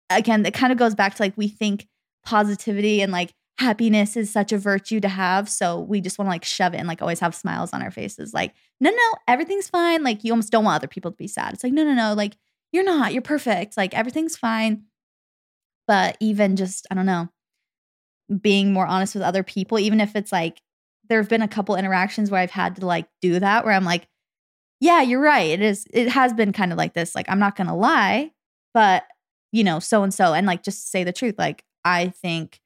again, 0.10 0.46
it 0.46 0.54
kind 0.54 0.72
of 0.72 0.78
goes 0.78 0.96
back 0.96 1.16
to 1.16 1.22
like 1.22 1.34
we 1.38 1.48
think 1.48 1.88
positivity 2.24 3.02
and 3.02 3.12
like 3.12 3.34
happiness 3.58 4.18
is 4.18 4.32
such 4.32 4.52
a 4.52 4.58
virtue 4.58 5.00
to 5.00 5.08
have. 5.08 5.48
So 5.50 5.80
we 5.80 6.02
just 6.02 6.18
want 6.18 6.28
to 6.28 6.32
like 6.32 6.44
shove 6.44 6.74
it 6.74 6.78
and 6.78 6.88
like 6.88 7.02
always 7.02 7.20
have 7.20 7.36
smiles 7.36 7.72
on 7.74 7.82
our 7.82 7.92
faces. 7.92 8.34
Like, 8.34 8.54
no, 8.80 8.90
no, 8.90 9.12
everything's 9.28 9.70
fine. 9.70 10.04
Like, 10.04 10.24
you 10.24 10.34
almost 10.34 10.52
don't 10.52 10.66
want 10.66 10.76
other 10.76 10.88
people 10.88 11.12
to 11.12 11.18
be 11.18 11.28
sad. 11.28 11.54
It's 11.54 11.64
like, 11.64 11.74
no, 11.74 11.84
no, 11.84 11.94
no, 11.94 12.14
like, 12.14 12.38
you're 12.72 12.84
not, 12.84 13.14
you're 13.14 13.22
perfect. 13.22 13.78
Like, 13.78 13.94
everything's 13.94 14.36
fine. 14.36 14.86
But 15.88 16.18
even 16.20 16.56
just, 16.56 16.88
I 16.90 16.96
don't 16.96 17.06
know, 17.06 17.30
being 18.42 18.74
more 18.74 18.88
honest 18.88 19.14
with 19.14 19.24
other 19.24 19.44
people, 19.44 19.78
even 19.78 20.00
if 20.02 20.16
it's 20.16 20.32
like, 20.32 20.62
there 21.10 21.20
have 21.20 21.30
been 21.30 21.42
a 21.42 21.48
couple 21.48 21.76
interactions 21.76 22.32
where 22.32 22.40
I've 22.40 22.52
had 22.52 22.78
to 22.78 22.86
like 22.86 23.08
do 23.22 23.40
that, 23.40 23.66
where 23.66 23.74
I'm 23.74 23.84
like, 23.84 24.08
yeah, 24.82 25.02
you're 25.02 25.22
right. 25.22 25.52
It 25.52 25.62
is, 25.62 25.86
it 25.94 26.10
has 26.10 26.34
been 26.34 26.52
kind 26.52 26.72
of 26.72 26.78
like 26.78 26.94
this. 26.94 27.16
Like, 27.16 27.30
I'm 27.30 27.40
not 27.40 27.56
going 27.56 27.68
to 27.68 27.74
lie, 27.74 28.32
but 28.74 29.04
you 29.54 29.64
know, 29.64 29.80
so 29.80 30.04
and 30.04 30.14
so, 30.14 30.34
and 30.34 30.48
like 30.48 30.64
just 30.64 30.92
say 30.92 31.04
the 31.04 31.14
truth. 31.14 31.36
Like, 31.38 31.64
I 31.86 32.10
think 32.10 32.60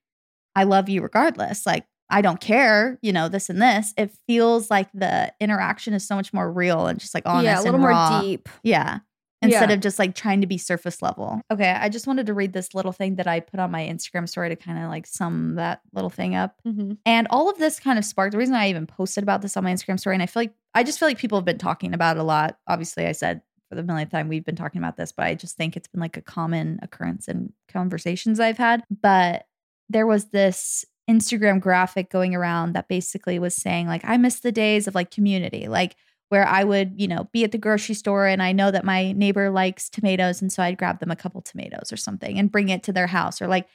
I 0.56 0.64
love 0.64 0.90
you 0.90 1.02
regardless. 1.02 1.66
Like, 1.66 1.86
I 2.10 2.22
don't 2.22 2.40
care, 2.40 2.98
you 3.02 3.12
know, 3.12 3.28
this 3.28 3.50
and 3.50 3.62
this. 3.62 3.94
It 3.98 4.12
feels 4.28 4.70
like 4.70 4.90
the 4.94 5.34
interaction 5.40 5.94
is 5.94 6.08
so 6.08 6.16
much 6.16 6.34
more 6.34 6.50
real 6.52 6.88
and 6.88 7.00
just 7.00 7.14
like 7.14 7.24
honest. 7.26 7.46
yeah, 7.46 7.62
a 7.62 7.64
little 7.64 7.80
more 7.80 8.22
deep. 8.22 8.48
Yeah. 8.64 9.00
Instead 9.46 9.70
Yeah. 9.70 9.76
of 9.76 9.80
just 9.82 9.98
like 10.00 10.16
trying 10.16 10.42
to 10.42 10.48
be 10.48 10.58
surface 10.58 11.02
level. 11.02 11.42
Okay. 11.52 11.70
I 11.72 11.90
just 11.90 12.08
wanted 12.08 12.26
to 12.28 12.34
read 12.34 12.54
this 12.54 12.74
little 12.74 12.92
thing 12.92 13.16
that 13.16 13.28
I 13.28 13.40
put 13.40 13.60
on 13.60 13.72
my 13.72 13.82
Instagram 13.82 14.28
story 14.28 14.50
to 14.50 14.56
kind 14.56 14.84
of 14.84 14.90
like 14.90 15.08
sum 15.08 15.56
that 15.56 15.82
little 15.94 16.10
thing 16.10 16.36
up. 16.36 16.56
Mm-hmm. 16.68 16.94
And 17.06 17.28
all 17.30 17.50
of 17.50 17.58
this 17.58 17.80
kind 17.80 17.98
of 17.98 18.06
sparked 18.06 18.34
the 18.34 18.38
reason 18.38 18.56
I 18.56 18.70
even 18.70 18.86
posted 18.88 19.24
about 19.24 19.42
this 19.42 19.56
on 19.58 19.64
my 19.64 19.74
Instagram 19.74 20.00
story. 20.00 20.16
And 20.16 20.24
I 20.24 20.28
feel 20.28 20.42
like 20.42 20.54
I 20.74 20.84
just 20.84 21.00
feel 21.00 21.08
like 21.08 21.18
people 21.18 21.38
have 21.38 21.46
been 21.46 21.58
talking 21.58 21.94
about 21.94 22.18
it 22.18 22.20
a 22.20 22.24
lot. 22.24 22.58
Obviously, 22.68 23.06
I 23.06 23.14
said 23.14 23.42
for 23.70 23.76
the 23.76 23.84
millionth 23.84 24.12
time 24.12 24.28
we've 24.28 24.46
been 24.46 24.56
talking 24.56 24.80
about 24.80 24.98
this, 24.98 25.12
but 25.12 25.26
I 25.26 25.36
just 25.36 25.58
think 25.58 25.76
it's 25.76 25.88
been 25.88 26.02
like 26.02 26.18
a 26.18 26.22
common 26.22 26.80
occurrence 26.82 27.28
in 27.28 27.54
conversations 27.72 28.40
I've 28.40 28.58
had. 28.58 28.84
But 28.90 29.46
there 29.90 30.06
was 30.06 30.26
this 30.26 30.86
Instagram 31.10 31.60
graphic 31.60 32.10
going 32.10 32.36
around 32.36 32.74
that 32.74 32.88
basically 32.88 33.40
was 33.40 33.56
saying, 33.56 33.88
like, 33.88 34.02
I 34.04 34.18
miss 34.18 34.40
the 34.40 34.52
days 34.52 34.88
of 34.88 34.96
like 34.96 35.12
community, 35.12 35.68
like 35.68 35.96
where 36.30 36.48
I 36.48 36.64
would, 36.64 36.94
you 36.96 37.08
know, 37.08 37.30
be 37.32 37.44
at 37.44 37.52
the 37.52 37.58
grocery 37.58 37.96
store 37.96 38.26
and 38.26 38.42
I 38.42 38.52
know 38.52 38.72
that 38.72 38.84
my 38.84 39.12
neighbor 39.12 39.50
likes 39.50 39.90
tomatoes. 39.90 40.42
And 40.42 40.52
so 40.52 40.64
I'd 40.64 40.78
grab 40.78 41.00
them 41.00 41.12
a 41.12 41.16
couple 41.16 41.42
tomatoes 41.42 41.92
or 41.92 41.98
something 41.98 42.40
and 42.40 42.52
bring 42.52 42.70
it 42.70 42.84
to 42.84 42.94
their 42.94 43.08
house 43.08 43.42
or 43.42 43.48
like 43.48 43.68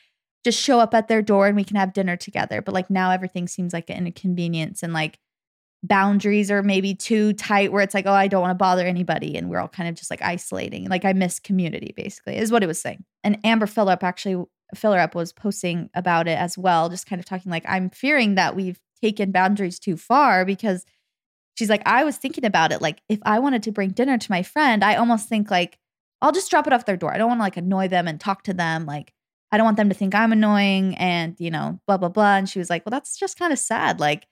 just 0.42 0.60
show 0.60 0.80
up 0.80 0.94
at 0.94 1.08
their 1.08 1.22
door 1.22 1.46
and 1.46 1.56
we 1.56 1.64
can 1.64 1.76
have 1.76 1.92
dinner 1.92 2.16
together. 2.16 2.60
But 2.62 2.74
like 2.74 2.90
now 2.90 3.10
everything 3.10 3.46
seems 3.46 3.72
like 3.72 3.88
an 3.90 4.06
inconvenience 4.06 4.82
and 4.82 4.92
like 4.92 5.18
boundaries 5.82 6.50
are 6.50 6.62
maybe 6.62 6.94
too 6.94 7.32
tight 7.34 7.72
where 7.72 7.82
it's 7.82 7.94
like, 7.94 8.06
oh, 8.06 8.12
I 8.12 8.28
don't 8.28 8.42
want 8.42 8.50
to 8.50 8.62
bother 8.62 8.86
anybody. 8.86 9.36
And 9.36 9.48
we're 9.48 9.60
all 9.60 9.68
kind 9.68 9.88
of 9.88 9.94
just 9.94 10.10
like 10.10 10.22
isolating. 10.22 10.88
Like 10.88 11.04
I 11.04 11.12
miss 11.12 11.38
community, 11.38 11.94
basically, 11.96 12.36
is 12.36 12.52
what 12.52 12.62
it 12.62 12.66
was 12.66 12.80
saying. 12.80 13.04
And 13.24 13.38
Amber 13.44 13.66
Phillip 13.66 14.02
actually, 14.02 14.44
Up 14.84 15.14
was 15.14 15.32
posting 15.32 15.90
about 15.94 16.28
it 16.28 16.38
as 16.38 16.56
well, 16.56 16.88
just 16.88 17.06
kind 17.06 17.18
of 17.18 17.26
talking 17.26 17.50
like, 17.50 17.64
I'm 17.66 17.90
fearing 17.90 18.34
that 18.34 18.54
we've 18.54 18.78
taken 19.02 19.32
boundaries 19.32 19.78
too 19.78 19.96
far 19.96 20.44
because 20.44 20.84
she's 21.60 21.68
like, 21.68 21.82
I 21.84 22.04
was 22.04 22.16
thinking 22.16 22.46
about 22.46 22.72
it. 22.72 22.80
Like, 22.80 23.02
if 23.10 23.18
I 23.22 23.38
wanted 23.38 23.62
to 23.64 23.70
bring 23.70 23.90
dinner 23.90 24.16
to 24.16 24.30
my 24.30 24.42
friend, 24.42 24.82
I 24.82 24.96
almost 24.96 25.28
think 25.28 25.50
like, 25.50 25.78
I'll 26.22 26.32
just 26.32 26.50
drop 26.50 26.66
it 26.66 26.72
off 26.72 26.86
their 26.86 26.96
door. 26.96 27.12
I 27.12 27.18
don't 27.18 27.28
want 27.28 27.40
to 27.40 27.42
like 27.42 27.58
annoy 27.58 27.88
them 27.88 28.08
and 28.08 28.18
talk 28.18 28.44
to 28.44 28.54
them. 28.54 28.86
Like, 28.86 29.12
I 29.52 29.58
don't 29.58 29.66
want 29.66 29.76
them 29.76 29.90
to 29.90 29.94
think 29.94 30.14
I'm 30.14 30.32
annoying 30.32 30.96
and, 30.96 31.36
you 31.38 31.50
know, 31.50 31.78
blah, 31.86 31.98
blah, 31.98 32.08
blah. 32.08 32.36
And 32.36 32.48
she 32.48 32.58
was 32.58 32.70
like, 32.70 32.86
well, 32.86 32.90
that's 32.90 33.18
just 33.18 33.38
kind 33.38 33.52
of 33.52 33.58
sad. 33.58 34.00
Like, 34.00 34.26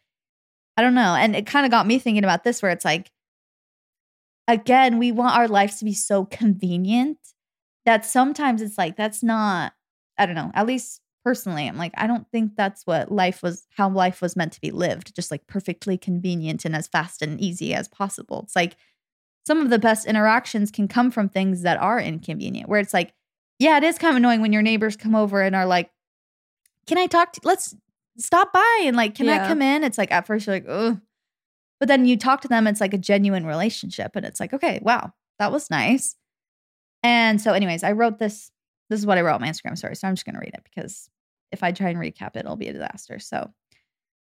I 0.79 0.83
don't 0.83 0.95
know. 0.95 1.15
And 1.15 1.37
it 1.37 1.45
kind 1.45 1.67
of 1.67 1.71
got 1.71 1.87
me 1.87 1.99
thinking 1.99 2.25
about 2.25 2.45
this 2.45 2.63
where 2.63 2.73
it's 2.73 2.85
like, 2.87 3.11
again, 4.47 4.99
we 4.99 5.13
want 5.13 5.37
our 5.37 5.49
lives 5.49 5.79
to 5.81 5.85
be 5.85 5.93
so 5.93 6.25
convenient 6.25 7.19
that 7.85 8.07
sometimes 8.07 8.63
it's 8.63 8.79
like, 8.79 8.97
that's 8.97 9.23
not, 9.23 9.75
I 10.17 10.25
don't 10.25 10.35
know, 10.35 10.51
at 10.55 10.67
least 10.67 11.03
personally, 11.29 11.69
I'm 11.69 11.77
like, 11.77 11.93
I 11.95 12.07
don't 12.07 12.27
think 12.31 12.57
that's 12.57 12.87
what 12.87 13.13
life 13.13 13.43
was, 13.43 13.67
how 13.77 13.91
life 13.91 14.23
was 14.23 14.35
meant 14.35 14.55
to 14.55 14.61
be 14.63 14.71
lived, 14.71 15.15
just 15.15 15.31
like 15.31 15.47
perfectly 15.47 15.99
convenient 15.99 16.65
and 16.65 16.75
as 16.75 16.89
fast 16.89 17.21
and 17.21 17.39
easy 17.39 17.75
as 17.75 17.87
possible. 17.87 18.45
It's 18.45 18.57
like 18.57 18.79
some 19.47 19.61
of 19.61 19.69
the 19.69 19.79
best 19.79 20.07
interactions 20.07 20.71
can 20.71 20.89
come 20.89 21.11
from 21.11 21.29
things 21.29 21.61
that 21.65 21.77
are 21.77 22.01
inconvenient, 22.01 22.67
where 22.67 22.81
it's 22.81 22.95
like, 22.95 23.13
yeah, 23.59 23.77
it 23.77 23.85
is 23.85 23.99
kind 23.99 24.13
of 24.13 24.17
annoying 24.17 24.41
when 24.41 24.55
your 24.55 24.63
neighbors 24.63 24.97
come 24.97 25.15
over 25.15 25.43
and 25.43 25.55
are 25.55 25.67
like, 25.67 25.91
can 26.87 26.97
I 26.97 27.05
talk 27.05 27.35
to, 27.35 27.43
let's 27.45 27.77
stop 28.17 28.51
by 28.51 28.83
and 28.87 28.97
like, 28.97 29.15
can 29.15 29.29
I 29.29 29.47
come 29.47 29.61
in? 29.61 29.85
It's 29.85 29.99
like, 29.99 30.11
at 30.11 30.27
first 30.27 30.47
you're 30.47 30.57
like, 30.57 30.65
oh, 30.67 30.99
but 31.79 31.89
then 31.89 32.07
you 32.07 32.17
talk 32.17 32.41
to 32.41 32.49
them, 32.49 32.67
it's 32.67 32.81
like 32.81 32.95
a 32.95 32.99
genuine 32.99 33.45
relationship. 33.45 34.13
And 34.15 34.25
it's 34.25 34.41
like, 34.41 34.55
okay, 34.55 34.79
wow, 34.81 35.13
that 35.39 35.53
was 35.53 35.71
nice. 35.71 36.17
And 37.03 37.39
so, 37.39 37.53
anyways, 37.53 37.85
I 37.85 37.93
wrote 37.93 38.19
this. 38.19 38.51
This 38.91 38.99
is 38.99 39.05
what 39.05 39.19
I 39.19 39.21
wrote 39.21 39.35
on 39.35 39.43
my 39.43 39.51
Instagram 39.51 39.77
story. 39.77 39.95
So 39.95 40.09
I'm 40.09 40.15
just 40.15 40.25
going 40.25 40.37
to 40.37 40.41
read 40.41 40.55
it 40.55 40.65
because 40.65 41.11
if 41.53 41.63
I 41.63 41.73
try 41.73 41.91
and 41.91 41.99
recap 41.99 42.37
it, 42.37 42.41
it'll 42.41 42.57
be 42.57 42.69
a 42.69 42.73
disaster. 42.73 43.19
So 43.19 43.51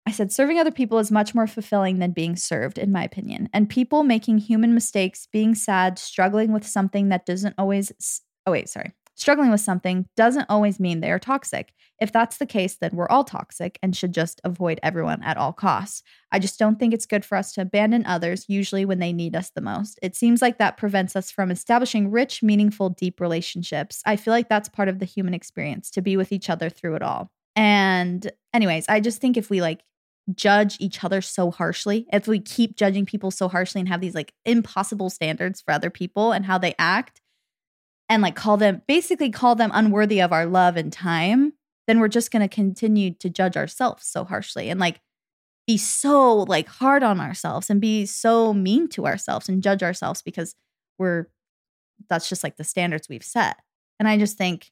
I 0.05 0.11
said, 0.11 0.31
serving 0.31 0.59
other 0.59 0.71
people 0.71 0.99
is 0.99 1.11
much 1.11 1.33
more 1.33 1.47
fulfilling 1.47 1.99
than 1.99 2.11
being 2.11 2.35
served, 2.35 2.77
in 2.77 2.91
my 2.91 3.03
opinion. 3.03 3.49
And 3.53 3.69
people 3.69 4.03
making 4.03 4.39
human 4.39 4.73
mistakes, 4.73 5.27
being 5.31 5.55
sad, 5.55 5.97
struggling 5.97 6.51
with 6.51 6.67
something 6.67 7.09
that 7.09 7.25
doesn't 7.25 7.55
always, 7.57 8.21
oh, 8.45 8.51
wait, 8.51 8.67
sorry. 8.67 8.91
Struggling 9.15 9.51
with 9.51 9.61
something 9.61 10.07
doesn't 10.17 10.49
always 10.49 10.79
mean 10.79 10.99
they 10.99 11.11
are 11.11 11.19
toxic. 11.19 11.73
If 12.01 12.11
that's 12.11 12.37
the 12.37 12.47
case, 12.47 12.75
then 12.75 12.91
we're 12.93 13.07
all 13.09 13.23
toxic 13.23 13.77
and 13.83 13.95
should 13.95 14.13
just 14.13 14.41
avoid 14.43 14.79
everyone 14.81 15.21
at 15.23 15.37
all 15.37 15.53
costs. 15.53 16.01
I 16.31 16.39
just 16.39 16.57
don't 16.57 16.79
think 16.79 16.93
it's 16.93 17.05
good 17.05 17.23
for 17.23 17.37
us 17.37 17.53
to 17.53 17.61
abandon 17.61 18.05
others, 18.05 18.45
usually 18.47 18.85
when 18.85 18.99
they 18.99 19.13
need 19.13 19.35
us 19.35 19.51
the 19.51 19.61
most. 19.61 19.99
It 20.01 20.15
seems 20.15 20.41
like 20.41 20.57
that 20.57 20.77
prevents 20.77 21.15
us 21.15 21.29
from 21.29 21.51
establishing 21.51 22.09
rich, 22.09 22.41
meaningful, 22.41 22.89
deep 22.89 23.21
relationships. 23.21 24.01
I 24.05 24.15
feel 24.15 24.33
like 24.33 24.49
that's 24.49 24.67
part 24.67 24.89
of 24.89 24.99
the 24.99 25.05
human 25.05 25.33
experience 25.35 25.91
to 25.91 26.01
be 26.01 26.17
with 26.17 26.31
each 26.31 26.49
other 26.49 26.69
through 26.69 26.95
it 26.95 27.03
all. 27.03 27.31
And, 27.55 28.31
anyways, 28.53 28.85
I 28.89 28.99
just 28.99 29.21
think 29.21 29.37
if 29.37 29.51
we 29.51 29.61
like 29.61 29.81
judge 30.33 30.77
each 30.79 31.03
other 31.03 31.21
so 31.21 31.51
harshly, 31.51 32.07
if 32.11 32.27
we 32.27 32.39
keep 32.39 32.75
judging 32.75 33.05
people 33.05 33.29
so 33.29 33.47
harshly 33.47 33.79
and 33.79 33.89
have 33.89 34.01
these 34.01 34.15
like 34.15 34.33
impossible 34.45 35.09
standards 35.09 35.61
for 35.61 35.71
other 35.71 35.89
people 35.89 36.31
and 36.31 36.45
how 36.45 36.57
they 36.57 36.73
act, 36.79 37.21
and 38.09 38.21
like 38.21 38.35
call 38.35 38.57
them 38.57 38.81
basically 38.87 39.29
call 39.29 39.55
them 39.55 39.71
unworthy 39.73 40.21
of 40.21 40.31
our 40.31 40.45
love 40.45 40.77
and 40.77 40.91
time, 40.91 41.53
then 41.87 41.99
we're 41.99 42.07
just 42.07 42.31
going 42.31 42.47
to 42.47 42.53
continue 42.53 43.13
to 43.15 43.29
judge 43.29 43.57
ourselves 43.57 44.05
so 44.05 44.23
harshly 44.23 44.69
and 44.69 44.79
like 44.79 44.99
be 45.67 45.77
so 45.77 46.39
like 46.39 46.67
hard 46.67 47.03
on 47.03 47.19
ourselves 47.19 47.69
and 47.69 47.79
be 47.79 48.05
so 48.05 48.53
mean 48.53 48.87
to 48.89 49.05
ourselves 49.05 49.47
and 49.47 49.63
judge 49.63 49.81
ourselves 49.81 50.21
because 50.21 50.55
we're 50.99 51.27
that's 52.09 52.27
just 52.27 52.43
like 52.43 52.57
the 52.57 52.63
standards 52.63 53.07
we've 53.07 53.23
set. 53.23 53.57
And 53.99 54.07
I 54.07 54.17
just 54.17 54.37
think 54.37 54.71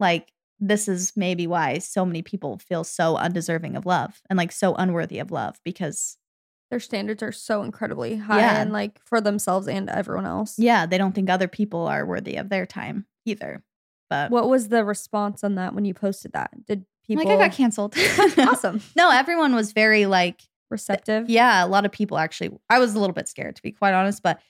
like 0.00 0.32
this 0.60 0.88
is 0.88 1.12
maybe 1.16 1.46
why 1.46 1.78
so 1.78 2.04
many 2.04 2.22
people 2.22 2.58
feel 2.58 2.82
so 2.82 3.16
undeserving 3.16 3.76
of 3.76 3.86
love 3.86 4.20
and 4.28 4.36
like 4.36 4.50
so 4.50 4.74
unworthy 4.74 5.18
of 5.18 5.30
love 5.30 5.56
because 5.64 6.16
Their 6.70 6.80
standards 6.80 7.22
are 7.22 7.32
so 7.32 7.62
incredibly 7.62 8.16
high 8.16 8.40
Yeah. 8.40 8.60
and 8.60 8.72
like 8.72 9.00
for 9.04 9.20
themselves 9.20 9.68
and 9.68 9.88
everyone 9.88 10.26
else. 10.26 10.58
yeah, 10.58 10.86
they 10.86 10.98
don't 10.98 11.14
think 11.14 11.30
other 11.30 11.48
people 11.48 11.86
are 11.86 12.04
worthy 12.04 12.36
of 12.36 12.48
their 12.48 12.66
time 12.66 13.06
either. 13.24 13.62
But 14.10 14.30
What 14.30 14.48
was 14.48 14.68
the 14.68 14.84
response 14.84 15.44
on 15.44 15.54
that 15.56 15.74
when 15.74 15.84
you 15.84 15.94
posted 15.94 16.32
that? 16.32 16.50
Did 16.66 16.84
people 17.06 17.24
like 17.24 17.34
I 17.38 17.48
got 17.48 17.56
canceled. 17.56 17.94
awesome 18.38 18.82
no, 18.96 19.10
everyone 19.10 19.54
was 19.54 19.72
very 19.72 20.06
like 20.06 20.42
receptive? 20.70 21.28
Yeah, 21.30 21.64
a 21.64 21.68
lot 21.68 21.86
of 21.86 21.92
people 21.92 22.18
actually. 22.18 22.50
I 22.68 22.78
was 22.78 22.94
a 22.94 22.98
little 22.98 23.14
bit 23.14 23.28
scared 23.28 23.56
to 23.56 23.62
be 23.62 23.72
quite 23.72 23.94
honest, 23.94 24.22
but 24.22 24.40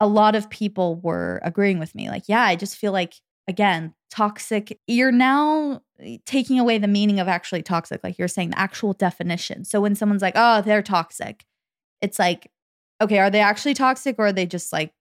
a 0.00 0.06
lot 0.06 0.34
of 0.36 0.48
people 0.48 0.96
were 0.96 1.40
agreeing 1.42 1.78
with 1.78 1.94
me. 1.94 2.08
Like, 2.08 2.24
yeah, 2.28 2.42
I 2.42 2.56
just 2.56 2.76
feel 2.76 2.92
like 2.92 3.14
again, 3.48 3.94
toxic. 4.10 4.78
You're 4.86 5.10
now 5.12 5.80
eh, 6.00 6.18
taking 6.26 6.58
away 6.60 6.78
the 6.78 6.86
meaning 6.86 7.18
of 7.18 7.28
actually 7.28 7.62
toxic. 7.62 8.02
Like 8.04 8.18
you're 8.18 8.28
saying 8.28 8.50
the 8.50 8.58
actual 8.58 8.92
definition. 8.92 9.64
So 9.64 9.80
when 9.80 9.94
someone's 9.94 10.22
like, 10.22 10.34
"Oh, 10.36 10.60
they're 10.62 10.82
toxic," 10.82 11.44
it's 12.00 12.18
like, 12.18 12.50
okay, 13.00 13.18
are 13.18 13.30
they 13.30 13.40
actually 13.40 13.74
toxic 13.74 14.16
or 14.18 14.26
are 14.26 14.32
they 14.32 14.46
just 14.46 14.72
like 14.72 14.92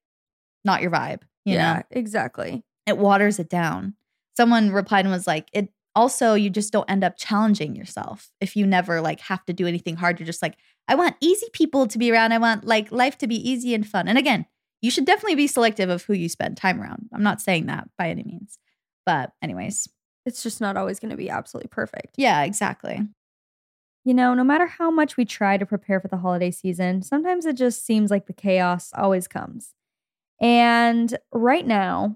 not 0.66 0.82
your 0.82 0.92
vibe? 0.92 1.22
You 1.46 1.54
yeah, 1.56 1.74
know, 1.78 1.84
exactly. 1.92 2.64
it 2.86 2.98
waters 2.98 3.40
it 3.40 3.50
down. 3.50 3.96
Someone 4.36 4.72
replied 4.72 5.06
and 5.06 5.12
was 5.14 5.28
like, 5.28 5.48
it 5.54 5.70
also 5.96 6.34
you 6.36 6.50
just 6.50 6.72
don't 6.72 6.90
end 6.90 7.04
up 7.04 7.16
challenging 7.18 7.76
yourself 7.76 8.30
if 8.40 8.56
you 8.56 8.68
never 8.68 9.02
like 9.02 9.20
have 9.22 9.44
to 9.46 9.54
do 9.54 9.66
anything 9.66 9.96
hard. 9.96 10.20
You're 10.20 10.28
just 10.28 10.42
like, 10.42 10.58
I 10.88 10.96
want 10.96 11.16
easy 11.22 11.48
people 11.54 11.88
to 11.88 11.98
be 11.98 12.12
around. 12.12 12.34
I 12.34 12.38
want 12.38 12.66
like 12.66 12.92
life 12.92 13.18
to 13.20 13.28
be 13.28 13.36
easy 13.50 13.74
and 13.74 13.88
fun. 13.88 14.08
And 14.08 14.18
again, 14.18 14.46
you 14.82 14.92
should 14.92 15.06
definitely 15.06 15.36
be 15.36 15.48
selective 15.48 15.90
of 15.90 16.04
who 16.04 16.14
you 16.14 16.30
spend 16.30 16.56
time 16.58 16.80
around. 16.82 17.10
I'm 17.14 17.24
not 17.24 17.42
saying 17.42 17.66
that 17.66 17.90
by 17.98 18.10
any 18.10 18.24
means. 18.24 18.60
But 19.08 19.32
anyways, 19.42 19.88
It's 20.26 20.44
just 20.44 20.62
not 20.62 20.78
always 20.78 21.00
going 21.00 21.12
to 21.12 21.18
be 21.18 21.30
absolutely 21.30 21.70
perfect. 21.70 22.16
yeah, 22.18 22.44
exactly. 22.44 23.02
You 24.08 24.14
know, 24.14 24.34
no 24.34 24.46
matter 24.46 24.68
how 24.68 24.90
much 24.90 25.18
we 25.18 25.26
try 25.26 25.58
to 25.58 25.66
prepare 25.66 26.00
for 26.00 26.08
the 26.08 26.16
holiday 26.16 26.50
season, 26.50 27.02
sometimes 27.02 27.46
it 27.46 27.58
just 27.58 27.86
seems 27.86 28.10
like 28.10 28.26
the 28.26 28.32
chaos 28.32 28.90
always 28.96 29.28
comes. 29.28 29.74
And 30.42 31.18
right 31.34 31.68
now, 31.68 32.16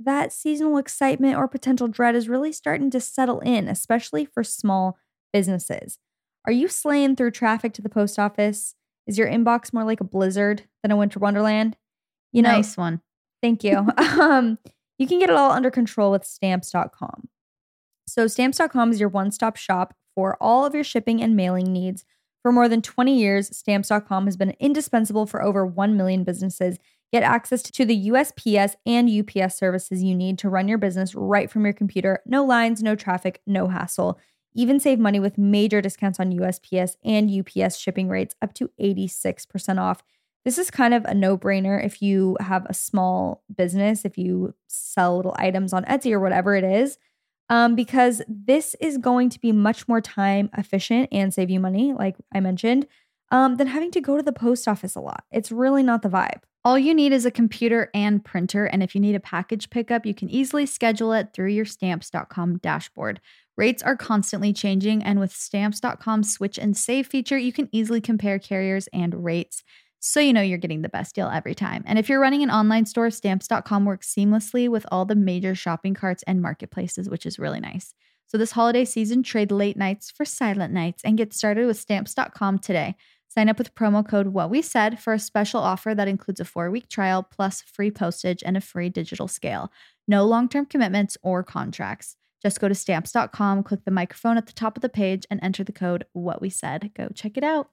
that 0.00 0.32
seasonal 0.32 0.78
excitement 0.78 1.36
or 1.36 1.46
potential 1.46 1.86
dread 1.86 2.16
is 2.16 2.28
really 2.28 2.50
starting 2.50 2.90
to 2.90 3.00
settle 3.00 3.38
in, 3.38 3.68
especially 3.68 4.24
for 4.24 4.42
small 4.42 4.98
businesses. 5.32 6.00
Are 6.44 6.50
you 6.50 6.66
slaying 6.66 7.14
through 7.14 7.30
traffic 7.30 7.72
to 7.74 7.82
the 7.82 7.88
post 7.88 8.18
office? 8.18 8.74
Is 9.06 9.16
your 9.16 9.28
inbox 9.28 9.72
more 9.72 9.84
like 9.84 10.00
a 10.00 10.04
blizzard 10.04 10.64
than 10.82 10.90
a 10.90 10.96
winter 10.96 11.20
wonderland? 11.20 11.76
You 12.32 12.42
know, 12.42 12.50
nice 12.50 12.76
one. 12.76 13.00
Thank 13.42 13.62
you. 13.62 13.86
um, 14.20 14.58
you 14.98 15.06
can 15.06 15.20
get 15.20 15.30
it 15.30 15.36
all 15.36 15.52
under 15.52 15.70
control 15.70 16.10
with 16.10 16.24
stamps.com. 16.24 17.28
So, 18.08 18.26
stamps.com 18.26 18.90
is 18.90 18.98
your 18.98 19.08
one 19.08 19.30
stop 19.30 19.56
shop 19.56 19.94
for 20.18 20.36
all 20.40 20.66
of 20.66 20.74
your 20.74 20.82
shipping 20.82 21.22
and 21.22 21.36
mailing 21.36 21.72
needs. 21.72 22.04
For 22.42 22.50
more 22.50 22.68
than 22.68 22.82
20 22.82 23.16
years, 23.16 23.56
stamps.com 23.56 24.24
has 24.24 24.36
been 24.36 24.56
indispensable 24.58 25.26
for 25.26 25.40
over 25.40 25.64
1 25.64 25.96
million 25.96 26.24
businesses. 26.24 26.76
Get 27.12 27.22
access 27.22 27.62
to 27.62 27.84
the 27.84 28.08
USPS 28.08 28.74
and 28.84 29.08
UPS 29.08 29.56
services 29.56 30.02
you 30.02 30.16
need 30.16 30.36
to 30.40 30.48
run 30.48 30.66
your 30.66 30.76
business 30.76 31.14
right 31.14 31.48
from 31.48 31.64
your 31.64 31.72
computer. 31.72 32.20
No 32.26 32.44
lines, 32.44 32.82
no 32.82 32.96
traffic, 32.96 33.40
no 33.46 33.68
hassle. 33.68 34.18
Even 34.56 34.80
save 34.80 34.98
money 34.98 35.20
with 35.20 35.38
major 35.38 35.80
discounts 35.80 36.18
on 36.18 36.32
USPS 36.32 36.96
and 37.04 37.30
UPS 37.30 37.76
shipping 37.76 38.08
rates 38.08 38.34
up 38.42 38.54
to 38.54 38.72
86% 38.80 39.78
off. 39.78 40.02
This 40.44 40.58
is 40.58 40.68
kind 40.68 40.94
of 40.94 41.04
a 41.04 41.14
no 41.14 41.38
brainer 41.38 41.80
if 41.84 42.02
you 42.02 42.36
have 42.40 42.66
a 42.66 42.74
small 42.74 43.44
business, 43.56 44.04
if 44.04 44.18
you 44.18 44.56
sell 44.66 45.14
little 45.14 45.36
items 45.38 45.72
on 45.72 45.84
Etsy 45.84 46.10
or 46.10 46.18
whatever 46.18 46.56
it 46.56 46.64
is, 46.64 46.98
um, 47.48 47.74
because 47.74 48.22
this 48.28 48.74
is 48.80 48.98
going 48.98 49.30
to 49.30 49.40
be 49.40 49.52
much 49.52 49.88
more 49.88 50.00
time 50.00 50.50
efficient 50.56 51.08
and 51.12 51.32
save 51.32 51.50
you 51.50 51.60
money, 51.60 51.92
like 51.92 52.16
I 52.32 52.40
mentioned, 52.40 52.86
um, 53.30 53.56
than 53.56 53.66
having 53.66 53.90
to 53.92 54.00
go 54.00 54.16
to 54.16 54.22
the 54.22 54.32
post 54.32 54.68
office 54.68 54.94
a 54.96 55.00
lot. 55.00 55.24
It's 55.30 55.52
really 55.52 55.82
not 55.82 56.02
the 56.02 56.08
vibe. 56.08 56.40
All 56.64 56.78
you 56.78 56.92
need 56.92 57.12
is 57.12 57.24
a 57.24 57.30
computer 57.30 57.88
and 57.94 58.24
printer, 58.24 58.66
and 58.66 58.82
if 58.82 58.94
you 58.94 59.00
need 59.00 59.14
a 59.14 59.20
package 59.20 59.70
pickup, 59.70 60.04
you 60.04 60.12
can 60.12 60.28
easily 60.28 60.66
schedule 60.66 61.12
it 61.12 61.30
through 61.32 61.50
your 61.50 61.64
stamps.com 61.64 62.58
dashboard. 62.58 63.20
Rates 63.56 63.82
are 63.82 63.96
constantly 63.96 64.52
changing, 64.52 65.02
and 65.02 65.18
with 65.18 65.32
stamps.com's 65.32 66.32
switch 66.32 66.58
and 66.58 66.76
save 66.76 67.06
feature, 67.06 67.38
you 67.38 67.52
can 67.52 67.68
easily 67.72 68.00
compare 68.00 68.38
carriers 68.38 68.88
and 68.92 69.24
rates 69.24 69.62
so 70.00 70.20
you 70.20 70.32
know 70.32 70.40
you're 70.40 70.58
getting 70.58 70.82
the 70.82 70.88
best 70.88 71.14
deal 71.14 71.28
every 71.28 71.54
time. 71.54 71.82
And 71.86 71.98
if 71.98 72.08
you're 72.08 72.20
running 72.20 72.42
an 72.42 72.50
online 72.50 72.86
store, 72.86 73.10
stamps.com 73.10 73.84
works 73.84 74.12
seamlessly 74.12 74.68
with 74.68 74.86
all 74.90 75.04
the 75.04 75.16
major 75.16 75.54
shopping 75.54 75.94
carts 75.94 76.22
and 76.26 76.40
marketplaces, 76.40 77.08
which 77.08 77.26
is 77.26 77.38
really 77.38 77.60
nice. 77.60 77.94
So 78.26 78.36
this 78.36 78.52
holiday 78.52 78.84
season, 78.84 79.22
trade 79.22 79.50
late 79.50 79.76
nights 79.76 80.10
for 80.10 80.24
silent 80.24 80.72
nights 80.72 81.02
and 81.04 81.16
get 81.16 81.32
started 81.32 81.66
with 81.66 81.78
stamps.com 81.78 82.58
today. 82.58 82.94
Sign 83.28 83.48
up 83.48 83.58
with 83.58 83.74
promo 83.74 84.06
code 84.06 84.28
What 84.28 84.50
We 84.50 84.62
Said 84.62 85.00
for 85.00 85.12
a 85.12 85.18
special 85.18 85.60
offer 85.60 85.94
that 85.94 86.08
includes 86.08 86.40
a 86.40 86.44
four 86.44 86.70
week 86.70 86.88
trial 86.88 87.22
plus 87.22 87.62
free 87.62 87.90
postage 87.90 88.42
and 88.44 88.56
a 88.56 88.60
free 88.60 88.88
digital 88.88 89.28
scale. 89.28 89.70
No 90.06 90.24
long 90.24 90.48
term 90.48 90.66
commitments 90.66 91.16
or 91.22 91.42
contracts. 91.42 92.16
Just 92.42 92.60
go 92.60 92.68
to 92.68 92.74
stamps.com, 92.74 93.64
click 93.64 93.84
the 93.84 93.90
microphone 93.90 94.36
at 94.36 94.46
the 94.46 94.52
top 94.52 94.76
of 94.76 94.82
the 94.82 94.88
page, 94.88 95.26
and 95.30 95.40
enter 95.42 95.64
the 95.64 95.72
code 95.72 96.04
What 96.12 96.40
We 96.40 96.50
Said. 96.50 96.92
Go 96.94 97.08
check 97.14 97.36
it 97.36 97.44
out. 97.44 97.68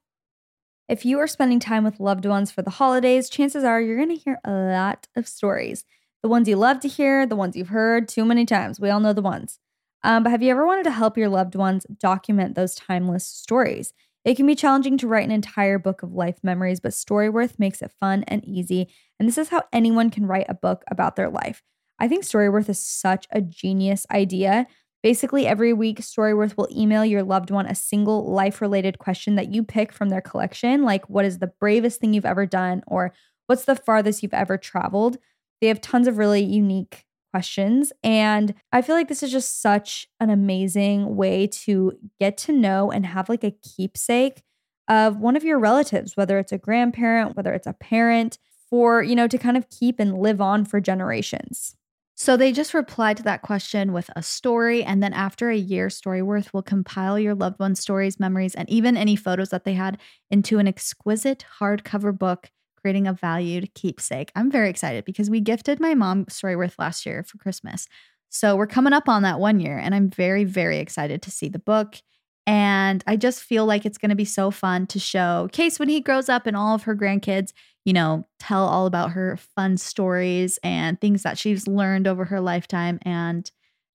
If 0.88 1.04
you 1.04 1.18
are 1.20 1.28
spending 1.28 1.60
time 1.60 1.84
with 1.84 2.00
loved 2.00 2.26
ones 2.26 2.52
for 2.52 2.62
the 2.62 2.70
holidays, 2.70 3.30
chances 3.30 3.64
are 3.64 3.82
you're 3.82 3.98
going 3.98 4.10
to 4.10 4.16
hear 4.16 4.40
a 4.46 4.52
lot 4.52 5.08
of 5.16 5.28
stories. 5.28 5.84
The 6.22 6.30
ones 6.30 6.48
you 6.48 6.58
love 6.58 6.80
to 6.82 6.88
hear, 6.88 7.26
the 7.26 7.36
ones 7.36 7.56
you've 7.56 7.70
heard 7.70 8.08
too 8.08 8.24
many 8.24 8.46
times. 8.46 8.80
We 8.80 8.90
all 8.90 9.00
know 9.00 9.14
the 9.14 9.22
ones. 9.22 9.60
Um, 10.04 10.22
but 10.24 10.30
have 10.30 10.44
you 10.44 10.52
ever 10.52 10.66
wanted 10.66 10.84
to 10.84 10.92
help 10.92 11.18
your 11.18 11.30
loved 11.30 11.56
ones 11.56 11.88
document 12.00 12.54
those 12.54 12.76
timeless 12.76 13.26
stories? 13.26 13.94
It 14.24 14.36
can 14.36 14.46
be 14.46 14.56
challenging 14.56 14.98
to 15.00 15.08
write 15.08 15.26
an 15.26 15.32
entire 15.32 15.80
book 15.80 16.04
of 16.04 16.14
life 16.14 16.40
memories, 16.44 16.80
but 16.80 16.92
Storyworth 16.92 17.58
makes 17.58 17.82
it 17.82 17.92
fun 18.00 18.24
and 18.28 18.46
easy. 18.46 18.88
And 19.20 19.28
this 19.28 19.38
is 19.40 19.50
how 19.50 19.64
anyone 19.74 20.12
can 20.12 20.28
write 20.28 20.48
a 20.50 20.56
book 20.56 20.84
about 20.90 21.16
their 21.16 21.30
life. 21.30 21.64
I 22.00 22.08
think 22.08 22.24
Storyworth 22.24 22.70
is 22.70 22.84
such 22.84 23.28
a 23.32 23.42
genius 23.42 24.06
idea 24.12 24.68
Basically, 25.06 25.46
every 25.46 25.72
week, 25.72 26.00
Storyworth 26.00 26.58
will 26.58 26.68
email 26.76 27.06
your 27.06 27.22
loved 27.22 27.52
one 27.52 27.68
a 27.68 27.76
single 27.76 28.26
life 28.34 28.60
related 28.60 28.98
question 28.98 29.36
that 29.36 29.54
you 29.54 29.62
pick 29.62 29.92
from 29.92 30.10
their 30.10 30.20
collection, 30.20 30.82
like 30.82 31.08
what 31.08 31.26
is 31.26 31.38
the 31.38 31.54
bravest 31.60 32.00
thing 32.02 32.12
you've 32.12 32.26
ever 32.26 32.48
done, 32.48 32.82
or 32.88 33.14
what's 33.46 33.66
the 33.66 33.76
farthest 33.76 34.24
you've 34.24 34.34
ever 34.34 34.58
traveled. 34.58 35.18
They 35.62 35.68
have 35.68 35.80
tons 35.80 36.08
of 36.08 36.18
really 36.18 36.44
unique 36.44 37.06
questions. 37.32 37.94
And 38.04 38.56
I 38.72 38.82
feel 38.82 38.96
like 38.96 39.08
this 39.08 39.22
is 39.22 39.32
just 39.32 39.62
such 39.62 40.08
an 40.20 40.32
amazing 40.32 41.16
way 41.16 41.46
to 41.66 41.92
get 42.20 42.36
to 42.38 42.52
know 42.52 42.90
and 42.90 43.06
have 43.06 43.30
like 43.30 43.44
a 43.44 43.52
keepsake 43.52 44.42
of 44.88 45.20
one 45.20 45.36
of 45.36 45.44
your 45.44 45.60
relatives, 45.60 46.18
whether 46.18 46.40
it's 46.40 46.52
a 46.52 46.58
grandparent, 46.58 47.38
whether 47.38 47.54
it's 47.54 47.68
a 47.68 47.74
parent, 47.74 48.40
for, 48.72 49.04
you 49.04 49.14
know, 49.14 49.28
to 49.28 49.38
kind 49.38 49.56
of 49.56 49.70
keep 49.70 50.00
and 50.00 50.18
live 50.18 50.42
on 50.42 50.66
for 50.66 50.82
generations. 50.82 51.76
So 52.18 52.38
they 52.38 52.54
just 52.54 52.74
replied 52.74 53.18
to 53.18 53.24
that 53.24 53.42
question 53.42 53.92
with 53.92 54.10
a 54.16 54.24
story. 54.24 54.84
And 54.84 55.04
then 55.04 55.12
after 55.12 55.50
a 55.50 55.58
year, 55.58 55.88
Storyworth 55.88 56.54
will 56.54 56.64
compile 56.64 57.20
your 57.20 57.36
loved 57.36 57.60
one's 57.60 57.82
stories, 57.82 58.20
memories, 58.22 58.56
and 58.56 58.70
even 58.70 58.96
any 58.96 59.18
photos 59.18 59.50
that 59.50 59.66
they 59.66 59.74
had 59.74 60.00
into 60.32 60.58
an 60.58 60.68
exquisite 60.68 61.46
hardcover 61.60 62.18
book, 62.18 62.50
creating 62.80 63.06
a 63.06 63.14
valued 63.14 63.74
keepsake. 63.74 64.32
I'm 64.34 64.50
very 64.50 64.70
excited 64.70 65.04
because 65.04 65.30
we 65.30 65.42
gifted 65.42 65.82
my 65.82 65.94
mom 65.94 66.26
Storyworth 66.28 66.76
last 66.80 67.06
year 67.06 67.24
for 67.24 67.38
Christmas. 67.38 67.86
So 68.30 68.56
we're 68.56 68.68
coming 68.68 68.94
up 68.94 69.10
on 69.10 69.24
that 69.24 69.40
one 69.40 69.60
year, 69.60 69.78
and 69.78 69.94
I'm 69.94 70.10
very, 70.10 70.46
very 70.46 70.80
excited 70.80 71.22
to 71.24 71.32
see 71.32 71.50
the 71.50 71.60
book. 71.60 71.98
And 72.48 73.04
I 73.08 73.16
just 73.16 73.42
feel 73.42 73.66
like 73.66 73.86
it's 73.86 73.98
going 73.98 74.10
to 74.10 74.16
be 74.16 74.26
so 74.26 74.52
fun 74.52 74.86
to 74.88 75.00
show 75.00 75.50
Case 75.52 75.80
when 75.80 75.90
he 75.90 76.00
grows 76.00 76.30
up 76.30 76.46
and 76.46 76.56
all 76.56 76.76
of 76.76 76.84
her 76.84 76.96
grandkids 76.96 77.54
you 77.86 77.94
know, 77.94 78.28
tell 78.40 78.66
all 78.68 78.88
about 78.88 79.12
her 79.12 79.38
fun 79.38 79.78
stories 79.78 80.60
and 80.64 81.00
things 81.00 81.22
that 81.24 81.38
she's 81.38 81.68
learned 81.68 82.08
over 82.08 82.26
her 82.26 82.42
lifetime. 82.42 83.00
And 83.04 83.50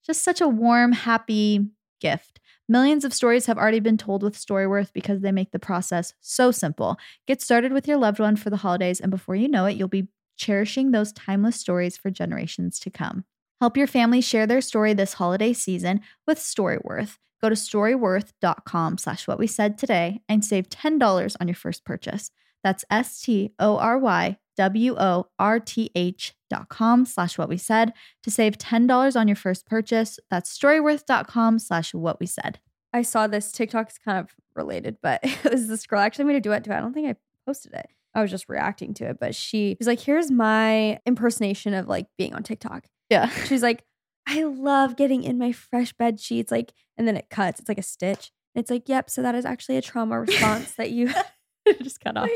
just 0.06 0.22
such 0.22 0.40
a 0.40 0.48
warm, 0.48 0.92
happy 0.92 1.66
gift. 2.00 2.40
Millions 2.68 3.04
of 3.04 3.12
stories 3.12 3.46
have 3.46 3.58
already 3.58 3.80
been 3.80 3.98
told 3.98 4.22
with 4.22 4.38
Storyworth 4.38 4.92
because 4.92 5.20
they 5.20 5.32
make 5.32 5.50
the 5.50 5.58
process 5.58 6.14
so 6.20 6.52
simple. 6.52 6.98
Get 7.26 7.42
started 7.42 7.72
with 7.72 7.88
your 7.88 7.96
loved 7.96 8.20
one 8.20 8.36
for 8.36 8.48
the 8.48 8.58
holidays, 8.58 9.00
and 9.00 9.10
before 9.10 9.34
you 9.34 9.48
know 9.48 9.66
it, 9.66 9.76
you'll 9.76 9.88
be 9.88 10.06
cherishing 10.36 10.92
those 10.92 11.12
timeless 11.12 11.56
stories 11.56 11.96
for 11.96 12.10
generations 12.10 12.78
to 12.78 12.90
come. 12.90 13.24
Help 13.60 13.76
your 13.76 13.88
family 13.88 14.20
share 14.20 14.46
their 14.46 14.60
story 14.60 14.94
this 14.94 15.14
holiday 15.14 15.52
season 15.52 16.00
with 16.28 16.38
Storyworth. 16.38 17.18
Go 17.42 17.48
to 17.48 17.54
storyworth.com 17.54 18.98
slash 18.98 19.26
what 19.26 19.38
we 19.38 19.46
said 19.46 19.78
today 19.78 20.20
and 20.28 20.44
save 20.44 20.68
$10 20.68 21.36
on 21.40 21.48
your 21.48 21.54
first 21.54 21.84
purchase. 21.84 22.30
That's 22.62 22.84
S 22.90 23.22
T 23.22 23.52
O 23.58 23.78
R 23.78 23.98
Y 23.98 24.38
W 24.56 24.94
O 24.98 25.28
R 25.38 25.58
T 25.60 25.90
H 25.94 26.34
dot 26.50 26.68
com 26.68 27.06
slash 27.06 27.38
what 27.38 27.48
we 27.48 27.56
said 27.56 27.92
to 28.22 28.30
save 28.30 28.58
$10 28.58 29.16
on 29.16 29.28
your 29.28 29.36
first 29.36 29.66
purchase. 29.66 30.18
That's 30.30 30.56
storyworth.com 30.58 31.58
slash 31.60 31.94
what 31.94 32.20
we 32.20 32.26
said. 32.26 32.58
I 32.92 33.02
saw 33.02 33.26
this 33.26 33.52
TikTok 33.52 33.90
is 33.90 33.98
kind 33.98 34.18
of 34.18 34.34
related, 34.54 34.98
but 35.02 35.20
it 35.22 35.50
was 35.50 35.68
this 35.68 35.86
girl 35.86 36.00
actually 36.00 36.26
made 36.26 36.36
a 36.36 36.40
duet 36.40 36.64
to 36.64 36.70
do 36.70 36.74
it. 36.74 36.78
I 36.78 36.80
don't 36.80 36.92
think 36.92 37.08
I 37.08 37.16
posted 37.46 37.72
it. 37.72 37.88
I 38.14 38.22
was 38.22 38.30
just 38.30 38.48
reacting 38.48 38.92
to 38.94 39.04
it, 39.04 39.18
but 39.20 39.34
she 39.34 39.76
was 39.78 39.86
like, 39.86 40.00
here's 40.00 40.30
my 40.30 40.98
impersonation 41.06 41.74
of 41.74 41.86
like 41.86 42.06
being 42.18 42.34
on 42.34 42.42
TikTok. 42.42 42.86
Yeah. 43.08 43.28
She's 43.28 43.62
like, 43.62 43.84
I 44.26 44.44
love 44.44 44.96
getting 44.96 45.22
in 45.24 45.38
my 45.38 45.52
fresh 45.52 45.92
bed 45.92 46.20
sheets. 46.20 46.50
Like, 46.52 46.72
and 46.96 47.06
then 47.08 47.16
it 47.16 47.30
cuts. 47.30 47.60
It's 47.60 47.68
like 47.68 47.78
a 47.78 47.82
stitch. 47.82 48.30
And 48.54 48.62
it's 48.62 48.70
like, 48.70 48.88
yep. 48.88 49.10
So 49.10 49.22
that 49.22 49.34
is 49.34 49.44
actually 49.44 49.76
a 49.76 49.82
trauma 49.82 50.20
response 50.20 50.74
that 50.74 50.90
you 50.90 51.10
just 51.82 52.00
cut 52.00 52.16
off. 52.16 52.28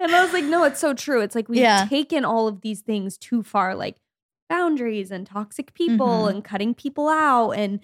And 0.00 0.14
I 0.14 0.22
was 0.24 0.32
like, 0.32 0.44
no, 0.44 0.64
it's 0.64 0.80
so 0.80 0.92
true. 0.92 1.20
It's 1.20 1.34
like 1.34 1.48
we've 1.48 1.60
Yeah. 1.60 1.86
taken 1.88 2.24
all 2.24 2.48
of 2.48 2.60
these 2.60 2.80
things 2.80 3.16
too 3.16 3.42
far, 3.42 3.74
like 3.74 3.96
boundaries 4.50 5.10
and 5.10 5.26
toxic 5.26 5.72
people 5.74 6.24
Mhm. 6.24 6.30
and 6.30 6.44
cutting 6.44 6.74
people 6.74 7.08
out 7.08 7.52
and 7.52 7.80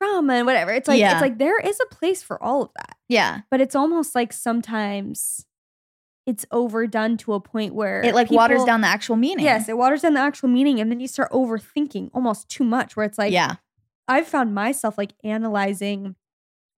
trauma 0.00 0.34
and 0.34 0.46
whatever. 0.46 0.72
It's 0.72 0.88
like 0.88 1.00
Yeah. 1.00 1.12
it's 1.12 1.20
like 1.20 1.38
there 1.38 1.58
is 1.60 1.78
a 1.80 1.94
place 1.94 2.22
for 2.22 2.42
all 2.42 2.62
of 2.62 2.70
that. 2.76 2.96
Yeah. 3.08 3.40
But 3.50 3.60
it's 3.60 3.74
almost 3.74 4.14
like 4.14 4.32
sometimes 4.32 5.44
it's 6.26 6.46
overdone 6.52 7.16
to 7.18 7.32
a 7.32 7.40
point 7.40 7.74
where 7.74 8.02
It 8.02 8.14
like 8.14 8.30
waters 8.30 8.62
down 8.64 8.80
the 8.80 8.86
actual 8.86 9.16
meaning. 9.16 9.44
Yes, 9.44 9.68
it 9.68 9.76
waters 9.76 10.02
down 10.02 10.14
the 10.14 10.20
actual 10.20 10.48
meaning, 10.48 10.80
and 10.80 10.90
then 10.90 11.00
you 11.00 11.08
start 11.08 11.30
overthinking 11.32 12.10
almost 12.14 12.48
too 12.48 12.64
much. 12.64 12.96
Where 12.96 13.04
it's 13.04 13.18
like, 13.18 13.32
yeah. 13.32 13.56
I've 14.08 14.26
found 14.26 14.54
myself 14.54 14.98
like 14.98 15.14
analyzing 15.24 16.16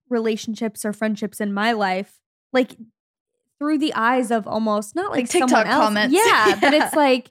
relationships 0.09 0.85
or 0.85 0.93
friendships 0.93 1.41
in 1.41 1.53
my 1.53 1.73
life, 1.73 2.21
like 2.53 2.77
through 3.59 3.79
the 3.79 3.95
eyes 3.95 4.31
of 4.31 4.47
almost 4.47 4.95
not 4.95 5.11
like, 5.11 5.23
Like 5.23 5.31
TikTok 5.31 5.51
someone 5.51 5.67
else. 5.67 5.85
comments. 5.85 6.15
Yeah, 6.27 6.59
but 6.61 6.75
it's 6.75 6.95
like 6.95 7.31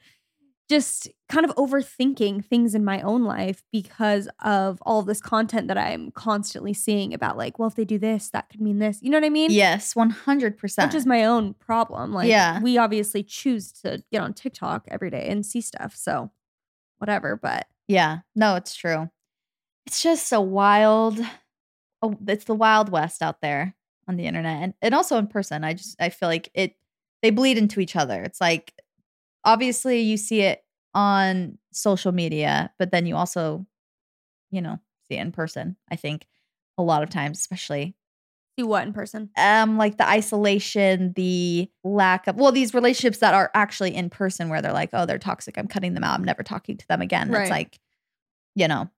just 0.69 1.09
kind 1.29 1.45
of 1.45 1.53
overthinking 1.55 2.45
things 2.45 2.73
in 2.73 2.85
my 2.85 3.01
own 3.01 3.23
life 3.23 3.61
because 3.71 4.29
of 4.43 4.79
all 4.83 5.01
this 5.01 5.19
content 5.21 5.67
that 5.67 5.77
I'm 5.77 6.11
constantly 6.11 6.73
seeing 6.73 7.13
about 7.13 7.37
like, 7.37 7.59
well, 7.59 7.67
if 7.67 7.75
they 7.75 7.85
do 7.85 7.99
this, 7.99 8.29
that 8.29 8.49
could 8.49 8.61
mean 8.61 8.79
this. 8.79 8.99
You 9.01 9.09
know 9.09 9.17
what 9.17 9.25
I 9.25 9.29
mean? 9.29 9.51
Yes, 9.51 9.93
100%. 9.93 10.85
Which 10.85 10.95
is 10.95 11.05
my 11.05 11.25
own 11.25 11.53
problem. 11.55 12.13
Like, 12.13 12.29
Yeah. 12.29 12.61
we 12.61 12.77
obviously 12.77 13.23
choose 13.23 13.71
to 13.83 14.01
get 14.11 14.21
on 14.21 14.33
TikTok 14.33 14.87
every 14.89 15.09
day 15.09 15.27
and 15.29 15.45
see 15.45 15.61
stuff. 15.61 15.95
So, 15.95 16.31
whatever. 16.97 17.35
But 17.35 17.67
Yeah, 17.87 18.19
no, 18.35 18.55
it's 18.55 18.73
true. 18.75 19.09
It's 19.85 20.01
just 20.01 20.27
so 20.27 20.39
wild. 20.39 21.19
Oh, 22.01 22.15
it's 22.27 22.45
the 22.45 22.55
wild 22.55 22.89
west 22.89 23.21
out 23.21 23.41
there 23.41 23.75
on 24.07 24.15
the 24.15 24.25
internet 24.25 24.63
and, 24.63 24.73
and 24.81 24.95
also 24.95 25.17
in 25.17 25.27
person. 25.27 25.63
I 25.63 25.73
just 25.73 25.95
I 26.01 26.09
feel 26.09 26.29
like 26.29 26.49
it 26.53 26.75
they 27.21 27.29
bleed 27.31 27.57
into 27.57 27.79
each 27.81 27.95
other. 27.97 28.21
It's 28.23 28.39
like 28.41 28.73
obviously 29.45 30.01
you 30.01 30.17
see 30.17 30.41
it 30.41 30.63
on 30.93 31.57
social 31.71 32.11
media, 32.11 32.71
but 32.79 32.91
then 32.91 33.05
you 33.05 33.15
also, 33.15 33.65
you 34.51 34.61
know, 34.61 34.79
see 35.09 35.17
it 35.17 35.21
in 35.21 35.31
person. 35.31 35.75
I 35.91 35.95
think 35.95 36.25
a 36.77 36.83
lot 36.83 37.03
of 37.03 37.09
times, 37.09 37.39
especially 37.39 37.95
see 38.57 38.63
what 38.63 38.85
in 38.85 38.93
person? 38.93 39.29
um 39.37 39.77
like 39.77 39.97
the 39.97 40.07
isolation, 40.07 41.13
the 41.15 41.69
lack 41.83 42.27
of 42.27 42.35
well, 42.35 42.51
these 42.51 42.73
relationships 42.73 43.19
that 43.19 43.33
are 43.33 43.51
actually 43.53 43.95
in 43.95 44.09
person 44.09 44.49
where 44.49 44.61
they're 44.61 44.73
like, 44.73 44.89
oh, 44.93 45.05
they're 45.05 45.19
toxic. 45.19 45.57
I'm 45.57 45.67
cutting 45.67 45.93
them 45.93 46.03
out. 46.03 46.17
I'm 46.17 46.25
never 46.25 46.43
talking 46.43 46.77
to 46.77 46.87
them 46.87 47.01
again. 47.01 47.31
Right. 47.31 47.41
It's 47.41 47.51
like, 47.51 47.79
you 48.55 48.67
know, 48.67 48.89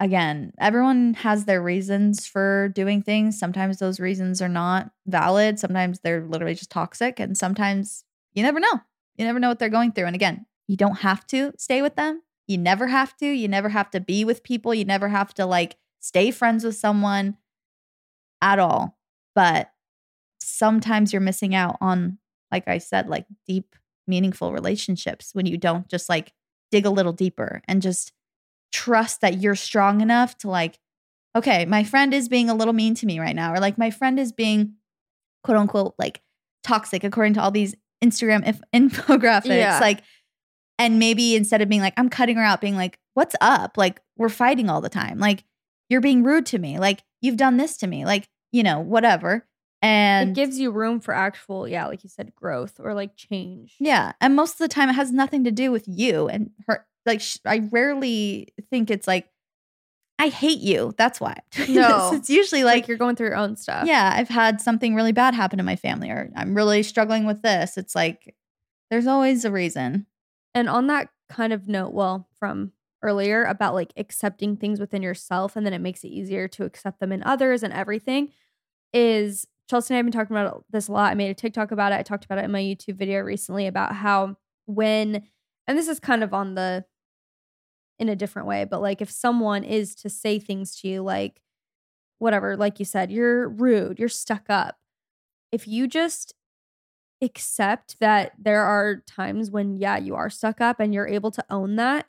again, 0.00 0.52
everyone 0.58 1.14
has 1.14 1.44
their 1.44 1.62
reasons 1.62 2.26
for 2.26 2.68
doing 2.74 3.02
things. 3.02 3.38
Sometimes 3.38 3.78
those 3.78 4.00
reasons 4.00 4.40
are 4.40 4.48
not 4.48 4.90
valid. 5.06 5.58
Sometimes 5.58 6.00
they're 6.00 6.24
literally 6.24 6.54
just 6.54 6.70
toxic. 6.70 7.20
And 7.20 7.36
sometimes 7.36 8.04
you 8.34 8.42
never 8.42 8.60
know. 8.60 8.80
You 9.16 9.24
never 9.24 9.38
know 9.38 9.48
what 9.48 9.58
they're 9.58 9.68
going 9.68 9.92
through. 9.92 10.06
And 10.06 10.14
again, 10.14 10.46
you 10.68 10.76
don't 10.76 10.98
have 10.98 11.26
to 11.28 11.52
stay 11.56 11.82
with 11.82 11.96
them. 11.96 12.22
You 12.46 12.58
never 12.58 12.86
have 12.86 13.16
to. 13.18 13.26
You 13.26 13.48
never 13.48 13.68
have 13.70 13.90
to 13.90 14.00
be 14.00 14.24
with 14.24 14.42
people. 14.42 14.74
You 14.74 14.84
never 14.84 15.08
have 15.08 15.34
to 15.34 15.46
like 15.46 15.76
stay 16.00 16.30
friends 16.30 16.64
with 16.64 16.76
someone 16.76 17.36
at 18.40 18.58
all. 18.58 18.98
But 19.34 19.70
sometimes 20.40 21.12
you're 21.12 21.20
missing 21.20 21.54
out 21.54 21.76
on, 21.80 22.18
like 22.52 22.68
I 22.68 22.78
said, 22.78 23.08
like 23.08 23.26
deep, 23.46 23.74
meaningful 24.06 24.52
relationships 24.52 25.30
when 25.34 25.46
you 25.46 25.58
don't 25.58 25.88
just 25.88 26.08
like 26.08 26.32
dig 26.70 26.86
a 26.86 26.90
little 26.90 27.12
deeper 27.12 27.62
and 27.66 27.82
just 27.82 28.12
trust 28.72 29.20
that 29.20 29.40
you're 29.40 29.54
strong 29.54 30.00
enough 30.00 30.36
to 30.38 30.50
like, 30.50 30.78
okay, 31.34 31.64
my 31.64 31.84
friend 31.84 32.14
is 32.14 32.28
being 32.28 32.48
a 32.48 32.54
little 32.54 32.72
mean 32.72 32.94
to 32.94 33.06
me 33.06 33.18
right 33.18 33.36
now, 33.36 33.52
or 33.52 33.58
like 33.58 33.78
my 33.78 33.90
friend 33.90 34.18
is 34.18 34.32
being 34.32 34.74
quote 35.42 35.58
unquote 35.58 35.94
like 35.98 36.22
toxic 36.64 37.04
according 37.04 37.34
to 37.34 37.42
all 37.42 37.50
these 37.50 37.74
Instagram 38.10 38.46
if- 38.46 38.60
infographics. 38.74 39.46
Yeah. 39.46 39.78
Like, 39.80 40.02
and 40.78 40.98
maybe 40.98 41.36
instead 41.36 41.62
of 41.62 41.68
being 41.68 41.80
like, 41.80 41.94
I'm 41.96 42.08
cutting 42.10 42.36
her 42.36 42.42
out, 42.42 42.60
being 42.60 42.76
like, 42.76 42.98
what's 43.14 43.34
up? 43.40 43.76
Like, 43.76 44.00
we're 44.16 44.28
fighting 44.28 44.68
all 44.68 44.80
the 44.80 44.88
time. 44.90 45.18
Like, 45.18 45.44
you're 45.88 46.00
being 46.02 46.22
rude 46.22 46.46
to 46.46 46.58
me. 46.58 46.78
Like, 46.78 47.02
you've 47.22 47.36
done 47.38 47.56
this 47.56 47.76
to 47.78 47.86
me. 47.86 48.04
Like, 48.04 48.28
you 48.52 48.62
know, 48.62 48.80
whatever. 48.80 49.46
And 49.82 50.30
it 50.30 50.34
gives 50.34 50.58
you 50.58 50.70
room 50.70 51.00
for 51.00 51.14
actual, 51.14 51.68
yeah, 51.68 51.86
like 51.86 52.02
you 52.02 52.08
said, 52.10 52.34
growth 52.34 52.80
or 52.80 52.94
like 52.94 53.14
change. 53.16 53.76
yeah. 53.78 54.12
And 54.20 54.34
most 54.34 54.52
of 54.52 54.58
the 54.58 54.68
time, 54.68 54.88
it 54.88 54.94
has 54.94 55.12
nothing 55.12 55.44
to 55.44 55.50
do 55.50 55.70
with 55.70 55.84
you 55.86 56.28
and 56.28 56.50
her. 56.66 56.86
Like, 57.04 57.20
sh- 57.20 57.38
I 57.44 57.58
rarely 57.70 58.48
think 58.70 58.90
it's 58.90 59.06
like, 59.06 59.28
I 60.18 60.28
hate 60.28 60.60
you. 60.60 60.94
That's 60.96 61.20
why. 61.20 61.40
No. 61.68 62.12
it's 62.14 62.30
usually 62.30 62.64
Like, 62.64 62.82
like, 62.82 62.88
you're 62.88 62.96
going 62.96 63.16
through 63.16 63.28
your 63.28 63.36
own 63.36 63.56
stuff. 63.56 63.86
yeah, 63.86 64.14
I've 64.16 64.28
had 64.28 64.60
something 64.60 64.94
really 64.94 65.12
bad 65.12 65.34
happen 65.34 65.58
to 65.58 65.64
my 65.64 65.76
family, 65.76 66.08
or 66.10 66.30
I'm 66.36 66.54
really 66.54 66.82
struggling 66.82 67.26
with 67.26 67.42
this. 67.42 67.76
It's 67.76 67.94
like, 67.94 68.34
there's 68.90 69.06
always 69.06 69.44
a 69.44 69.50
reason. 69.50 70.06
And 70.54 70.68
on 70.68 70.86
that 70.86 71.08
kind 71.28 71.52
of 71.52 71.68
note, 71.68 71.92
well, 71.92 72.28
from 72.38 72.72
earlier 73.02 73.44
about 73.44 73.74
like 73.74 73.92
accepting 73.96 74.56
things 74.56 74.80
within 74.80 75.02
yourself 75.02 75.54
and 75.54 75.66
then 75.66 75.74
it 75.74 75.80
makes 75.80 76.02
it 76.02 76.08
easier 76.08 76.48
to 76.48 76.64
accept 76.64 76.98
them 76.98 77.12
in 77.12 77.22
others 77.24 77.62
and 77.62 77.72
everything 77.72 78.30
is 78.92 79.46
Chelsey 79.68 79.92
and 79.92 79.96
I 79.96 79.98
have 79.98 80.06
been 80.06 80.12
talking 80.12 80.34
about 80.36 80.64
this 80.70 80.88
a 80.88 80.92
lot. 80.92 81.10
I 81.10 81.14
made 81.14 81.30
a 81.30 81.34
TikTok 81.34 81.72
about 81.72 81.92
it. 81.92 81.96
I 81.96 82.02
talked 82.02 82.24
about 82.24 82.38
it 82.38 82.44
in 82.44 82.50
my 82.52 82.60
YouTube 82.62 82.96
video 82.96 83.20
recently 83.20 83.66
about 83.66 83.94
how 83.94 84.36
when, 84.64 85.22
and 85.66 85.76
this 85.78 85.88
is 85.88 86.00
kind 86.00 86.24
of 86.24 86.32
on 86.32 86.54
the, 86.54 86.84
in 87.98 88.08
a 88.08 88.16
different 88.16 88.48
way, 88.48 88.64
but 88.64 88.82
like 88.82 89.00
if 89.00 89.10
someone 89.10 89.64
is 89.64 89.94
to 89.96 90.10
say 90.10 90.38
things 90.38 90.76
to 90.80 90.88
you 90.88 91.02
like, 91.02 91.40
whatever, 92.18 92.56
like 92.56 92.78
you 92.78 92.84
said, 92.84 93.10
you're 93.10 93.48
rude, 93.48 93.98
you're 93.98 94.08
stuck 94.08 94.46
up. 94.48 94.78
If 95.52 95.66
you 95.66 95.86
just 95.86 96.34
accept 97.22 97.98
that 98.00 98.32
there 98.38 98.62
are 98.62 99.02
times 99.06 99.50
when, 99.50 99.76
yeah, 99.76 99.96
you 99.96 100.14
are 100.14 100.30
stuck 100.30 100.60
up 100.60 100.80
and 100.80 100.92
you're 100.92 101.08
able 101.08 101.30
to 101.30 101.44
own 101.48 101.76
that, 101.76 102.06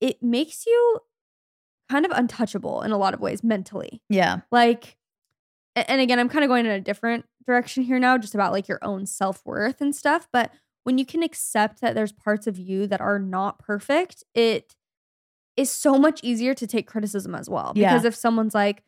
it 0.00 0.22
makes 0.22 0.66
you 0.66 1.00
kind 1.90 2.06
of 2.06 2.12
untouchable 2.12 2.82
in 2.82 2.92
a 2.92 2.98
lot 2.98 3.14
of 3.14 3.20
ways 3.20 3.42
mentally. 3.42 4.02
Yeah. 4.08 4.40
Like, 4.50 4.96
and 5.76 6.00
again, 6.00 6.18
I'm 6.18 6.28
kind 6.28 6.44
of 6.44 6.48
going 6.48 6.66
in 6.66 6.72
a 6.72 6.80
different 6.80 7.26
direction 7.46 7.82
here 7.82 7.98
now, 7.98 8.16
just 8.16 8.34
about 8.34 8.52
like 8.52 8.68
your 8.68 8.78
own 8.82 9.06
self 9.06 9.44
worth 9.44 9.80
and 9.80 9.94
stuff. 9.94 10.28
But 10.32 10.52
when 10.84 10.98
you 10.98 11.04
can 11.04 11.22
accept 11.22 11.80
that 11.80 11.94
there's 11.94 12.12
parts 12.12 12.46
of 12.46 12.58
you 12.58 12.86
that 12.86 13.00
are 13.00 13.18
not 13.18 13.58
perfect, 13.58 14.24
it 14.34 14.74
is 15.56 15.70
so 15.70 15.98
much 15.98 16.20
easier 16.22 16.54
to 16.54 16.66
take 16.66 16.86
criticism 16.86 17.34
as 17.34 17.48
well. 17.48 17.72
Yeah. 17.74 17.92
Because 17.92 18.04
if 18.04 18.14
someone's 18.14 18.54
like, 18.54 18.82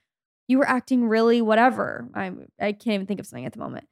you 0.48 0.58
were 0.58 0.68
acting 0.68 1.08
really 1.08 1.40
whatever, 1.40 2.08
I 2.14 2.32
I 2.60 2.72
can't 2.72 2.94
even 2.94 3.06
think 3.06 3.20
of 3.20 3.26
something 3.26 3.46
at 3.46 3.52
the 3.52 3.58
moment. 3.58 3.86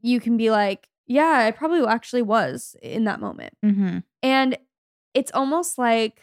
You 0.00 0.20
can 0.20 0.36
be 0.36 0.50
like, 0.50 0.88
yeah, 1.06 1.44
I 1.46 1.50
probably 1.50 1.84
actually 1.86 2.22
was 2.22 2.76
in 2.82 3.04
that 3.04 3.20
moment. 3.20 3.54
Mm-hmm. 3.64 3.98
And 4.22 4.58
it's 5.14 5.30
almost 5.32 5.78
like 5.78 6.20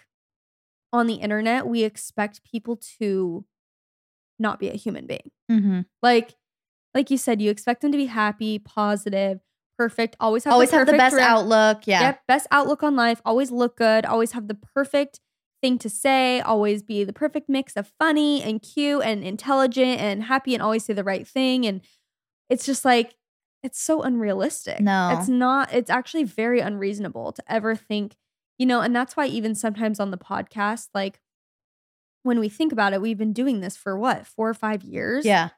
on 0.93 1.07
the 1.07 1.15
internet, 1.15 1.67
we 1.67 1.84
expect 1.84 2.43
people 2.43 2.80
to 2.99 3.45
not 4.39 4.59
be 4.59 4.69
a 4.69 4.75
human 4.75 5.05
being. 5.05 5.32
Mm-hmm. 5.51 5.82
Like, 6.01 6.36
like 6.93 7.11
you 7.11 7.17
said, 7.17 7.41
you 7.41 7.51
expect 7.51 7.82
them 7.82 7.91
to 7.91 7.97
be 7.97 8.05
happy, 8.05 8.59
positive, 8.59 9.41
perfect, 9.78 10.15
always 10.19 10.43
have 10.43 10.53
Always 10.53 10.71
the 10.71 10.78
have 10.78 10.88
the 10.88 10.93
best 10.93 11.17
outlook. 11.17 11.86
Yeah. 11.86 12.01
Yep, 12.01 12.21
best 12.28 12.47
outlook 12.51 12.84
on 12.84 12.95
life, 12.95 13.21
always 13.25 13.51
look 13.51 13.78
good, 13.78 14.05
always 14.05 14.32
have 14.32 14.47
the 14.47 14.55
perfect 14.55 15.19
thing 15.61 15.77
to 15.79 15.89
say, 15.89 16.39
always 16.41 16.83
be 16.83 17.03
the 17.03 17.13
perfect 17.13 17.49
mix 17.49 17.75
of 17.75 17.91
funny 17.99 18.41
and 18.43 18.61
cute 18.61 19.03
and 19.03 19.23
intelligent 19.23 19.99
and 19.99 20.23
happy 20.23 20.53
and 20.53 20.61
always 20.61 20.85
say 20.85 20.93
the 20.93 21.03
right 21.03 21.27
thing. 21.27 21.65
And 21.65 21.81
it's 22.49 22.65
just 22.65 22.85
like, 22.85 23.15
it's 23.63 23.81
so 23.81 24.03
unrealistic. 24.03 24.79
No. 24.79 25.17
It's 25.17 25.27
not, 25.27 25.73
it's 25.73 25.89
actually 25.89 26.23
very 26.23 26.59
unreasonable 26.59 27.31
to 27.33 27.43
ever 27.47 27.75
think, 27.75 28.15
you 28.57 28.65
know, 28.65 28.81
and 28.81 28.95
that's 28.95 29.17
why 29.17 29.25
even 29.25 29.55
sometimes 29.55 29.99
on 29.99 30.11
the 30.11 30.17
podcast, 30.17 30.89
like 30.93 31.19
when 32.23 32.39
we 32.39 32.49
think 32.49 32.71
about 32.71 32.93
it, 32.93 33.01
we've 33.01 33.17
been 33.17 33.33
doing 33.33 33.61
this 33.61 33.75
for 33.75 33.97
what, 33.97 34.27
four 34.27 34.47
or 34.49 34.53
five 34.53 34.83
years? 34.83 35.25
Yeah. 35.25 35.49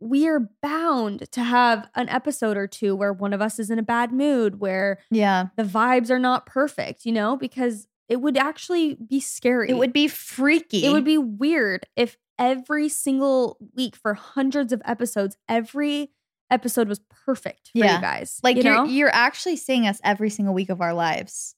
We 0.00 0.26
are 0.28 0.48
bound 0.62 1.30
to 1.32 1.42
have 1.42 1.88
an 1.94 2.08
episode 2.08 2.56
or 2.56 2.66
two 2.66 2.96
where 2.96 3.12
one 3.12 3.32
of 3.32 3.42
us 3.42 3.58
is 3.58 3.70
in 3.70 3.78
a 3.78 3.82
bad 3.82 4.12
mood, 4.12 4.60
where 4.60 4.98
Yeah. 5.10 5.48
the 5.56 5.62
vibes 5.62 6.10
are 6.10 6.18
not 6.18 6.46
perfect, 6.46 7.04
you 7.04 7.12
know, 7.12 7.36
because 7.36 7.86
it 8.10 8.20
would 8.20 8.36
actually 8.36 8.94
be 8.96 9.20
scary. 9.20 9.70
It 9.70 9.74
would 9.78 9.92
be 9.94 10.08
freaky. 10.08 10.84
it 10.84 10.92
would 10.92 11.04
be 11.04 11.16
weird 11.16 11.86
if 11.96 12.18
every 12.38 12.88
single 12.90 13.56
week 13.74 13.96
for 13.96 14.12
hundreds 14.14 14.72
of 14.72 14.82
episodes, 14.84 15.36
every 15.48 16.10
episode 16.50 16.88
was 16.88 17.00
perfect 17.24 17.68
for 17.72 17.78
Yeah. 17.78 17.96
you 17.96 18.00
guys. 18.02 18.40
like 18.42 18.56
you 18.56 18.62
you're 18.64 18.74
know? 18.74 18.84
you're 18.84 19.14
actually 19.14 19.56
seeing 19.56 19.86
us 19.86 20.00
every 20.04 20.28
single 20.30 20.52
week 20.52 20.68
of 20.68 20.80
our 20.80 20.92
lives. 20.92 21.54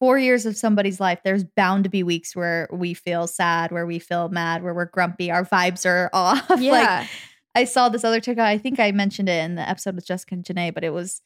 Four 0.00 0.18
years 0.18 0.46
of 0.46 0.56
somebody's 0.56 0.98
life, 0.98 1.20
there's 1.24 1.44
bound 1.44 1.84
to 1.84 1.90
be 1.90 2.02
weeks 2.02 2.34
where 2.34 2.68
we 2.72 2.94
feel 2.94 3.26
sad, 3.26 3.70
where 3.70 3.84
we 3.86 3.98
feel 3.98 4.30
mad, 4.30 4.62
where 4.62 4.72
we're 4.74 4.86
grumpy, 4.86 5.30
our 5.30 5.44
vibes 5.44 5.84
are 5.86 6.08
off. 6.14 6.48
like 6.48 6.60
yeah. 6.60 7.06
I 7.54 7.64
saw 7.64 7.88
this 7.90 8.02
other 8.04 8.18
TikTok. 8.20 8.46
I 8.46 8.56
think 8.58 8.80
I 8.80 8.92
mentioned 8.92 9.28
it 9.28 9.44
in 9.44 9.56
the 9.56 9.68
episode 9.68 9.94
with 9.96 10.06
Jessica 10.06 10.34
and 10.34 10.44
Janae, 10.44 10.72
but 10.72 10.84
it 10.84 10.90
was 10.94 11.20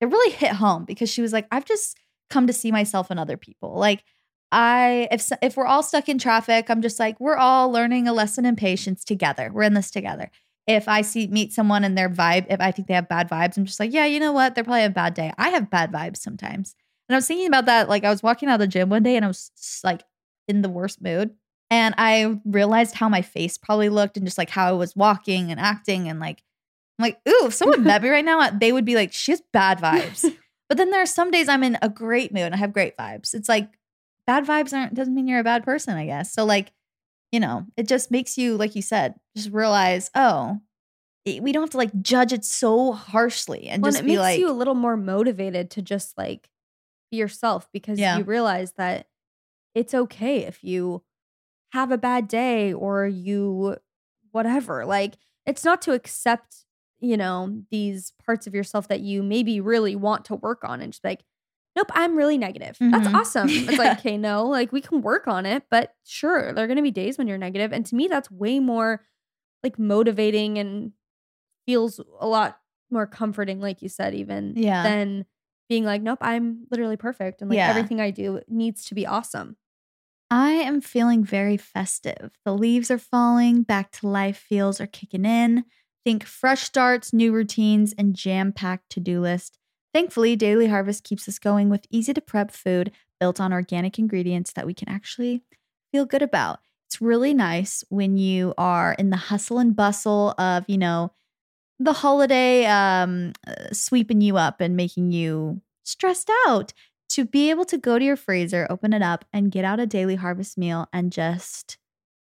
it 0.00 0.06
really 0.06 0.32
hit 0.32 0.52
home 0.52 0.84
because 0.84 1.08
she 1.08 1.22
was 1.22 1.32
like, 1.32 1.46
I've 1.52 1.64
just 1.64 1.96
come 2.30 2.46
to 2.46 2.52
see 2.52 2.72
myself 2.72 3.10
in 3.10 3.18
other 3.18 3.36
people. 3.36 3.74
Like 3.74 4.04
I 4.52 5.08
if 5.10 5.30
if 5.42 5.56
we're 5.56 5.66
all 5.66 5.82
stuck 5.82 6.08
in 6.08 6.18
traffic, 6.18 6.70
I'm 6.70 6.82
just 6.82 6.98
like 6.98 7.20
we're 7.20 7.36
all 7.36 7.70
learning 7.70 8.08
a 8.08 8.12
lesson 8.12 8.44
in 8.46 8.56
patience 8.56 9.04
together. 9.04 9.50
We're 9.52 9.62
in 9.62 9.74
this 9.74 9.90
together. 9.90 10.30
If 10.66 10.88
I 10.88 11.02
see 11.02 11.26
meet 11.26 11.52
someone 11.52 11.84
and 11.84 11.96
their 11.96 12.08
vibe, 12.08 12.46
if 12.48 12.60
I 12.60 12.70
think 12.70 12.88
they 12.88 12.94
have 12.94 13.08
bad 13.08 13.28
vibes, 13.28 13.56
I'm 13.56 13.64
just 13.64 13.80
like, 13.80 13.92
yeah, 13.92 14.06
you 14.06 14.20
know 14.20 14.32
what? 14.32 14.54
They're 14.54 14.64
probably 14.64 14.84
a 14.84 14.90
bad 14.90 15.14
day. 15.14 15.32
I 15.36 15.50
have 15.50 15.70
bad 15.70 15.92
vibes 15.92 16.18
sometimes. 16.18 16.74
And 17.08 17.16
I 17.16 17.18
was 17.18 17.26
thinking 17.26 17.48
about 17.48 17.66
that. 17.66 17.88
Like 17.88 18.04
I 18.04 18.10
was 18.10 18.22
walking 18.22 18.48
out 18.48 18.54
of 18.54 18.60
the 18.60 18.66
gym 18.68 18.88
one 18.88 19.02
day 19.02 19.16
and 19.16 19.24
I 19.24 19.28
was 19.28 19.50
like 19.82 20.02
in 20.46 20.62
the 20.62 20.68
worst 20.68 21.02
mood. 21.02 21.34
And 21.72 21.94
I 21.98 22.38
realized 22.44 22.94
how 22.94 23.08
my 23.08 23.22
face 23.22 23.56
probably 23.56 23.88
looked 23.88 24.16
and 24.16 24.26
just 24.26 24.38
like 24.38 24.50
how 24.50 24.68
I 24.68 24.72
was 24.72 24.94
walking 24.96 25.50
and 25.50 25.58
acting 25.58 26.08
and 26.08 26.20
like 26.20 26.42
I'm 26.98 27.04
like, 27.04 27.20
ooh, 27.28 27.46
if 27.46 27.54
someone 27.54 27.82
met 27.84 28.02
me 28.02 28.10
right 28.10 28.24
now, 28.24 28.50
they 28.50 28.72
would 28.72 28.84
be 28.84 28.94
like, 28.94 29.12
she 29.12 29.32
has 29.32 29.42
bad 29.52 29.78
vibes. 29.78 30.36
But 30.70 30.78
then 30.78 30.90
there 30.90 31.02
are 31.02 31.06
some 31.06 31.30
days 31.30 31.48
I'm 31.48 31.62
in 31.64 31.76
a 31.82 31.88
great 31.90 32.32
mood 32.32 32.44
and 32.44 32.54
I 32.54 32.58
have 32.58 32.72
great 32.72 32.96
vibes. 32.96 33.34
It's 33.34 33.48
like 33.48 33.68
bad 34.26 34.46
vibes 34.46 34.72
aren't 34.72 34.94
doesn't 34.94 35.14
mean 35.14 35.28
you're 35.28 35.40
a 35.40 35.44
bad 35.44 35.64
person, 35.64 35.96
I 35.96 36.06
guess. 36.06 36.32
So 36.32 36.44
like, 36.46 36.72
you 37.32 37.40
know, 37.40 37.66
it 37.76 37.88
just 37.88 38.10
makes 38.10 38.38
you, 38.38 38.56
like 38.56 38.74
you 38.76 38.82
said, 38.82 39.16
just 39.36 39.50
realize, 39.50 40.10
oh, 40.14 40.60
it- 41.24 41.42
we 41.42 41.52
don't 41.52 41.64
have 41.64 41.70
to 41.70 41.76
like 41.76 42.00
judge 42.00 42.32
it 42.32 42.44
so 42.44 42.92
harshly 42.92 43.68
and 43.68 43.82
Well, 43.82 43.88
and 43.88 43.94
just 43.96 44.04
it 44.04 44.06
be 44.06 44.12
makes 44.12 44.20
like, 44.20 44.38
you 44.38 44.48
a 44.48 44.52
little 44.52 44.74
more 44.76 44.96
motivated 44.96 45.70
to 45.72 45.82
just 45.82 46.16
like 46.16 46.48
be 47.10 47.18
yourself 47.18 47.68
because 47.72 47.98
Yeah. 47.98 48.18
you 48.18 48.24
realize 48.24 48.72
that 48.78 49.08
it's 49.74 49.92
okay 49.94 50.44
if 50.44 50.62
you 50.64 51.02
have 51.72 51.90
a 51.92 51.98
bad 51.98 52.26
day 52.28 52.72
or 52.72 53.06
you 53.06 53.76
whatever. 54.30 54.84
Like 54.86 55.14
it's 55.46 55.64
not 55.64 55.82
to 55.82 55.92
accept, 55.92 56.64
you 57.00 57.16
know, 57.16 57.62
these 57.70 58.12
parts 58.24 58.46
of 58.46 58.54
yourself 58.54 58.88
that 58.88 59.00
you 59.00 59.22
maybe 59.22 59.60
really 59.60 59.96
want 59.96 60.24
to 60.26 60.36
work 60.36 60.64
on 60.64 60.80
and 60.80 60.92
just 60.92 61.04
like, 61.04 61.24
nope, 61.76 61.90
I'm 61.94 62.16
really 62.16 62.38
negative. 62.38 62.82
That's 62.90 63.08
Mhm. 63.08 63.14
awesome. 63.14 63.64
It's 63.68 63.78
like, 63.78 63.98
okay, 63.98 64.16
no, 64.18 64.46
like 64.46 64.72
we 64.72 64.80
can 64.80 65.02
work 65.02 65.28
on 65.28 65.46
it, 65.46 65.64
but 65.70 65.94
sure, 66.04 66.52
there 66.52 66.64
are 66.64 66.68
gonna 66.68 66.82
be 66.82 66.90
days 66.90 67.18
when 67.18 67.28
you're 67.28 67.38
negative. 67.38 67.72
And 67.72 67.86
to 67.86 67.94
me, 67.94 68.08
that's 68.08 68.30
way 68.30 68.60
more 68.60 69.04
like 69.64 69.78
motivating 69.78 70.58
and 70.58 70.92
feels 71.66 72.00
a 72.20 72.26
lot 72.26 72.60
more 72.90 73.06
comforting, 73.06 73.60
like 73.60 73.82
you 73.82 73.88
said, 73.88 74.14
even 74.14 74.56
Yeah. 74.56 74.82
than 74.82 75.26
being 75.68 75.84
like, 75.84 76.02
nope, 76.02 76.18
I'm 76.22 76.66
literally 76.70 76.96
perfect. 76.96 77.40
And 77.40 77.50
like 77.50 77.62
Yeah. 77.62 77.66
everything 77.66 78.00
I 78.00 78.10
do 78.10 78.40
needs 78.48 78.86
to 78.86 78.94
be 78.94 79.06
awesome. 79.06 79.56
I 80.30 80.52
am 80.52 80.80
feeling 80.80 81.24
very 81.24 81.56
festive. 81.56 82.38
The 82.44 82.54
leaves 82.54 82.90
are 82.90 82.98
falling, 82.98 83.62
back 83.62 83.90
to 83.92 84.06
life 84.08 84.38
feels 84.38 84.80
are 84.80 84.86
kicking 84.86 85.24
in. 85.24 85.64
Think 86.04 86.24
fresh 86.24 86.62
starts, 86.62 87.12
new 87.12 87.32
routines, 87.32 87.94
and 87.96 88.14
jam 88.14 88.52
packed 88.52 88.90
to 88.90 89.00
do 89.00 89.20
list. 89.20 89.58
Thankfully, 89.92 90.36
Daily 90.36 90.68
Harvest 90.68 91.04
keeps 91.04 91.28
us 91.28 91.38
going 91.38 91.68
with 91.68 91.86
easy 91.90 92.14
to 92.14 92.20
prep 92.20 92.50
food 92.50 92.92
built 93.18 93.40
on 93.40 93.52
organic 93.52 93.98
ingredients 93.98 94.52
that 94.52 94.66
we 94.66 94.72
can 94.72 94.88
actually 94.88 95.42
feel 95.92 96.06
good 96.06 96.22
about. 96.22 96.60
It's 96.86 97.00
really 97.00 97.34
nice 97.34 97.84
when 97.88 98.16
you 98.16 98.54
are 98.56 98.94
in 98.94 99.10
the 99.10 99.16
hustle 99.16 99.58
and 99.58 99.76
bustle 99.76 100.34
of, 100.38 100.64
you 100.68 100.78
know, 100.78 101.12
the 101.78 101.92
holiday 101.92 102.66
um, 102.66 103.32
uh, 103.46 103.72
sweeping 103.72 104.20
you 104.20 104.36
up 104.36 104.60
and 104.60 104.76
making 104.76 105.12
you 105.12 105.60
stressed 105.84 106.30
out 106.46 106.72
to 107.10 107.24
be 107.24 107.50
able 107.50 107.64
to 107.64 107.78
go 107.78 107.98
to 107.98 108.04
your 108.04 108.16
freezer, 108.16 108.66
open 108.70 108.92
it 108.92 109.02
up, 109.02 109.24
and 109.32 109.50
get 109.50 109.64
out 109.64 109.80
a 109.80 109.86
daily 109.86 110.16
harvest 110.16 110.56
meal 110.56 110.88
and 110.92 111.12
just 111.12 111.78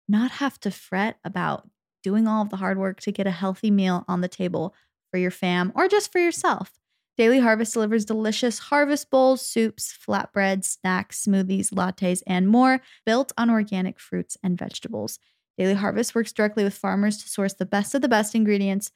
not 0.09 0.33
have 0.33 0.61
to 0.61 0.70
fret 0.70 1.18
about 1.24 1.68
doing 2.07 2.29
all 2.29 2.41
of 2.41 2.51
the 2.51 2.57
hard 2.57 2.79
work 2.79 3.01
to 3.01 3.11
get 3.11 3.27
a 3.27 3.33
healthy 3.33 3.69
meal 3.69 4.05
on 4.07 4.21
the 4.21 4.29
table 4.29 4.73
for 5.11 5.19
your 5.19 5.33
fam, 5.33 5.73
or 5.75 5.89
just 5.89 6.13
for 6.13 6.21
yourself. 6.21 6.79
Daily 7.19 7.41
Harvest 7.41 7.73
delivers 7.73 8.05
delicious 8.05 8.61
harvest 8.61 9.11
bowls, 9.11 9.45
soups, 9.45 9.93
flatbreads, 9.93 10.67
snacks, 10.67 11.27
smoothies, 11.27 11.73
lattes, 11.73 12.23
and 12.25 12.47
more 12.47 12.81
built 13.05 13.33
on 13.37 13.51
organic 13.51 13.99
fruits 13.99 14.37
and 14.41 14.57
vegetables. 14.57 15.19
Daily 15.59 15.75
Harvest 15.75 16.15
works 16.15 16.33
directly 16.33 16.63
with 16.63 16.79
farmers 16.79 17.19
to 17.19 17.29
source 17.29 17.55
the 17.55 17.67
best 17.67 17.93
of 17.93 18.03
the 18.03 18.09
best 18.09 18.37
ingredients. 18.37 18.93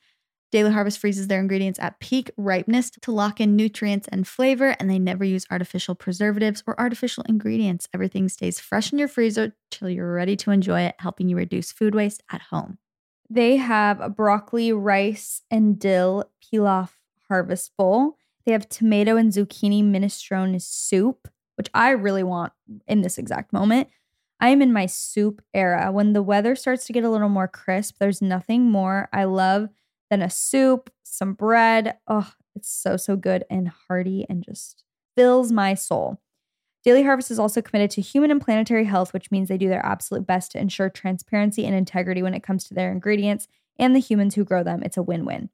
Daily 0.53 0.71
Harvest 0.71 1.01
freezes 1.01 1.27
their 1.27 1.41
ingredients 1.41 1.81
at 1.81 1.99
peak 1.99 2.31
ripeness 2.37 2.91
to 2.91 3.11
lock 3.11 3.41
in 3.41 3.57
nutrients 3.57 4.07
and 4.13 4.25
flavor, 4.25 4.77
and 4.79 4.89
they 4.89 5.01
never 5.01 5.25
use 5.25 5.47
artificial 5.51 5.97
preservatives 5.97 6.63
or 6.65 6.79
artificial 6.79 7.25
ingredients. 7.29 7.89
Everything 7.93 8.29
stays 8.29 8.61
fresh 8.61 8.93
in 8.93 9.01
your 9.01 9.09
freezer 9.09 9.57
till 9.73 9.91
you're 9.91 10.15
ready 10.15 10.37
to 10.37 10.53
enjoy 10.53 10.83
it, 10.83 10.95
helping 11.01 11.29
you 11.29 11.37
reduce 11.37 11.73
food 11.73 11.97
waste 11.97 12.23
at 12.31 12.43
home. 12.43 12.79
They 13.31 13.57
have 13.57 14.01
a 14.01 14.09
broccoli, 14.09 14.73
rice, 14.73 15.43
and 15.51 15.79
dill 15.79 16.25
pilaf 16.43 16.91
harvest 17.29 17.71
bowl. 17.79 18.17
They 18.45 18.51
have 18.53 18.69
tomato 18.69 19.17
and 19.17 19.33
zucchini 19.33 19.85
minestrone 19.85 20.61
soup, 20.61 21.29
which 21.55 21.69
I 21.73 21.91
really 21.91 22.25
want 22.25 22.53
in 22.89 23.03
this 23.03 23.19
exact 23.19 23.53
moment. 23.53 23.89
I 24.41 24.49
am 24.49 24.63
in 24.63 24.73
my 24.73 24.87
soup 24.87 25.43
era. 25.55 25.93
When 25.93 26.13
the 26.13 26.23
weather 26.23 26.57
starts 26.57 26.87
to 26.87 26.93
get 26.93 27.05
a 27.05 27.11
little 27.11 27.29
more 27.29 27.47
crisp, 27.47 27.97
there's 28.01 28.21
nothing 28.21 28.69
more 28.69 29.09
I 29.13 29.25
love 29.25 29.69
than 30.11 30.23
a 30.23 30.31
soup, 30.31 30.91
some 31.05 31.35
bread. 31.35 31.99
Oh, 32.09 32.33
it's 32.57 32.71
so, 32.71 32.97
so 32.97 33.15
good 33.15 33.45
and 33.49 33.71
hearty 33.87 34.27
and 34.29 34.43
just 34.43 34.83
fills 35.17 35.53
my 35.53 35.75
soul. 35.75 36.21
Daily 36.83 37.03
Harvest 37.03 37.31
is 37.31 37.39
also 37.39 37.61
committed 37.61 37.91
to 37.91 38.01
human 38.01 38.31
and 38.31 38.41
planetary 38.41 38.85
health, 38.85 39.13
which 39.13 39.31
means 39.31 39.49
they 39.49 39.59
do 39.59 39.69
their 39.69 39.85
absolute 39.85 40.27
best 40.27 40.53
to 40.53 40.61
ensure 40.61 40.89
transparency 40.89 41.67
and 41.67 41.75
integrity 41.75 42.23
when 42.23 42.35
it 42.35 42.43
comes 42.43 42.65
to 42.65 42.75
their 42.75 42.91
ingredients 42.91 43.49
and 43.79 43.95
the 43.95 44.01
humans 44.01 44.35
who 44.35 44.45
grow 44.45 44.63
them. 44.63 44.83
It's 44.83 44.97
a 44.97 45.03
win 45.03 45.27
win. 45.27 45.51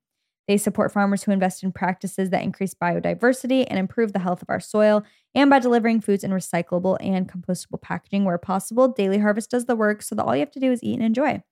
They 0.47 0.57
support 0.57 0.93
farmers 0.93 1.24
who 1.24 1.33
invest 1.33 1.64
in 1.64 1.72
practices 1.72 2.31
that 2.31 2.45
increase 2.45 2.74
biodiversity 2.74 3.66
and 3.68 3.79
improve 3.79 4.12
the 4.12 4.20
health 4.20 4.43
of 4.43 4.51
our 4.51 4.61
soil. 4.61 5.03
And 5.35 5.51
by 5.51 5.59
delivering 5.59 6.01
foods 6.01 6.22
in 6.22 6.31
recyclable 6.31 6.97
and 7.01 7.29
compostable 7.29 7.83
packaging 7.83 8.24
where 8.24 8.39
possible, 8.39 8.87
Daily 8.87 9.18
Harvest 9.18 9.51
does 9.51 9.64
the 9.64 9.74
work 9.74 10.03
so 10.03 10.14
that 10.14 10.24
all 10.24 10.37
you 10.37 10.41
have 10.41 10.53
to 10.53 10.61
do 10.61 10.70
is 10.70 10.85
eat 10.85 10.95
and 10.95 11.03
enjoy. 11.03 11.43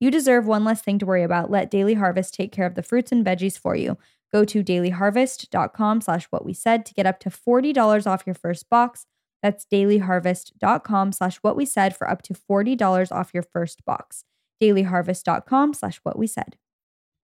You 0.00 0.10
deserve 0.10 0.46
one 0.46 0.64
less 0.64 0.82
thing 0.82 0.98
to 0.98 1.06
worry 1.06 1.22
about. 1.22 1.50
Let 1.50 1.70
Daily 1.70 1.94
Harvest 1.94 2.34
take 2.34 2.52
care 2.52 2.66
of 2.66 2.74
the 2.74 2.82
fruits 2.82 3.12
and 3.12 3.24
veggies 3.24 3.58
for 3.58 3.74
you. 3.74 3.96
Go 4.32 4.44
to 4.44 4.62
dailyharvest.com 4.62 6.00
slash 6.02 6.26
what 6.26 6.44
we 6.44 6.52
said 6.52 6.84
to 6.86 6.94
get 6.94 7.06
up 7.06 7.20
to 7.20 7.30
$40 7.30 8.06
off 8.06 8.24
your 8.26 8.34
first 8.34 8.68
box. 8.68 9.06
That's 9.42 9.66
dailyharvest.com 9.66 11.12
slash 11.12 11.36
what 11.38 11.56
we 11.56 11.66
said 11.66 11.96
for 11.96 12.08
up 12.08 12.22
to 12.22 12.34
$40 12.34 13.10
off 13.10 13.34
your 13.34 13.42
first 13.42 13.84
box. 13.84 14.24
dailyharvest.com 14.62 15.74
slash 15.74 16.00
what 16.04 16.18
we 16.18 16.26
said. 16.26 16.56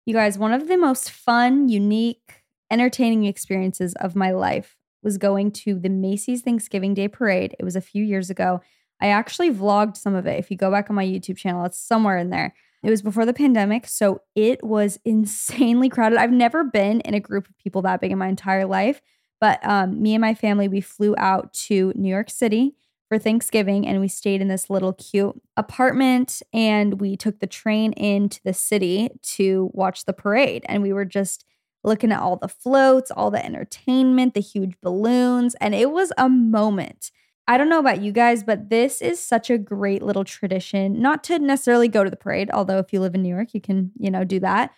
You 0.05 0.13
guys, 0.13 0.37
one 0.37 0.51
of 0.51 0.67
the 0.67 0.77
most 0.77 1.09
fun, 1.09 1.69
unique, 1.69 2.43
entertaining 2.69 3.23
experiences 3.23 3.93
of 3.95 4.15
my 4.15 4.31
life 4.31 4.75
was 5.01 5.17
going 5.17 5.51
to 5.51 5.79
the 5.79 5.89
Macy's 5.89 6.41
Thanksgiving 6.41 6.93
Day 6.93 7.07
Parade. 7.07 7.55
It 7.59 7.63
was 7.63 7.75
a 7.75 7.81
few 7.81 8.03
years 8.03 8.29
ago. 8.29 8.61
I 9.01 9.07
actually 9.07 9.51
vlogged 9.51 9.97
some 9.97 10.15
of 10.15 10.25
it. 10.25 10.39
If 10.39 10.49
you 10.49 10.57
go 10.57 10.71
back 10.71 10.89
on 10.89 10.95
my 10.95 11.05
YouTube 11.05 11.37
channel, 11.37 11.65
it's 11.65 11.79
somewhere 11.79 12.17
in 12.17 12.29
there. 12.29 12.53
It 12.83 12.89
was 12.89 13.01
before 13.01 13.25
the 13.25 13.33
pandemic, 13.33 13.87
so 13.87 14.21
it 14.35 14.63
was 14.63 14.99
insanely 15.05 15.87
crowded. 15.89 16.17
I've 16.17 16.31
never 16.31 16.65
been 16.65 16.99
in 17.01 17.13
a 17.13 17.19
group 17.19 17.47
of 17.47 17.57
people 17.57 17.81
that 17.83 18.01
big 18.01 18.11
in 18.11 18.17
my 18.17 18.27
entire 18.27 18.65
life, 18.65 19.01
but 19.43 19.59
um, 19.67 20.01
me 20.01 20.15
and 20.15 20.21
my 20.21 20.33
family, 20.33 20.69
we 20.69 20.79
flew 20.79 21.15
out 21.17 21.51
to 21.53 21.91
New 21.97 22.07
York 22.07 22.29
City 22.29 22.75
for 23.09 23.19
Thanksgiving 23.19 23.85
and 23.85 23.99
we 23.99 24.07
stayed 24.07 24.39
in 24.39 24.47
this 24.47 24.69
little 24.69 24.93
cute 24.93 25.35
apartment 25.57 26.41
and 26.53 27.01
we 27.01 27.17
took 27.17 27.41
the 27.41 27.45
train 27.45 27.91
into 27.91 28.39
the 28.45 28.53
city 28.53 29.09
to 29.21 29.69
watch 29.73 30.05
the 30.05 30.13
parade. 30.13 30.65
And 30.69 30.81
we 30.81 30.93
were 30.93 31.03
just 31.03 31.43
looking 31.83 32.13
at 32.13 32.21
all 32.21 32.37
the 32.37 32.47
floats, 32.47 33.11
all 33.11 33.31
the 33.31 33.45
entertainment, 33.45 34.33
the 34.33 34.39
huge 34.39 34.75
balloons, 34.81 35.55
and 35.55 35.75
it 35.75 35.91
was 35.91 36.13
a 36.17 36.29
moment. 36.29 37.11
I 37.45 37.57
don't 37.57 37.67
know 37.67 37.79
about 37.79 38.01
you 38.01 38.13
guys, 38.13 38.45
but 38.45 38.69
this 38.69 39.01
is 39.01 39.19
such 39.19 39.49
a 39.49 39.57
great 39.57 40.01
little 40.01 40.23
tradition. 40.23 41.01
Not 41.01 41.21
to 41.25 41.37
necessarily 41.37 41.89
go 41.89 42.05
to 42.05 42.09
the 42.09 42.15
parade, 42.15 42.49
although 42.53 42.79
if 42.79 42.93
you 42.93 43.01
live 43.01 43.13
in 43.13 43.23
New 43.23 43.35
York, 43.35 43.53
you 43.53 43.59
can, 43.59 43.91
you 43.99 44.09
know, 44.09 44.23
do 44.23 44.39
that. 44.39 44.71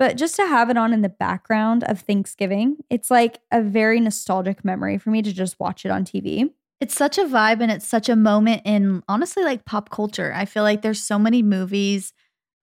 But 0.00 0.16
just 0.16 0.34
to 0.36 0.46
have 0.46 0.70
it 0.70 0.78
on 0.78 0.94
in 0.94 1.02
the 1.02 1.10
background 1.10 1.84
of 1.84 2.00
Thanksgiving, 2.00 2.78
it's 2.88 3.10
like 3.10 3.38
a 3.52 3.60
very 3.60 4.00
nostalgic 4.00 4.64
memory 4.64 4.96
for 4.96 5.10
me 5.10 5.20
to 5.20 5.30
just 5.30 5.60
watch 5.60 5.84
it 5.84 5.90
on 5.90 6.04
TV. 6.06 6.50
It's 6.80 6.94
such 6.96 7.18
a 7.18 7.24
vibe 7.24 7.60
and 7.60 7.70
it's 7.70 7.86
such 7.86 8.08
a 8.08 8.16
moment 8.16 8.62
in 8.64 9.02
honestly 9.08 9.44
like 9.44 9.66
pop 9.66 9.90
culture. 9.90 10.32
I 10.34 10.46
feel 10.46 10.62
like 10.62 10.80
there's 10.80 11.02
so 11.02 11.18
many 11.18 11.42
movies 11.42 12.14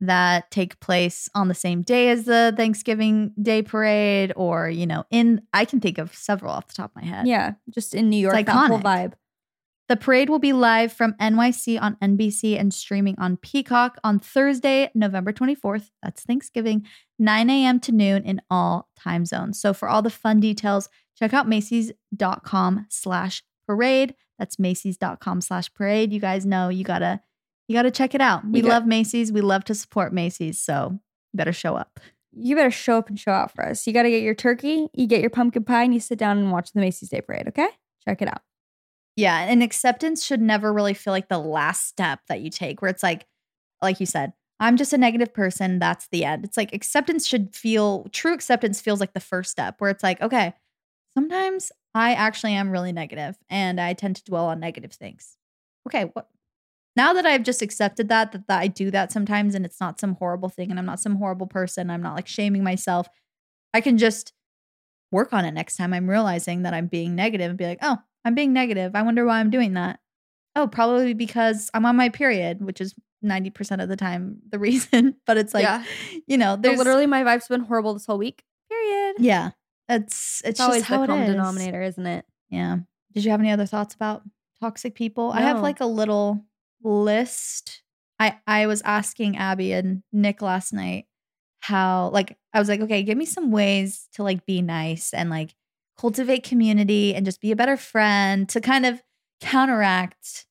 that 0.01 0.49
take 0.49 0.79
place 0.79 1.29
on 1.35 1.47
the 1.47 1.53
same 1.53 1.83
day 1.83 2.09
as 2.09 2.25
the 2.25 2.55
Thanksgiving 2.57 3.33
Day 3.39 3.61
parade 3.61 4.33
or, 4.35 4.67
you 4.67 4.87
know, 4.87 5.05
in 5.11 5.43
I 5.53 5.65
can 5.65 5.79
think 5.79 5.99
of 5.99 6.15
several 6.15 6.51
off 6.51 6.67
the 6.67 6.73
top 6.73 6.89
of 6.95 7.03
my 7.03 7.07
head. 7.07 7.27
Yeah, 7.27 7.53
just 7.69 7.93
in 7.93 8.09
New 8.09 8.17
York, 8.17 8.35
It's 8.35 8.47
that 8.47 8.67
whole 8.67 8.79
iconic. 8.79 8.83
vibe. 8.83 9.13
The 9.89 9.95
parade 9.95 10.29
will 10.29 10.39
be 10.39 10.51
live 10.51 10.91
from 10.91 11.13
NYC 11.13 11.81
on 11.81 11.95
NBC 12.01 12.59
and 12.59 12.73
streaming 12.73 13.15
on 13.17 13.37
Peacock 13.37 13.97
on 14.03 14.19
Thursday, 14.19 14.91
November 14.93 15.31
24th. 15.31 15.91
That's 16.03 16.23
Thanksgiving, 16.23 16.85
9 17.19 17.49
a.m. 17.49 17.79
to 17.81 17.91
noon 17.93 18.23
in 18.25 18.41
all 18.49 18.89
time 18.99 19.25
zones. 19.25 19.59
So 19.61 19.73
for 19.73 19.87
all 19.87 20.01
the 20.01 20.09
fun 20.09 20.41
details, 20.41 20.89
check 21.17 21.33
out 21.33 21.47
Macy's.com 21.47 22.85
slash 22.89 23.43
parade. 23.65 24.15
That's 24.37 24.59
Macy's.com 24.59 25.41
slash 25.41 25.73
parade. 25.73 26.11
You 26.11 26.19
guys 26.19 26.45
know 26.45 26.69
you 26.69 26.83
gotta 26.83 27.21
you 27.67 27.75
gotta 27.75 27.91
check 27.91 28.13
it 28.13 28.21
out. 28.21 28.43
We 28.45 28.61
got- 28.61 28.69
love 28.69 28.85
Macy's. 28.87 29.31
We 29.31 29.41
love 29.41 29.63
to 29.65 29.75
support 29.75 30.13
Macy's. 30.13 30.59
So 30.59 30.99
you 31.33 31.37
better 31.37 31.53
show 31.53 31.75
up. 31.75 31.99
You 32.33 32.55
better 32.55 32.71
show 32.71 32.97
up 32.97 33.09
and 33.09 33.19
show 33.19 33.31
out 33.31 33.51
for 33.55 33.65
us. 33.65 33.87
You 33.87 33.93
got 33.93 34.03
to 34.03 34.11
get 34.11 34.21
your 34.21 34.35
turkey, 34.35 34.89
you 34.93 35.07
get 35.07 35.21
your 35.21 35.31
pumpkin 35.31 35.63
pie, 35.63 35.83
and 35.83 35.93
you 35.93 35.99
sit 35.99 36.19
down 36.19 36.37
and 36.37 36.51
watch 36.51 36.71
the 36.71 36.79
Macy's 36.79 37.09
Day 37.09 37.19
Parade, 37.19 37.47
okay? 37.47 37.69
Check 38.05 38.21
it 38.21 38.27
out. 38.27 38.41
Yeah, 39.17 39.39
and 39.39 39.63
acceptance 39.63 40.23
should 40.23 40.41
never 40.41 40.71
really 40.71 40.93
feel 40.93 41.11
like 41.11 41.27
the 41.27 41.39
last 41.39 41.87
step 41.87 42.19
that 42.29 42.41
you 42.41 42.51
take, 42.51 42.81
where 42.81 42.91
it's 42.91 43.03
like, 43.03 43.25
like 43.81 43.99
you 43.99 44.05
said, 44.05 44.33
I'm 44.59 44.77
just 44.77 44.93
a 44.93 44.97
negative 44.97 45.33
person. 45.33 45.79
That's 45.79 46.07
the 46.09 46.23
end. 46.23 46.45
It's 46.45 46.57
like 46.57 46.73
acceptance 46.73 47.27
should 47.27 47.55
feel 47.55 48.05
true 48.11 48.33
acceptance 48.33 48.79
feels 48.79 48.99
like 48.99 49.13
the 49.13 49.19
first 49.19 49.51
step, 49.51 49.75
where 49.79 49.89
it's 49.89 50.03
like, 50.03 50.21
okay, 50.21 50.53
sometimes 51.15 51.71
I 51.95 52.13
actually 52.13 52.53
am 52.53 52.71
really 52.71 52.91
negative 52.91 53.37
and 53.49 53.81
I 53.81 53.93
tend 53.93 54.17
to 54.17 54.23
dwell 54.25 54.47
on 54.47 54.59
negative 54.59 54.93
things. 54.93 55.37
Okay, 55.87 56.11
what 56.13 56.29
now 56.95 57.13
that 57.13 57.25
I've 57.25 57.43
just 57.43 57.61
accepted 57.63 58.09
that, 58.09 58.33
that, 58.33 58.47
that 58.47 58.59
I 58.61 58.67
do 58.67 58.91
that 58.91 59.11
sometimes 59.11 59.55
and 59.55 59.65
it's 59.65 59.81
not 59.81 59.99
some 59.99 60.15
horrible 60.15 60.49
thing 60.49 60.71
and 60.71 60.79
I'm 60.79 60.85
not 60.85 60.99
some 61.01 61.17
horrible 61.17 61.47
person, 61.47 61.89
I'm 61.89 62.03
not 62.03 62.15
like 62.15 62.27
shaming 62.27 62.63
myself, 62.63 63.07
I 63.73 63.81
can 63.81 63.97
just 63.97 64.33
work 65.11 65.33
on 65.33 65.45
it 65.45 65.53
next 65.53 65.77
time 65.77 65.93
I'm 65.93 66.09
realizing 66.09 66.63
that 66.63 66.73
I'm 66.73 66.87
being 66.87 67.15
negative 67.15 67.49
and 67.49 67.57
be 67.57 67.65
like, 67.65 67.79
oh, 67.81 67.97
I'm 68.27 68.35
being 68.35 68.53
negative. 68.53 68.95
I 68.95 69.01
wonder 69.01 69.25
why 69.25 69.39
I'm 69.39 69.49
doing 69.49 69.73
that. 69.73 69.99
Oh, 70.55 70.67
probably 70.67 71.13
because 71.13 71.69
I'm 71.73 71.85
on 71.85 71.95
my 71.95 72.09
period, 72.09 72.61
which 72.63 72.81
is 72.81 72.93
90% 73.23 73.81
of 73.81 73.89
the 73.89 73.95
time 73.95 74.39
the 74.49 74.59
reason. 74.67 75.15
But 75.25 75.37
it's 75.37 75.53
like, 75.53 75.63
Yeah. 75.63 75.83
you 76.27 76.37
know, 76.37 76.55
So 76.55 76.61
there's 76.61 76.77
literally, 76.77 77.05
my 77.07 77.23
vibe's 77.23 77.47
been 77.47 77.61
horrible 77.61 77.93
this 77.93 78.05
whole 78.05 78.17
week. 78.17 78.43
Period. 78.69 79.15
yeah, 79.19 79.51
it's 79.87 80.41
it's, 80.41 80.49
It's 80.49 80.59
always 80.59 80.83
how 80.83 80.97
the 80.97 81.03
it 81.05 81.07
common 81.07 81.23
is. 81.23 81.29
denominator, 81.31 81.81
isn't 81.81 82.05
it? 82.05 82.25
Yeah. 82.49 82.77
Did 83.13 83.23
you 83.25 83.31
have 83.31 83.39
any 83.39 83.51
other 83.51 83.65
thoughts 83.65 83.95
about 83.95 84.23
toxic 84.61 84.93
people? 84.95 85.31
I 85.31 85.41
have 85.41 85.61
like 85.61 85.79
a 85.79 85.85
little 85.85 86.43
list. 86.83 87.81
I 88.19 88.37
I 88.47 88.67
was 88.67 88.81
asking 88.83 89.37
Abby 89.37 89.71
and 89.73 90.03
Nick 90.11 90.41
last 90.41 90.73
night 90.73 91.05
how 91.61 92.09
like 92.09 92.37
I 92.53 92.59
was 92.59 92.69
like, 92.69 92.81
okay, 92.81 93.03
give 93.03 93.17
me 93.17 93.25
some 93.25 93.51
ways 93.51 94.07
to 94.13 94.23
like 94.23 94.45
be 94.45 94.61
nice 94.61 95.13
and 95.13 95.29
like 95.29 95.53
cultivate 95.97 96.43
community 96.43 97.15
and 97.15 97.25
just 97.25 97.41
be 97.41 97.51
a 97.51 97.55
better 97.55 97.77
friend 97.77 98.47
to 98.49 98.61
kind 98.61 98.85
of 98.85 99.01
counteract, 99.41 100.45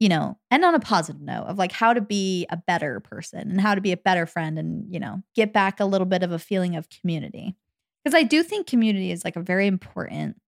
you 0.00 0.08
know, 0.08 0.38
and 0.50 0.64
on 0.64 0.74
a 0.74 0.80
positive 0.80 1.20
note 1.20 1.44
of 1.44 1.58
like 1.58 1.72
how 1.72 1.92
to 1.92 2.00
be 2.00 2.46
a 2.50 2.56
better 2.56 3.00
person 3.00 3.50
and 3.50 3.60
how 3.60 3.74
to 3.74 3.80
be 3.80 3.92
a 3.92 3.96
better 3.96 4.26
friend 4.26 4.58
and, 4.58 4.92
you 4.92 5.00
know, 5.00 5.22
get 5.34 5.52
back 5.52 5.80
a 5.80 5.84
little 5.84 6.06
bit 6.06 6.22
of 6.22 6.32
a 6.32 6.38
feeling 6.38 6.76
of 6.76 6.88
community. 6.88 7.56
Because 8.04 8.18
I 8.18 8.22
do 8.22 8.42
think 8.42 8.66
community 8.66 9.10
is 9.10 9.24
like 9.24 9.36
a 9.36 9.42
very 9.42 9.66
important 9.66 10.40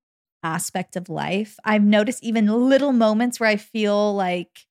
aspect 0.43 0.97
of 0.97 1.09
life. 1.09 1.57
I've 1.64 1.84
noticed 1.84 2.22
even 2.22 2.47
little 2.47 2.93
moments 2.93 3.38
where 3.38 3.49
I 3.49 3.57
feel 3.57 4.14
like 4.14 4.66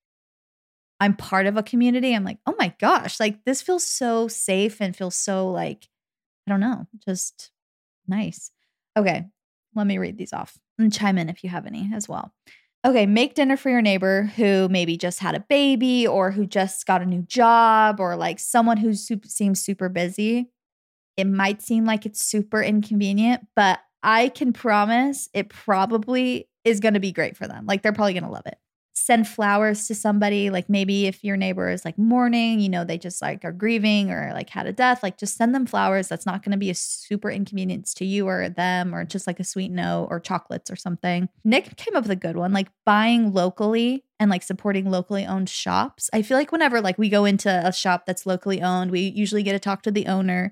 I'm 1.00 1.16
part 1.16 1.46
of 1.46 1.56
a 1.56 1.64
community. 1.64 2.14
I'm 2.14 2.24
like, 2.24 2.40
oh 2.46 2.56
my 2.58 2.74
gosh, 2.80 3.20
like 3.20 3.46
this 3.46 3.62
feels 3.62 3.86
so 3.86 4.28
safe 4.28 4.82
and 4.82 4.96
feels 4.96 5.16
so 5.16 5.50
like, 5.50 5.88
I 6.48 6.52
don't 6.52 6.60
know, 6.60 6.88
just 7.06 7.52
nice. 8.08 8.52
Okay, 8.98 9.28
let 9.76 9.88
me 9.88 9.98
read 9.98 10.18
these 10.18 10.34
off 10.34 10.58
and 10.78 10.92
chime 10.92 11.18
in 11.18 11.30
if 11.30 11.44
you 11.44 11.50
have 11.50 11.66
any 11.66 11.90
as 11.94 12.08
well. 12.10 12.34
Okay, 12.86 13.06
make 13.06 13.36
dinner 13.36 13.58
for 13.58 13.70
your 13.70 13.82
neighbor 13.82 14.32
who 14.38 14.70
maybe 14.70 14.96
just 14.96 15.20
had 15.20 15.36
a 15.36 15.42
baby 15.42 16.08
or 16.08 16.32
who 16.32 16.46
just 16.46 16.86
got 16.86 17.02
a 17.02 17.06
new 17.06 17.24
job 17.24 18.00
or 18.00 18.16
like 18.16 18.40
someone 18.40 18.78
who 18.78 18.94
seems 18.94 19.62
super 19.62 19.90
busy. 19.90 20.50
It 21.18 21.26
might 21.28 21.62
seem 21.62 21.84
like 21.84 22.06
it's 22.06 22.24
super 22.24 22.64
inconvenient, 22.64 23.46
but 23.56 23.80
I 24.02 24.30
can 24.30 24.54
promise 24.54 25.28
it 25.34 25.50
probably 25.50 26.48
is 26.64 26.80
going 26.80 26.94
to 26.94 27.02
be 27.02 27.12
great 27.12 27.36
for 27.36 27.48
them. 27.48 27.66
Like 27.66 27.82
they're 27.82 27.92
probably 27.92 28.14
going 28.14 28.24
to 28.24 28.30
love 28.30 28.46
it. 28.46 28.58
Send 29.06 29.28
flowers 29.28 29.88
to 29.88 29.96
somebody. 29.96 30.50
Like 30.50 30.70
maybe 30.70 31.08
if 31.08 31.24
your 31.24 31.38
neighbor 31.38 31.70
is 31.70 31.86
like 31.86 31.98
mourning, 31.98 32.60
you 32.60 32.70
know, 32.70 32.84
they 32.84 32.98
just 32.98 33.22
like 33.22 33.44
are 33.46 33.52
grieving 33.52 34.12
or 34.12 34.32
like 34.34 34.50
had 34.50 34.68
a 34.68 34.74
death, 34.74 35.02
like 35.04 35.18
just 35.18 35.38
send 35.38 35.54
them 35.54 35.66
flowers. 35.66 36.08
That's 36.08 36.26
not 36.26 36.44
going 36.44 36.52
to 36.52 36.58
be 36.58 36.70
a 36.70 36.76
super 36.76 37.30
inconvenience 37.30 37.94
to 37.96 38.06
you 38.06 38.28
or 38.28 38.50
them, 38.50 38.94
or 38.94 39.06
just 39.06 39.28
like 39.28 39.40
a 39.40 39.44
sweet 39.44 39.72
note 39.72 40.08
or 40.10 40.20
chocolates 40.20 40.70
or 40.70 40.76
something. 40.76 41.30
Nick 41.44 41.76
came 41.78 41.96
up 41.96 42.04
with 42.04 42.12
a 42.12 42.16
good 42.16 42.38
one, 42.38 42.54
like 42.54 42.70
buying 42.86 43.34
locally 43.34 44.04
and 44.20 44.30
like 44.30 44.44
supporting 44.44 44.90
locally 44.90 45.26
owned 45.26 45.50
shops. 45.50 46.10
I 46.12 46.22
feel 46.22 46.38
like 46.38 46.52
whenever 46.52 46.82
like 46.82 46.98
we 46.98 47.10
go 47.10 47.26
into 47.26 47.50
a 47.50 47.72
shop 47.72 48.06
that's 48.06 48.26
locally 48.26 48.62
owned, 48.62 48.92
we 48.92 49.02
usually 49.02 49.44
get 49.44 49.54
to 49.54 49.60
talk 49.60 49.82
to 49.84 49.92
the 49.92 50.08
owner 50.08 50.52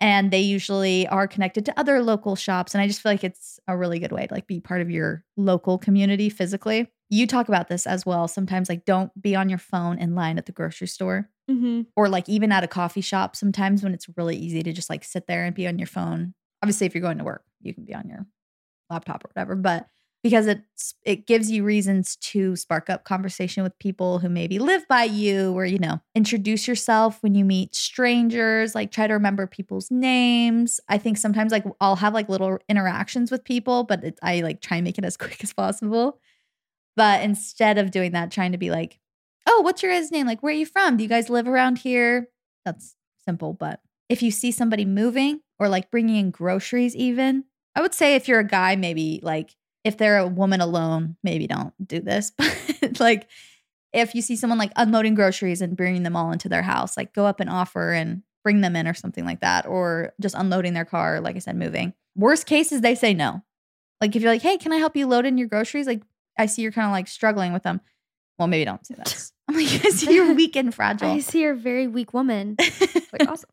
and 0.00 0.30
they 0.30 0.40
usually 0.40 1.06
are 1.08 1.26
connected 1.26 1.64
to 1.64 1.78
other 1.78 2.02
local 2.02 2.36
shops 2.36 2.74
and 2.74 2.82
i 2.82 2.86
just 2.86 3.00
feel 3.00 3.12
like 3.12 3.24
it's 3.24 3.58
a 3.68 3.76
really 3.76 3.98
good 3.98 4.12
way 4.12 4.26
to 4.26 4.34
like 4.34 4.46
be 4.46 4.60
part 4.60 4.80
of 4.80 4.90
your 4.90 5.24
local 5.36 5.78
community 5.78 6.28
physically 6.28 6.90
you 7.08 7.26
talk 7.26 7.48
about 7.48 7.68
this 7.68 7.86
as 7.86 8.04
well 8.04 8.26
sometimes 8.28 8.68
like 8.68 8.84
don't 8.84 9.10
be 9.20 9.34
on 9.36 9.48
your 9.48 9.58
phone 9.58 9.98
in 9.98 10.14
line 10.14 10.38
at 10.38 10.46
the 10.46 10.52
grocery 10.52 10.86
store 10.88 11.28
Mm-hmm. 11.48 11.82
or 11.94 12.08
like 12.08 12.28
even 12.28 12.50
at 12.50 12.64
a 12.64 12.66
coffee 12.66 13.00
shop 13.00 13.36
sometimes 13.36 13.84
when 13.84 13.94
it's 13.94 14.08
really 14.16 14.34
easy 14.34 14.64
to 14.64 14.72
just 14.72 14.90
like 14.90 15.04
sit 15.04 15.28
there 15.28 15.44
and 15.44 15.54
be 15.54 15.68
on 15.68 15.78
your 15.78 15.86
phone 15.86 16.34
obviously 16.60 16.88
if 16.88 16.94
you're 16.94 17.02
going 17.02 17.18
to 17.18 17.24
work 17.24 17.44
you 17.62 17.72
can 17.72 17.84
be 17.84 17.94
on 17.94 18.08
your 18.08 18.26
laptop 18.90 19.24
or 19.24 19.28
whatever 19.32 19.54
but 19.54 19.86
because 20.26 20.48
it's 20.48 20.92
it 21.04 21.24
gives 21.28 21.52
you 21.52 21.62
reasons 21.62 22.16
to 22.16 22.56
spark 22.56 22.90
up 22.90 23.04
conversation 23.04 23.62
with 23.62 23.78
people 23.78 24.18
who 24.18 24.28
maybe 24.28 24.58
live 24.58 24.84
by 24.88 25.04
you 25.04 25.52
or 25.52 25.64
you 25.64 25.78
know 25.78 26.00
introduce 26.16 26.66
yourself 26.66 27.22
when 27.22 27.36
you 27.36 27.44
meet 27.44 27.76
strangers 27.76 28.74
like 28.74 28.90
try 28.90 29.06
to 29.06 29.12
remember 29.14 29.46
people's 29.46 29.88
names. 29.88 30.80
I 30.88 30.98
think 30.98 31.16
sometimes 31.16 31.52
like 31.52 31.64
i'll 31.80 31.94
have 31.94 32.12
like 32.12 32.28
little 32.28 32.58
interactions 32.68 33.30
with 33.30 33.44
people 33.44 33.84
but 33.84 34.02
it, 34.02 34.18
i 34.20 34.40
like 34.40 34.60
try 34.60 34.78
and 34.78 34.84
make 34.84 34.98
it 34.98 35.04
as 35.04 35.16
quick 35.24 35.44
as 35.44 35.52
possible. 35.52 36.18
But 36.96 37.22
instead 37.22 37.78
of 37.78 37.92
doing 37.92 38.10
that 38.12 38.32
trying 38.32 38.50
to 38.50 38.58
be 38.58 38.72
like 38.72 38.98
oh 39.46 39.60
what's 39.60 39.80
your 39.80 39.92
guys 39.92 40.10
name? 40.10 40.26
Like 40.26 40.42
where 40.42 40.52
are 40.52 40.56
you 40.56 40.66
from? 40.66 40.96
Do 40.96 41.04
you 41.04 41.08
guys 41.08 41.30
live 41.30 41.46
around 41.46 41.78
here? 41.78 42.30
That's 42.64 42.96
simple 43.24 43.52
but 43.52 43.78
if 44.08 44.24
you 44.24 44.32
see 44.32 44.50
somebody 44.50 44.84
moving 44.84 45.38
or 45.60 45.68
like 45.68 45.88
bringing 45.92 46.16
in 46.16 46.30
groceries 46.32 46.94
even 46.96 47.44
i 47.74 47.80
would 47.80 47.92
say 47.92 48.14
if 48.14 48.28
you're 48.28 48.38
a 48.38 48.46
guy 48.46 48.76
maybe 48.76 49.18
like 49.22 49.56
if 49.86 49.96
they're 49.96 50.18
a 50.18 50.26
woman 50.26 50.60
alone, 50.60 51.16
maybe 51.22 51.46
don't 51.46 51.72
do 51.86 52.00
this. 52.00 52.32
But 52.78 53.00
like 53.00 53.28
if 53.92 54.14
you 54.14 54.20
see 54.20 54.36
someone 54.36 54.58
like 54.58 54.72
unloading 54.76 55.14
groceries 55.14 55.62
and 55.62 55.76
bringing 55.76 56.02
them 56.02 56.14
all 56.14 56.30
into 56.30 56.48
their 56.48 56.62
house, 56.62 56.96
like 56.96 57.14
go 57.14 57.24
up 57.24 57.40
and 57.40 57.48
offer 57.48 57.92
and 57.92 58.22
bring 58.44 58.60
them 58.60 58.76
in 58.76 58.86
or 58.86 58.94
something 58.94 59.24
like 59.24 59.40
that, 59.40 59.66
or 59.66 60.12
just 60.20 60.34
unloading 60.34 60.74
their 60.74 60.84
car, 60.84 61.20
like 61.20 61.36
I 61.36 61.38
said, 61.38 61.56
moving. 61.56 61.94
Worst 62.16 62.46
cases, 62.46 62.80
they 62.80 62.94
say 62.94 63.14
no. 63.14 63.42
Like 64.00 64.14
if 64.14 64.22
you're 64.22 64.30
like, 64.30 64.42
hey, 64.42 64.58
can 64.58 64.72
I 64.72 64.76
help 64.76 64.96
you 64.96 65.06
load 65.06 65.24
in 65.24 65.38
your 65.38 65.48
groceries? 65.48 65.86
Like 65.86 66.02
I 66.38 66.46
see 66.46 66.62
you're 66.62 66.72
kind 66.72 66.86
of 66.86 66.92
like 66.92 67.08
struggling 67.08 67.52
with 67.52 67.62
them. 67.62 67.80
Well, 68.38 68.48
maybe 68.48 68.64
don't 68.64 68.84
say 68.84 68.94
that. 68.96 69.30
I'm 69.48 69.54
like, 69.54 69.84
I 69.84 69.90
see 69.90 70.14
you're 70.14 70.34
weak 70.34 70.56
and 70.56 70.74
fragile. 70.74 71.12
I 71.12 71.20
see 71.20 71.42
you're 71.42 71.52
a 71.52 71.56
very 71.56 71.86
weak 71.86 72.12
woman. 72.12 72.56
Like, 72.58 73.28
awesome. 73.28 73.50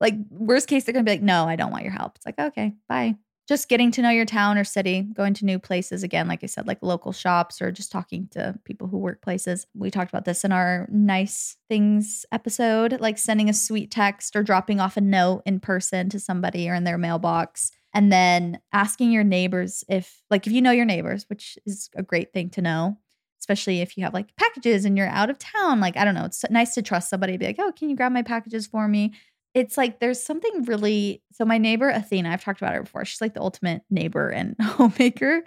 like 0.00 0.14
worst 0.30 0.68
case, 0.68 0.84
they're 0.84 0.94
gonna 0.94 1.04
be 1.04 1.10
like, 1.10 1.22
no, 1.22 1.46
I 1.46 1.56
don't 1.56 1.72
want 1.72 1.82
your 1.82 1.92
help. 1.92 2.16
It's 2.16 2.24
like, 2.24 2.38
okay, 2.38 2.74
bye. 2.88 3.16
Just 3.48 3.68
getting 3.68 3.92
to 3.92 4.02
know 4.02 4.10
your 4.10 4.24
town 4.24 4.58
or 4.58 4.64
city, 4.64 5.02
going 5.02 5.32
to 5.34 5.44
new 5.44 5.60
places 5.60 6.02
again, 6.02 6.26
like 6.26 6.42
I 6.42 6.46
said, 6.46 6.66
like 6.66 6.78
local 6.82 7.12
shops 7.12 7.62
or 7.62 7.70
just 7.70 7.92
talking 7.92 8.28
to 8.32 8.58
people 8.64 8.88
who 8.88 8.98
work 8.98 9.22
places. 9.22 9.66
We 9.72 9.90
talked 9.90 10.10
about 10.10 10.24
this 10.24 10.44
in 10.44 10.50
our 10.50 10.88
nice 10.90 11.56
things 11.68 12.26
episode, 12.32 13.00
like 13.00 13.18
sending 13.18 13.48
a 13.48 13.54
sweet 13.54 13.92
text 13.92 14.34
or 14.34 14.42
dropping 14.42 14.80
off 14.80 14.96
a 14.96 15.00
note 15.00 15.42
in 15.46 15.60
person 15.60 16.08
to 16.08 16.18
somebody 16.18 16.68
or 16.68 16.74
in 16.74 16.82
their 16.82 16.98
mailbox. 16.98 17.70
And 17.94 18.12
then 18.12 18.60
asking 18.72 19.12
your 19.12 19.24
neighbors 19.24 19.84
if, 19.88 20.22
like, 20.28 20.46
if 20.46 20.52
you 20.52 20.60
know 20.60 20.72
your 20.72 20.84
neighbors, 20.84 21.24
which 21.28 21.56
is 21.64 21.88
a 21.94 22.02
great 22.02 22.32
thing 22.32 22.50
to 22.50 22.60
know, 22.60 22.98
especially 23.40 23.80
if 23.80 23.96
you 23.96 24.02
have 24.02 24.12
like 24.12 24.34
packages 24.36 24.84
and 24.84 24.98
you're 24.98 25.06
out 25.06 25.30
of 25.30 25.38
town. 25.38 25.78
Like, 25.78 25.96
I 25.96 26.04
don't 26.04 26.16
know, 26.16 26.24
it's 26.24 26.44
nice 26.50 26.74
to 26.74 26.82
trust 26.82 27.08
somebody, 27.08 27.36
be 27.36 27.46
like, 27.46 27.60
oh, 27.60 27.70
can 27.70 27.88
you 27.88 27.96
grab 27.96 28.10
my 28.10 28.22
packages 28.22 28.66
for 28.66 28.88
me? 28.88 29.12
It's 29.56 29.78
like 29.78 30.00
there's 30.00 30.22
something 30.22 30.64
really. 30.64 31.22
So, 31.32 31.46
my 31.46 31.56
neighbor 31.56 31.88
Athena, 31.88 32.28
I've 32.28 32.44
talked 32.44 32.60
about 32.60 32.74
her 32.74 32.82
before. 32.82 33.06
She's 33.06 33.22
like 33.22 33.32
the 33.32 33.40
ultimate 33.40 33.82
neighbor 33.90 34.28
and 34.28 34.54
homemaker. 34.60 35.42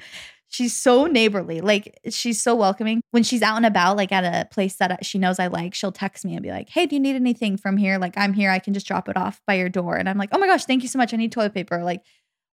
She's 0.48 0.76
so 0.76 1.06
neighborly. 1.06 1.62
Like, 1.62 2.00
she's 2.10 2.42
so 2.42 2.56
welcoming. 2.56 3.02
When 3.12 3.22
she's 3.22 3.44
out 3.44 3.58
and 3.58 3.68
about, 3.68 3.98
like 3.98 4.12
at 4.12 4.24
a 4.24 4.48
place 4.48 4.78
that 4.78 4.92
uh, 4.92 4.98
she 5.04 5.20
knows 5.20 5.38
I 5.38 5.46
like, 5.46 5.76
she'll 5.76 5.92
text 5.92 6.26
me 6.26 6.34
and 6.34 6.42
be 6.42 6.50
like, 6.50 6.70
hey, 6.70 6.88
do 6.88 6.96
you 6.96 7.00
need 7.00 7.16
anything 7.16 7.56
from 7.56 7.78
here? 7.78 8.00
Like, 8.00 8.18
I'm 8.18 8.34
here. 8.34 8.50
I 8.50 8.58
can 8.58 8.74
just 8.74 8.88
drop 8.88 9.08
it 9.10 9.16
off 9.16 9.40
by 9.46 9.54
your 9.54 9.70
door. 9.70 9.96
And 9.96 10.10
I'm 10.10 10.18
like, 10.18 10.30
oh 10.32 10.40
my 10.40 10.48
gosh, 10.48 10.66
thank 10.66 10.82
you 10.82 10.90
so 10.90 10.98
much. 10.98 11.14
I 11.14 11.18
need 11.18 11.32
toilet 11.32 11.54
paper. 11.54 11.84
Like, 11.84 12.02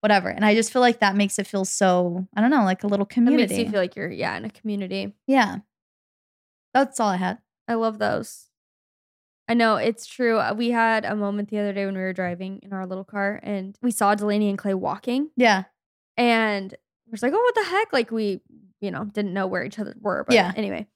whatever. 0.02 0.28
And 0.28 0.44
I 0.44 0.54
just 0.54 0.74
feel 0.74 0.82
like 0.82 1.00
that 1.00 1.16
makes 1.16 1.38
it 1.38 1.46
feel 1.46 1.64
so, 1.64 2.28
I 2.36 2.42
don't 2.42 2.50
know, 2.50 2.64
like 2.64 2.84
a 2.84 2.86
little 2.86 3.06
community. 3.06 3.44
It 3.44 3.48
makes 3.48 3.58
you 3.64 3.70
feel 3.70 3.80
like 3.80 3.96
you're, 3.96 4.12
yeah, 4.12 4.36
in 4.36 4.44
a 4.44 4.50
community. 4.50 5.14
yeah. 5.26 5.60
That's 6.74 7.00
all 7.00 7.08
I 7.08 7.16
had. 7.16 7.38
I 7.66 7.74
love 7.74 7.98
those. 7.98 8.48
I 9.48 9.54
know 9.54 9.76
it's 9.76 10.06
true. 10.06 10.38
Uh, 10.38 10.54
We 10.54 10.70
had 10.70 11.04
a 11.04 11.14
moment 11.14 11.50
the 11.50 11.58
other 11.58 11.72
day 11.72 11.86
when 11.86 11.94
we 11.94 12.00
were 12.00 12.12
driving 12.12 12.58
in 12.62 12.72
our 12.72 12.86
little 12.86 13.04
car 13.04 13.38
and 13.42 13.78
we 13.82 13.90
saw 13.90 14.14
Delaney 14.14 14.48
and 14.48 14.58
Clay 14.58 14.74
walking 14.74 15.30
Yeah. 15.36 15.64
and 16.16 16.74
we're 17.08 17.18
like, 17.22 17.32
oh, 17.32 17.40
what 17.40 17.54
the 17.54 17.64
heck? 17.64 17.92
Like 17.92 18.10
we, 18.10 18.40
you 18.80 18.90
know, 18.90 19.04
didn't 19.04 19.32
know 19.32 19.46
where 19.46 19.64
each 19.64 19.78
other 19.78 19.94
were. 20.00 20.24
But 20.26 20.34
Yeah. 20.34 20.52
anyway. 20.56 20.86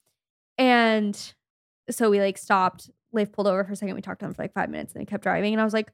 And 0.59 1.17
so 1.91 2.11
we 2.11 2.21
like 2.21 2.39
stopped. 2.39 2.91
Leif 3.13 3.33
pulled 3.33 3.47
over 3.49 3.65
for 3.65 3.73
a 3.73 3.77
second. 3.77 3.95
We 3.97 4.03
talked 4.03 4.21
to 4.21 4.27
them 4.27 4.35
for 4.35 4.43
like 4.43 4.53
five 4.55 4.71
minutes 4.71 4.93
and 4.93 5.01
they 5.01 5.05
kept 5.07 5.23
driving. 5.25 5.53
And 5.53 5.61
I 5.61 5.65
was 5.65 5.73
like, 5.73 5.93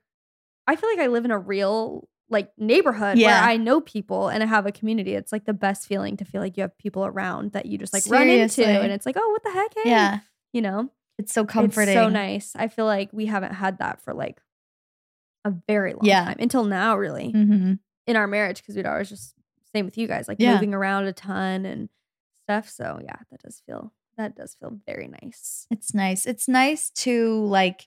I 0.66 0.76
feel 0.76 0.88
like 0.90 0.98
I 0.98 1.06
live 1.06 1.24
in 1.24 1.30
a 1.30 1.38
real 1.38 2.08
like 2.28 2.50
neighborhood 2.58 3.16
Yeah. 3.18 3.28
where 3.40 3.50
I 3.50 3.56
know 3.56 3.80
people 3.80 4.28
and 4.28 4.42
I 4.42 4.46
have 4.46 4.66
a 4.66 4.72
community. 4.72 5.14
It's 5.14 5.32
like 5.32 5.44
the 5.44 5.52
best 5.54 5.86
feeling 5.86 6.16
to 6.18 6.24
feel 6.24 6.40
like 6.40 6.56
you 6.56 6.62
have 6.62 6.76
people 6.78 7.06
around 7.06 7.52
that 7.52 7.66
you 7.66 7.78
just 7.78 7.92
like 7.92 8.02
run 8.08 8.28
into. 8.28 8.64
And 8.66 8.92
it's 8.92 9.06
like, 9.06 9.16
oh, 9.18 9.30
what 9.30 9.42
the 9.44 9.50
heck? 9.52 9.72
Hey. 9.84 9.90
Yeah. 9.90 10.18
You 10.52 10.62
know? 10.62 10.90
It's 11.18 11.32
so 11.32 11.44
comforting. 11.44 11.88
It's 11.96 12.04
so 12.04 12.08
nice. 12.08 12.52
I 12.56 12.68
feel 12.68 12.84
like 12.84 13.10
we 13.12 13.26
haven't 13.26 13.54
had 13.54 13.78
that 13.78 14.02
for 14.02 14.12
like 14.14 14.40
a 15.44 15.52
very 15.66 15.92
long 15.92 16.00
Yeah. 16.04 16.24
time 16.24 16.36
until 16.40 16.64
now, 16.64 16.96
really, 16.96 17.30
hmm 17.30 17.74
in 18.08 18.14
our 18.14 18.28
marriage, 18.28 18.58
because 18.62 18.76
we'd 18.76 18.86
always 18.86 19.08
just 19.08 19.34
same 19.74 19.84
with 19.84 19.98
you 19.98 20.06
guys, 20.06 20.28
like 20.28 20.38
Yeah. 20.40 20.52
moving 20.54 20.74
around 20.74 21.06
a 21.06 21.12
ton 21.12 21.66
and 21.66 21.88
stuff. 22.44 22.68
So 22.68 23.00
yeah, 23.02 23.16
that 23.30 23.42
does 23.42 23.60
feel 23.66 23.92
that 24.16 24.34
does 24.36 24.54
feel 24.54 24.78
very 24.86 25.08
nice. 25.08 25.66
It's 25.70 25.92
nice. 25.92 26.24
It's 26.24 26.46
nice 26.48 26.88
to 26.90 27.44
like, 27.46 27.86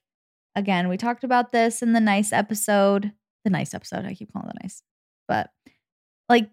again, 0.55 0.87
we 0.89 0.97
talked 0.97 1.23
about 1.23 1.51
this 1.51 1.81
in 1.81 1.93
the 1.93 1.99
nice 1.99 2.31
episode. 2.33 3.13
The 3.45 3.49
nice 3.49 3.73
episode. 3.73 4.05
I 4.05 4.13
keep 4.13 4.31
calling 4.33 4.49
it 4.49 4.57
nice. 4.61 4.83
But 5.27 5.49
like 6.27 6.49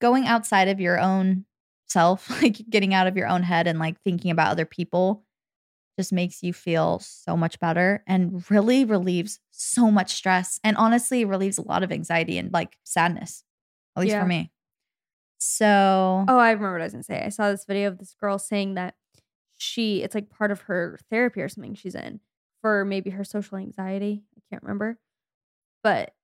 going 0.00 0.26
outside 0.26 0.68
of 0.68 0.80
your 0.80 1.00
own 1.00 1.44
self, 1.88 2.28
like 2.42 2.58
getting 2.68 2.92
out 2.94 3.06
of 3.06 3.16
your 3.16 3.26
own 3.28 3.42
head 3.42 3.66
and 3.66 3.78
like 3.78 4.00
thinking 4.02 4.30
about 4.30 4.50
other 4.50 4.66
people 4.66 5.24
just 5.98 6.12
makes 6.12 6.44
you 6.44 6.52
feel 6.52 7.00
so 7.00 7.36
much 7.36 7.58
better 7.58 8.04
and 8.06 8.48
really 8.52 8.84
relieves 8.84 9.40
so 9.50 9.90
much 9.90 10.14
stress 10.14 10.60
and 10.62 10.76
honestly 10.76 11.24
relieves 11.24 11.58
a 11.58 11.62
lot 11.62 11.82
of 11.82 11.90
anxiety 11.90 12.38
and 12.38 12.52
like 12.52 12.78
sadness, 12.84 13.42
at 13.96 14.02
least 14.02 14.12
Yeah. 14.12 14.22
for 14.22 14.28
me. 14.28 14.52
So, 15.38 16.24
Oh, 16.28 16.38
I 16.38 16.52
remember 16.52 16.74
what 16.74 16.82
I 16.82 16.84
was 16.84 16.92
gonna 16.92 17.02
say. 17.02 17.24
I 17.24 17.30
saw 17.30 17.50
this 17.50 17.64
video 17.64 17.88
of 17.88 17.98
this 17.98 18.14
girl 18.14 18.38
saying 18.38 18.74
that 18.74 18.94
she 19.56 20.04
it's 20.04 20.14
like 20.14 20.30
part 20.30 20.52
of 20.52 20.62
her 20.62 21.00
therapy 21.10 21.40
or 21.40 21.48
something 21.48 21.74
she's 21.74 21.96
in 21.96 22.20
for 22.62 22.84
maybe 22.84 23.10
her 23.10 23.24
social 23.24 23.58
anxiety. 23.58 24.22
I 24.36 24.40
can't 24.48 24.62
remember. 24.62 25.00
But 25.82 26.14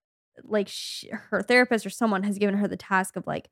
like 0.44 0.68
she, 0.68 1.08
her 1.08 1.42
therapist 1.42 1.84
or 1.84 1.90
someone 1.90 2.22
has 2.22 2.38
given 2.38 2.58
her 2.58 2.68
the 2.68 2.76
task 2.76 3.16
of 3.16 3.26
like 3.26 3.50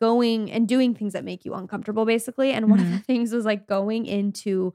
going 0.00 0.50
and 0.50 0.66
doing 0.66 0.94
things 0.94 1.12
that 1.12 1.26
make 1.26 1.44
you 1.44 1.52
uncomfortable 1.52 2.06
basically. 2.06 2.52
And 2.52 2.70
one 2.70 2.80
of 2.80 2.86
mm-hmm. 2.86 2.96
the 2.96 3.02
things 3.06 3.32
was 3.34 3.44
like 3.44 3.66
going 3.66 4.06
into 4.06 4.72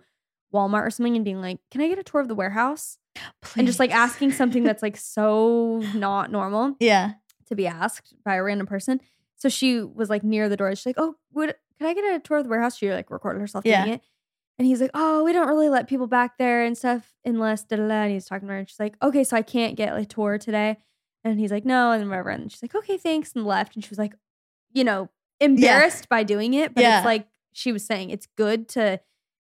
Walmart 0.54 0.86
or 0.88 0.90
something 0.92 1.16
and 1.16 1.26
being 1.26 1.42
like, 1.42 1.60
"Can 1.72 1.82
I 1.82 1.88
get 1.88 2.00
a 2.00 2.04
tour 2.04 2.22
of 2.22 2.28
the 2.28 2.36
warehouse?" 2.36 2.98
And 3.56 3.66
just 3.68 3.80
like 3.80 3.92
asking 3.92 4.32
something 4.34 4.64
that's 4.64 4.82
like 4.84 4.96
so 5.16 5.82
not 5.96 6.32
normal 6.32 6.76
yeah. 6.80 7.14
to 7.48 7.56
be 7.56 7.66
asked 7.68 8.14
by 8.24 8.36
a 8.36 8.44
random 8.44 8.68
person. 8.68 9.02
So 9.36 9.50
she 9.50 9.82
was 9.82 10.10
like 10.10 10.24
near 10.24 10.50
the 10.50 10.58
door. 10.58 10.74
She's 10.76 10.86
like, 10.86 10.96
"Oh, 11.00 11.16
would 11.34 11.54
can 11.78 11.88
I 11.88 11.94
get 11.94 12.04
a 12.16 12.20
tour 12.20 12.38
of 12.38 12.44
the 12.44 12.50
warehouse?" 12.50 12.78
She 12.78 12.92
like 12.92 13.10
recorded 13.12 13.40
herself 13.40 13.66
Yeah. 13.66 13.84
doing 13.84 13.96
it, 13.96 14.02
and 14.58 14.68
he's 14.68 14.82
like, 14.82 14.92
"Oh, 14.94 15.24
we 15.24 15.34
don't 15.34 15.48
really 15.48 15.70
let 15.70 15.88
people 15.88 16.08
back 16.08 16.38
there 16.38 16.64
and 16.64 16.78
stuff 16.78 17.14
unless 17.26 17.64
da 17.64 17.76
da 17.78 17.88
da." 17.88 17.94
And 18.04 18.12
he's 18.14 18.26
talking 18.26 18.48
to 18.48 18.54
her, 18.54 18.60
and 18.60 18.70
she's 18.70 18.80
like, 18.80 18.96
"Okay, 19.02 19.24
so 19.24 19.36
I 19.38 19.42
can't 19.42 19.76
get 19.76 19.96
a 19.98 20.06
tour 20.06 20.38
today," 20.38 20.78
and 21.24 21.40
he's 21.40 21.52
like, 21.52 21.66
"No," 21.66 21.92
and 21.92 22.10
whatever. 22.10 22.30
And 22.30 22.52
she's 22.52 22.62
like, 22.64 22.74
"Okay, 22.76 22.98
thanks," 22.98 23.34
and 23.36 23.46
left. 23.46 23.76
And 23.76 23.84
she 23.84 23.90
was 23.90 24.00
like, 24.00 24.14
you 24.74 24.84
know, 24.84 25.10
embarrassed 25.40 26.10
by 26.10 26.24
doing 26.24 26.54
it, 26.56 26.74
but 26.74 26.82
Yeah. 26.82 26.98
it's 27.00 27.06
like 27.06 27.28
she 27.54 27.72
was 27.72 27.86
saying, 27.86 28.10
it's 28.12 28.28
good 28.38 28.68
to 28.70 29.00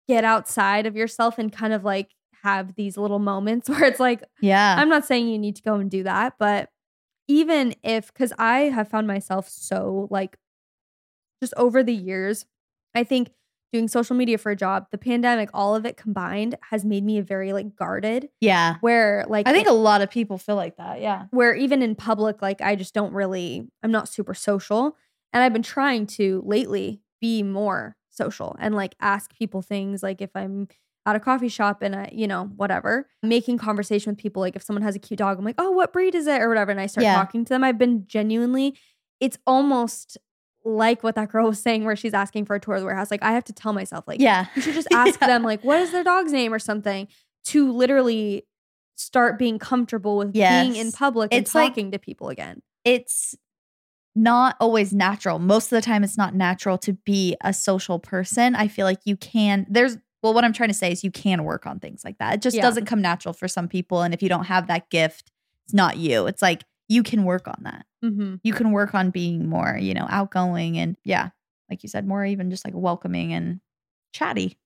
get 0.09 0.23
outside 0.25 0.85
of 0.87 0.95
yourself 0.97 1.37
and 1.37 1.53
kind 1.53 1.71
of 1.71 1.83
like 1.85 2.09
have 2.43 2.73
these 2.75 2.97
little 2.97 3.19
moments 3.19 3.69
where 3.69 3.83
it's 3.83 3.99
like 3.99 4.23
Yeah. 4.41 4.75
I'm 4.77 4.89
not 4.89 5.05
saying 5.05 5.27
you 5.29 5.37
need 5.39 5.55
to 5.57 5.61
go 5.61 5.75
and 5.75 5.89
do 5.89 6.03
that, 6.03 6.33
but 6.39 6.69
even 7.27 7.75
if, 7.83 8.07
because 8.11 8.33
I 8.39 8.61
have 8.61 8.87
found 8.89 9.05
myself 9.05 9.47
so 9.47 10.07
like 10.09 10.35
just 11.41 11.53
over 11.57 11.83
the 11.83 11.93
years, 11.93 12.45
I 12.95 13.03
think 13.03 13.29
doing 13.71 13.87
social 13.87 14.15
media 14.15 14.39
for 14.39 14.51
a 14.51 14.55
job, 14.55 14.87
the 14.91 14.97
pandemic, 14.97 15.49
all 15.53 15.75
of 15.75 15.85
it 15.85 15.95
combined 15.95 16.55
has 16.71 16.83
made 16.83 17.03
me 17.05 17.19
a 17.19 17.21
very 17.21 17.53
like 17.53 17.75
guarded, 17.75 18.29
yeah. 18.41 18.77
where 18.81 19.25
like 19.29 19.47
I 19.47 19.51
think 19.51 19.67
it- 19.67 19.71
a 19.71 19.75
lot 19.75 20.01
of 20.01 20.09
people 20.09 20.39
feel 20.39 20.55
like 20.55 20.77
that. 20.77 21.01
Yeah. 21.01 21.25
where 21.29 21.53
even 21.53 21.83
in 21.83 21.93
public, 21.95 22.41
like 22.41 22.61
I 22.61 22.75
just 22.75 22.95
don't 22.95 23.13
really, 23.13 23.67
I'm 23.83 23.91
not 23.91 24.09
super 24.09 24.33
social. 24.33 24.97
And 25.31 25.43
I've 25.43 25.53
been 25.53 25.61
trying 25.61 26.07
to 26.07 26.41
lately 26.47 27.01
be 27.21 27.43
more 27.43 27.95
social 28.23 28.55
and 28.59 28.75
like 28.75 28.93
ask 28.99 29.33
people 29.35 29.61
things 29.61 30.03
like 30.03 30.21
if 30.21 30.29
I'm 30.35 30.67
at 31.05 31.15
a 31.15 31.19
coffee 31.19 31.47
shop 31.49 31.81
and 31.81 31.95
I, 31.95 32.09
you 32.13 32.27
know, 32.27 32.45
whatever, 32.57 33.07
making 33.23 33.57
conversation 33.57 34.11
with 34.11 34.19
people. 34.19 34.41
Like 34.41 34.55
if 34.55 34.61
someone 34.61 34.83
has 34.83 34.95
a 34.95 34.99
cute 34.99 35.17
dog, 35.17 35.39
I'm 35.39 35.45
like, 35.45 35.55
oh, 35.57 35.71
what 35.71 35.93
breed 35.93 36.13
is 36.13 36.27
it 36.27 36.41
or 36.41 36.49
whatever. 36.49 36.71
And 36.71 36.79
I 36.79 36.87
start 36.87 37.03
Yeah. 37.05 37.15
talking 37.15 37.45
to 37.45 37.49
them. 37.49 37.63
I've 37.63 37.77
been 37.77 38.05
genuinely, 38.05 38.75
it's 39.19 39.37
almost 39.47 40.17
like 40.65 41.01
what 41.01 41.15
that 41.15 41.29
girl 41.29 41.47
was 41.47 41.59
saying 41.59 41.85
where 41.85 41.95
she's 41.95 42.13
asking 42.13 42.45
for 42.45 42.55
a 42.55 42.59
tour 42.59 42.75
of 42.75 42.81
the 42.81 42.85
warehouse. 42.85 43.09
Like 43.09 43.23
I 43.23 43.31
have 43.31 43.45
to 43.45 43.53
tell 43.53 43.71
myself, 43.73 44.03
like, 44.07 44.19
yeah. 44.19 44.47
you 44.55 44.61
should 44.61 44.73
just 44.75 44.89
ask 44.93 45.19
Yeah. 45.21 45.27
them, 45.27 45.43
like, 45.43 45.63
what 45.63 45.79
is 45.79 45.91
their 45.91 46.03
dog's 46.03 46.31
name 46.33 46.53
or 46.53 46.59
something 46.59 47.07
to 47.45 47.71
literally 47.71 48.45
start 48.95 49.39
being 49.39 49.57
comfortable 49.57 50.17
with 50.17 50.33
being 50.33 50.75
in 50.75 50.87
Yes. 50.87 50.95
public 50.95 51.33
and 51.33 51.41
It's 51.41 51.55
like- 51.55 51.69
talking 51.71 51.91
to 51.91 51.97
people 51.99 52.27
again. 52.29 52.61
it's 52.83 53.35
not 54.15 54.55
always 54.59 54.93
natural. 54.93 55.39
Most 55.39 55.65
of 55.71 55.77
the 55.77 55.81
time, 55.81 56.03
it's 56.03 56.17
not 56.17 56.33
natural 56.35 56.77
to 56.79 56.93
be 56.93 57.35
a 57.41 57.53
social 57.53 57.99
person. 57.99 58.55
I 58.55 58.67
feel 58.67 58.85
like 58.85 58.99
you 59.05 59.15
can, 59.15 59.65
there's, 59.69 59.97
well, 60.21 60.33
what 60.33 60.43
I'm 60.43 60.53
trying 60.53 60.69
to 60.69 60.75
say 60.75 60.91
is 60.91 61.03
you 61.03 61.11
can 61.11 61.43
work 61.43 61.65
on 61.65 61.79
things 61.79 62.03
like 62.03 62.17
that. 62.17 62.33
It 62.35 62.41
just 62.41 62.55
Yeah. 62.55 62.61
doesn't 62.63 62.85
come 62.85 63.01
natural 63.01 63.33
for 63.33 63.47
some 63.47 63.67
people. 63.67 64.01
And 64.01 64.13
if 64.13 64.21
you 64.21 64.29
don't 64.29 64.45
have 64.45 64.67
that 64.67 64.89
gift, 64.89 65.31
it's 65.65 65.73
not 65.73 65.97
you. 65.97 66.27
It's 66.27 66.41
like 66.41 66.63
you 66.87 67.03
can 67.03 67.23
work 67.23 67.47
on 67.47 67.59
that. 67.63 67.85
Mm-hmm. 68.03 68.35
You 68.43 68.53
can 68.53 68.71
work 68.71 68.93
on 68.95 69.11
being 69.11 69.47
more, 69.47 69.77
you 69.79 69.93
know, 69.93 70.07
outgoing 70.09 70.77
and, 70.77 70.97
yeah, 71.03 71.29
like 71.69 71.83
you 71.83 71.89
said, 71.89 72.07
more 72.07 72.25
even 72.25 72.49
just 72.49 72.65
like 72.65 72.73
welcoming 72.75 73.31
and 73.33 73.61
chatty. 74.11 74.57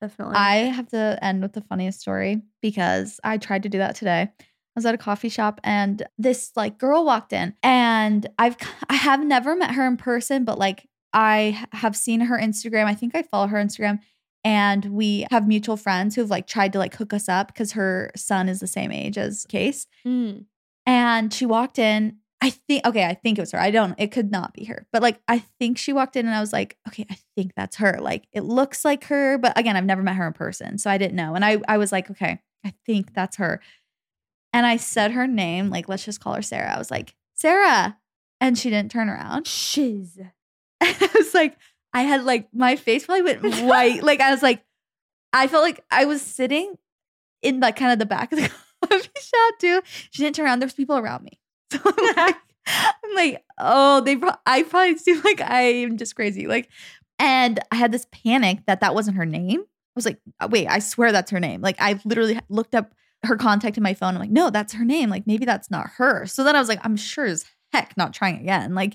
Definitely. 0.00 0.36
I 0.36 0.56
have 0.56 0.88
to 0.88 1.18
end 1.22 1.42
with 1.42 1.52
the 1.52 1.60
funniest 1.62 2.00
story 2.00 2.42
because 2.62 3.20
I 3.22 3.38
tried 3.38 3.62
to 3.64 3.68
do 3.68 3.78
that 3.78 3.94
today. 3.94 4.30
I 4.76 4.78
was 4.78 4.86
at 4.86 4.94
a 4.94 4.98
coffee 4.98 5.30
shop 5.30 5.58
and 5.64 6.02
this 6.18 6.52
like 6.54 6.76
girl 6.76 7.06
walked 7.06 7.32
in 7.32 7.54
and 7.62 8.26
I've 8.38 8.56
I 8.90 8.94
have 8.94 9.24
never 9.24 9.56
met 9.56 9.72
her 9.72 9.86
in 9.86 9.96
person 9.96 10.44
but 10.44 10.58
like 10.58 10.86
I 11.12 11.66
have 11.72 11.96
seen 11.96 12.20
her 12.20 12.38
Instagram. 12.38 12.84
I 12.84 12.94
think 12.94 13.14
I 13.14 13.22
follow 13.22 13.46
her 13.46 13.56
Instagram 13.56 14.00
and 14.44 14.84
we 14.84 15.26
have 15.30 15.48
mutual 15.48 15.78
friends 15.78 16.14
who've 16.14 16.28
like 16.28 16.46
tried 16.46 16.74
to 16.74 16.78
like 16.78 16.94
hook 16.94 17.14
us 17.14 17.26
up 17.26 17.48
because 17.48 17.72
her 17.72 18.10
son 18.14 18.50
is 18.50 18.60
the 18.60 18.66
same 18.66 18.92
age 18.92 19.16
as 19.16 19.46
Case. 19.48 19.86
Mm. 20.06 20.44
And 20.84 21.32
she 21.32 21.46
walked 21.46 21.78
in. 21.78 22.18
I 22.42 22.50
think 22.50 22.84
okay, 22.84 23.06
I 23.06 23.14
think 23.14 23.38
it 23.38 23.40
was 23.42 23.52
her. 23.52 23.58
I 23.58 23.70
don't 23.70 23.94
it 23.96 24.12
could 24.12 24.30
not 24.30 24.52
be 24.52 24.64
her. 24.66 24.86
But 24.92 25.00
like 25.00 25.20
I 25.26 25.38
think 25.58 25.78
she 25.78 25.94
walked 25.94 26.16
in 26.16 26.26
and 26.26 26.34
I 26.34 26.40
was 26.40 26.52
like, 26.52 26.76
okay, 26.86 27.06
I 27.10 27.16
think 27.34 27.54
that's 27.56 27.76
her. 27.76 27.98
Like 27.98 28.28
it 28.34 28.42
looks 28.42 28.84
like 28.84 29.04
her, 29.04 29.38
but 29.38 29.58
again, 29.58 29.74
I've 29.74 29.86
never 29.86 30.02
met 30.02 30.16
her 30.16 30.26
in 30.26 30.34
person, 30.34 30.76
so 30.76 30.90
I 30.90 30.98
didn't 30.98 31.16
know. 31.16 31.34
And 31.34 31.46
I 31.46 31.62
I 31.66 31.78
was 31.78 31.92
like, 31.92 32.10
okay, 32.10 32.40
I 32.62 32.74
think 32.84 33.14
that's 33.14 33.38
her. 33.38 33.62
And 34.56 34.64
I 34.64 34.78
said 34.78 35.12
her 35.12 35.26
name, 35.26 35.68
like 35.68 35.86
let's 35.86 36.06
just 36.06 36.20
call 36.20 36.32
her 36.32 36.40
Sarah. 36.40 36.74
I 36.74 36.78
was 36.78 36.90
like, 36.90 37.14
"Sarah." 37.34 37.98
And 38.40 38.56
she 38.58 38.70
didn't 38.70 38.90
turn 38.90 39.10
around. 39.10 39.46
Shiz. 39.46 40.18
I 40.80 41.10
was 41.14 41.34
like, 41.34 41.58
I 41.92 42.04
had 42.04 42.24
like 42.24 42.48
my 42.54 42.76
face 42.76 43.04
probably 43.04 43.34
went 43.34 43.42
white. 43.66 44.02
like 44.02 44.22
I 44.22 44.30
was 44.30 44.42
like, 44.42 44.64
I 45.34 45.46
felt 45.46 45.62
like 45.62 45.84
I 45.90 46.06
was 46.06 46.22
sitting 46.22 46.74
in 47.42 47.60
like 47.60 47.76
kind 47.76 47.92
of 47.92 47.98
the 47.98 48.06
back 48.06 48.32
of 48.32 48.38
the 48.38 48.48
coffee 48.88 49.08
shop 49.20 49.54
too. 49.60 49.82
She 50.10 50.22
didn't 50.22 50.36
turn 50.36 50.46
around. 50.46 50.60
There's 50.60 50.72
people 50.72 50.96
around 50.96 51.24
me. 51.24 51.38
So 51.70 51.78
I'm 51.84 52.16
like, 52.16 52.36
I'm 52.66 53.14
like, 53.14 53.44
oh, 53.58 54.00
they. 54.00 54.16
Pro- 54.16 54.30
I 54.46 54.62
probably 54.62 54.96
seem 54.96 55.20
like 55.20 55.42
I 55.42 55.60
am 55.60 55.98
just 55.98 56.16
crazy. 56.16 56.46
Like, 56.46 56.70
and 57.18 57.60
I 57.70 57.76
had 57.76 57.92
this 57.92 58.06
panic 58.10 58.60
that 58.66 58.80
that 58.80 58.94
wasn't 58.94 59.18
her 59.18 59.26
name. 59.26 59.60
I 59.60 59.92
was 59.94 60.06
like, 60.06 60.18
"Uh, 60.40 60.48
wait, 60.50 60.66
I 60.66 60.78
swear 60.78 61.12
that's 61.12 61.30
her 61.30 61.40
name. 61.40 61.60
Like, 61.60 61.76
I 61.78 62.00
literally 62.06 62.40
looked 62.48 62.74
up 62.74 62.94
her 63.26 63.36
contact 63.36 63.76
in 63.76 63.82
my 63.82 63.94
phone. 63.94 64.14
I'm 64.14 64.20
like, 64.20 64.30
no, 64.30 64.50
that's 64.50 64.72
her 64.74 64.84
name. 64.84 65.10
Like, 65.10 65.26
maybe 65.26 65.44
that's 65.44 65.70
not 65.70 65.88
her. 65.96 66.26
So 66.26 66.42
then 66.44 66.56
I 66.56 66.58
was 66.58 66.68
like, 66.68 66.80
I'm 66.84 66.96
sure 66.96 67.24
as 67.26 67.44
heck 67.72 67.96
not 67.96 68.12
trying 68.12 68.40
again. 68.40 68.74
Like, 68.74 68.94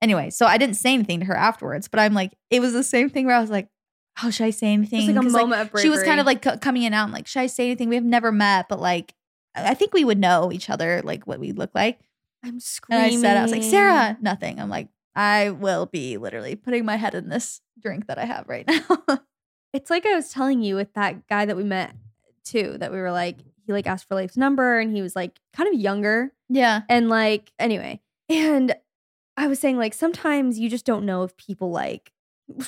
anyway, 0.00 0.30
so 0.30 0.46
I 0.46 0.58
didn't 0.58 0.76
say 0.76 0.94
anything 0.94 1.20
to 1.20 1.26
her 1.26 1.36
afterwards, 1.36 1.88
but 1.88 2.00
I'm 2.00 2.14
like, 2.14 2.32
it 2.50 2.60
was 2.60 2.72
the 2.72 2.82
same 2.82 3.10
thing 3.10 3.26
where 3.26 3.36
I 3.36 3.40
was 3.40 3.50
like, 3.50 3.68
oh, 4.22 4.30
should 4.30 4.46
I 4.46 4.50
say 4.50 4.68
anything? 4.72 5.14
Like 5.14 5.24
a 5.26 5.28
moment 5.28 5.60
of 5.62 5.70
bravery. 5.70 5.82
she 5.82 5.90
was 5.90 6.02
kind 6.02 6.20
of 6.20 6.26
like 6.26 6.42
co- 6.42 6.56
coming 6.58 6.82
in 6.82 6.86
and 6.86 6.94
out. 6.94 7.04
I'm 7.04 7.12
like, 7.12 7.26
should 7.26 7.40
I 7.40 7.46
say 7.46 7.66
anything? 7.66 7.88
We 7.88 7.96
have 7.96 8.04
never 8.04 8.32
met, 8.32 8.68
but 8.68 8.80
like, 8.80 9.14
I 9.54 9.74
think 9.74 9.92
we 9.94 10.04
would 10.04 10.18
know 10.18 10.50
each 10.52 10.68
other, 10.70 11.00
like 11.04 11.26
what 11.26 11.38
we 11.38 11.52
look 11.52 11.70
like. 11.74 11.98
I'm 12.42 12.50
And 12.50 12.62
screaming. 12.62 13.04
I 13.04 13.20
said, 13.20 13.36
I 13.36 13.42
was 13.42 13.52
like, 13.52 13.62
Sarah, 13.62 14.16
nothing. 14.20 14.60
I'm 14.60 14.68
like, 14.68 14.88
I 15.14 15.50
will 15.50 15.86
be 15.86 16.18
literally 16.18 16.54
putting 16.56 16.84
my 16.84 16.96
head 16.96 17.14
in 17.14 17.28
this 17.30 17.60
drink 17.80 18.06
that 18.06 18.18
I 18.18 18.26
have 18.26 18.48
right 18.48 18.66
now. 19.08 19.20
It's 19.72 19.90
like 19.90 20.06
I 20.06 20.14
was 20.14 20.30
telling 20.30 20.62
you 20.62 20.74
with 20.76 20.92
that 20.94 21.26
guy 21.26 21.46
that 21.46 21.56
we 21.56 21.64
met 21.64 21.94
too, 22.44 22.76
that 22.78 22.92
we 22.92 22.98
were 22.98 23.12
like, 23.12 23.38
he 23.66 23.72
like 23.72 23.86
asked 23.86 24.06
for 24.08 24.14
Leif's 24.14 24.36
number 24.36 24.78
and 24.78 24.94
he 24.94 25.02
was 25.02 25.16
like 25.16 25.40
kind 25.52 25.72
of 25.72 25.78
younger. 25.80 26.32
yeah. 26.48 26.82
And 26.88 27.08
like, 27.08 27.52
anyway. 27.58 28.00
And 28.28 28.74
I 29.36 29.46
was 29.48 29.58
saying, 29.58 29.76
like, 29.76 29.94
sometimes 29.94 30.58
you 30.58 30.68
just 30.70 30.86
don't 30.86 31.04
know 31.04 31.22
if 31.22 31.36
people 31.36 31.70
like 31.70 32.12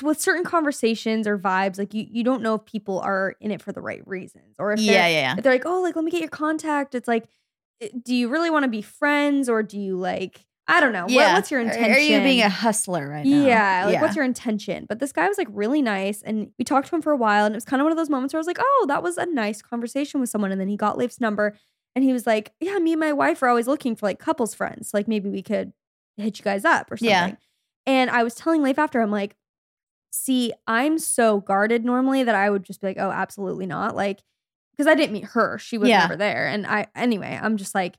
with 0.02 0.20
certain 0.20 0.44
conversations 0.44 1.26
or 1.26 1.38
vibes, 1.38 1.78
like 1.78 1.94
you 1.94 2.06
you 2.10 2.24
don't 2.24 2.42
know 2.42 2.56
if 2.56 2.64
people 2.64 2.98
are 3.00 3.36
in 3.40 3.50
it 3.50 3.62
for 3.62 3.72
the 3.72 3.80
right 3.80 4.06
reasons. 4.06 4.56
Or 4.58 4.72
if 4.72 4.80
Yeah, 4.80 4.92
they're, 4.92 5.10
yeah, 5.10 5.20
yeah. 5.20 5.34
if 5.38 5.44
they're 5.44 5.52
like, 5.52 5.66
oh, 5.66 5.80
like 5.82 5.96
let 5.96 6.04
me 6.04 6.10
get 6.10 6.20
your 6.20 6.28
contact. 6.30 6.94
It's 6.94 7.08
like, 7.08 7.26
eh, 7.80 7.88
do 8.02 8.14
you 8.14 8.28
really 8.28 8.50
want 8.50 8.64
to 8.64 8.68
be 8.68 8.82
friends 8.82 9.48
or 9.48 9.62
do 9.62 9.78
you 9.78 9.96
like 9.96 10.44
I 10.70 10.80
don't 10.80 10.92
know. 10.92 11.04
What- 11.04 11.32
what's 11.32 11.50
your 11.50 11.60
intention? 11.60 11.92
Are 11.92 11.98
you 11.98 12.20
being 12.20 12.42
a 12.42 12.48
hustler 12.50 13.08
right 13.08 13.24
now? 13.24 13.46
Yeah, 13.46 13.86
like 13.86 14.00
what's 14.02 14.14
your 14.16 14.24
intention? 14.24 14.84
But 14.88 14.98
this 14.98 15.12
guy 15.12 15.26
was 15.26 15.38
like 15.38 15.48
really 15.50 15.80
nice, 15.80 16.20
and 16.22 16.50
we 16.58 16.64
talked 16.64 16.88
to 16.88 16.94
him 16.94 17.00
for 17.02 17.10
a 17.12 17.16
while, 17.16 17.46
and 17.46 17.54
it 17.54 17.56
was 17.56 17.64
kind 17.64 17.80
of 17.80 17.84
one 17.84 17.92
of 17.92 17.96
those 17.98 18.10
moments 18.10 18.34
where 18.34 18.38
I 18.38 18.42
was 18.42 18.46
like, 18.46 18.58
oh, 18.60 18.84
that 18.88 19.02
was 19.02 19.16
a 19.16 19.24
nice 19.26 19.62
conversation 19.62 20.20
with 20.20 20.28
someone. 20.28 20.52
And 20.52 20.60
then 20.60 20.68
he 20.68 20.76
got 20.76 20.98
Leif's 20.98 21.20
number, 21.20 21.56
and 21.96 22.04
he 22.04 22.12
was 22.12 22.26
like, 22.26 22.52
yeah, 22.60 22.78
me 22.78 22.92
and 22.92 23.00
my 23.00 23.12
wife 23.12 23.42
are 23.42 23.48
always 23.48 23.66
looking 23.66 23.96
for 23.96 24.04
like 24.06 24.18
couples 24.18 24.54
friends, 24.54 24.92
like 24.92 25.08
maybe 25.08 25.30
we 25.30 25.42
could 25.42 25.72
hit 26.18 26.38
you 26.38 26.44
guys 26.44 26.64
up 26.66 26.90
or 26.92 26.96
something. 26.98 27.08
Yeah. 27.10 27.34
And 27.86 28.10
I 28.10 28.22
was 28.22 28.34
telling 28.34 28.62
Leif 28.62 28.78
after, 28.78 29.00
I'm 29.00 29.10
like, 29.10 29.34
see, 30.12 30.52
I'm 30.66 30.98
so 30.98 31.40
guarded 31.40 31.84
normally 31.84 32.24
that 32.24 32.34
I 32.34 32.50
would 32.50 32.62
just 32.64 32.80
be 32.82 32.88
like, 32.88 32.98
oh, 32.98 33.10
absolutely 33.10 33.66
not, 33.66 33.96
like 33.96 34.20
because 34.72 34.86
I 34.86 34.94
didn't 34.94 35.12
meet 35.14 35.24
her, 35.24 35.58
she 35.58 35.78
was 35.78 35.88
Yeah. 35.88 36.00
never 36.00 36.16
there, 36.16 36.46
and 36.46 36.66
I 36.66 36.86
anyway, 36.94 37.38
I'm 37.40 37.56
just 37.56 37.74
like, 37.74 37.96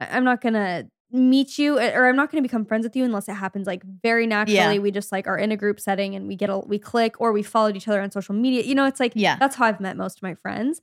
I'm 0.00 0.24
not 0.24 0.40
gonna 0.40 0.88
meet 1.10 1.58
you 1.58 1.78
or 1.78 2.06
I'm 2.06 2.16
not 2.16 2.30
going 2.30 2.42
to 2.42 2.46
become 2.46 2.64
friends 2.66 2.84
with 2.84 2.94
you 2.94 3.02
unless 3.04 3.28
it 3.28 3.32
happens 3.34 3.66
like 3.66 3.82
very 4.02 4.26
naturally. 4.26 4.78
We 4.78 4.90
just 4.90 5.10
like 5.10 5.26
are 5.26 5.38
in 5.38 5.50
a 5.52 5.56
group 5.56 5.80
setting 5.80 6.14
and 6.14 6.28
we 6.28 6.36
get 6.36 6.50
a 6.50 6.58
we 6.58 6.78
click 6.78 7.20
or 7.20 7.32
we 7.32 7.42
followed 7.42 7.76
each 7.76 7.88
other 7.88 8.00
on 8.02 8.10
social 8.10 8.34
media. 8.34 8.62
You 8.62 8.74
know, 8.74 8.84
it's 8.86 9.00
like 9.00 9.12
Yeah. 9.14 9.36
that's 9.38 9.56
how 9.56 9.64
I've 9.66 9.80
met 9.80 9.96
most 9.96 10.18
of 10.18 10.22
my 10.22 10.34
friends. 10.34 10.82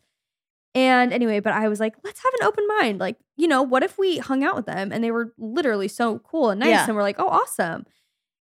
And 0.74 1.14
anyway, 1.14 1.40
but 1.40 1.54
I 1.54 1.68
was 1.70 1.80
like, 1.80 1.96
let's 2.04 2.22
have 2.24 2.34
an 2.42 2.46
open 2.48 2.68
mind. 2.80 3.00
Like, 3.00 3.18
you 3.38 3.48
know, 3.48 3.62
what 3.62 3.82
if 3.84 3.98
we 3.98 4.18
hung 4.18 4.44
out 4.44 4.56
with 4.56 4.66
them 4.66 4.92
and 4.92 5.04
they 5.04 5.12
were 5.12 5.34
literally 5.38 5.88
so 5.88 6.20
cool 6.20 6.50
and 6.50 6.60
nice 6.60 6.70
Yeah. 6.70 6.86
and 6.88 6.96
we're 6.96 7.02
like, 7.02 7.20
oh, 7.20 7.30
awesome. 7.30 7.86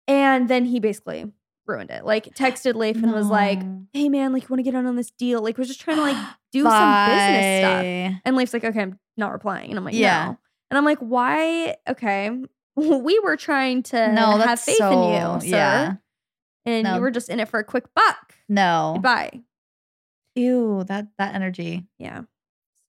And 0.08 0.48
then 0.48 0.64
he 0.64 0.80
basically 0.80 1.30
ruined 1.66 1.90
it. 1.90 2.04
Like 2.04 2.34
texted 2.34 2.74
Leif 2.74 2.96
and 3.02 3.12
was 3.12 3.28
like, 3.28 3.60
hey 3.92 4.08
man, 4.08 4.32
like 4.32 4.42
you 4.44 4.48
want 4.48 4.58
to 4.60 4.64
get 4.64 4.74
on 4.74 4.86
on 4.86 4.96
this 4.96 5.10
deal? 5.10 5.42
Like 5.42 5.58
was 5.58 5.68
just 5.68 5.80
trying 5.80 5.96
to 5.98 6.02
like 6.02 6.16
do 6.52 6.62
some 6.62 6.94
business 7.06 7.58
stuff. 7.60 8.20
And 8.24 8.34
Leif's 8.36 8.52
like, 8.54 8.64
okay, 8.64 8.80
I'm 8.82 8.98
not 9.16 9.32
replying. 9.32 9.70
And 9.70 9.78
I'm 9.78 9.84
like, 9.84 9.94
Yeah. 9.94 10.26
no. 10.30 10.38
And 10.70 10.78
I'm 10.78 10.84
like, 10.84 10.98
why? 10.98 11.76
Okay. 11.88 12.30
We 12.76 13.18
were 13.20 13.36
trying 13.38 13.84
to 13.84 14.12
No, 14.12 14.36
have 14.36 14.60
faith 14.60 14.76
so, 14.76 14.90
in 14.92 15.14
you, 15.14 15.40
sir. 15.50 15.56
yeah. 15.56 15.94
And 16.66 16.84
No. 16.84 16.96
you 16.96 17.00
were 17.00 17.10
just 17.10 17.30
in 17.30 17.40
it 17.40 17.48
for 17.48 17.58
a 17.58 17.64
quick 17.64 17.84
buck. 17.94 18.34
No. 18.50 18.92
Goodbye. 18.96 19.40
Ew, 20.34 20.84
that 20.86 21.06
that 21.18 21.34
energy. 21.34 21.86
Yeah. 21.98 22.22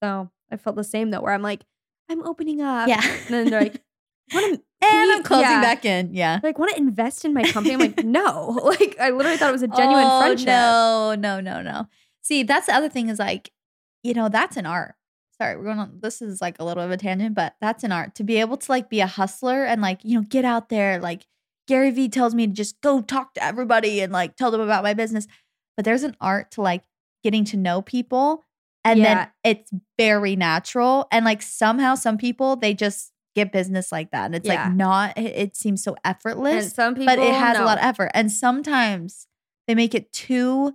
So 0.02 0.30
I 0.52 0.56
felt 0.58 0.76
the 0.76 0.84
same 0.84 1.10
though, 1.10 1.20
where 1.22 1.32
I'm 1.32 1.40
like, 1.42 1.62
I'm 2.10 2.22
opening 2.26 2.60
up. 2.60 2.88
Yeah. 2.88 3.00
And 3.02 3.28
then 3.34 3.48
they're 3.50 3.62
like, 3.62 3.82
want 4.34 4.56
to 4.56 4.62
And 4.86 5.12
I'm 5.12 5.22
closing 5.22 5.48
yeah. 5.48 5.62
back 5.62 5.84
in. 5.86 6.12
Yeah. 6.12 6.40
like 6.42 6.58
want 6.58 6.72
to 6.72 6.78
invest 6.78 7.24
in 7.24 7.32
my 7.32 7.44
company? 7.44 7.72
I'm 7.74 7.80
like, 7.80 8.04
no. 8.04 8.60
Like 8.62 8.96
I 9.00 9.10
literally 9.10 9.38
thought 9.38 9.48
it 9.48 9.52
was 9.52 9.62
a 9.62 9.68
genuine 9.68 10.04
Oh, 10.06 10.20
friendship. 10.20 10.46
No, 10.48 11.14
no, 11.18 11.40
no, 11.40 11.62
no. 11.62 11.86
See, 12.20 12.42
that's 12.42 12.66
the 12.66 12.74
other 12.74 12.90
thing 12.90 13.08
is 13.08 13.18
like, 13.18 13.52
you 14.02 14.12
know, 14.12 14.28
that's 14.28 14.58
an 14.58 14.66
art. 14.66 14.96
Sorry, 15.40 15.56
we're 15.56 15.64
going 15.64 15.78
on. 15.78 15.98
This 16.02 16.20
is 16.20 16.40
like 16.40 16.56
a 16.58 16.64
little 16.64 16.82
of 16.82 16.90
a 16.90 16.96
tangent, 16.96 17.34
but 17.34 17.54
that's 17.60 17.84
an 17.84 17.92
art 17.92 18.14
to 18.16 18.24
be 18.24 18.38
able 18.40 18.56
to 18.56 18.72
like 18.72 18.90
be 18.90 19.00
a 19.00 19.06
hustler 19.06 19.64
and 19.64 19.80
like, 19.80 20.00
you 20.02 20.16
know, 20.18 20.26
get 20.28 20.44
out 20.44 20.68
there. 20.68 20.98
Like 21.00 21.26
Gary 21.68 21.90
Vee 21.92 22.08
tells 22.08 22.34
me 22.34 22.46
to 22.48 22.52
just 22.52 22.80
go 22.80 23.00
talk 23.00 23.34
to 23.34 23.44
everybody 23.44 24.00
and 24.00 24.12
like 24.12 24.34
tell 24.36 24.50
them 24.50 24.60
about 24.60 24.82
my 24.82 24.94
business. 24.94 25.26
But 25.76 25.84
there's 25.84 26.02
an 26.02 26.16
art 26.20 26.50
to 26.52 26.62
like 26.62 26.82
getting 27.22 27.44
to 27.46 27.56
know 27.56 27.82
people. 27.82 28.44
And 28.84 28.98
Yeah. 28.98 29.14
then 29.14 29.28
it's 29.44 29.70
very 29.96 30.34
natural. 30.34 31.06
And 31.12 31.24
like 31.24 31.42
somehow 31.42 31.94
some 31.94 32.18
people, 32.18 32.56
they 32.56 32.74
just 32.74 33.12
get 33.36 33.52
business 33.52 33.92
like 33.92 34.10
that. 34.10 34.24
And 34.26 34.34
it's 34.34 34.46
Yeah. 34.48 34.64
like 34.66 34.74
not, 34.74 35.16
it, 35.16 35.56
seems 35.56 35.84
so 35.84 35.94
effortless 36.04 36.64
And 36.64 36.72
some 36.72 36.94
people 36.94 37.06
but 37.14 37.18
it 37.20 37.34
has 37.34 37.58
a 37.58 37.64
lot 37.64 37.78
of 37.78 37.84
effort. 37.84 38.10
And 38.14 38.32
sometimes 38.32 39.28
they 39.68 39.76
make 39.76 39.94
it 39.94 40.12
too, 40.12 40.74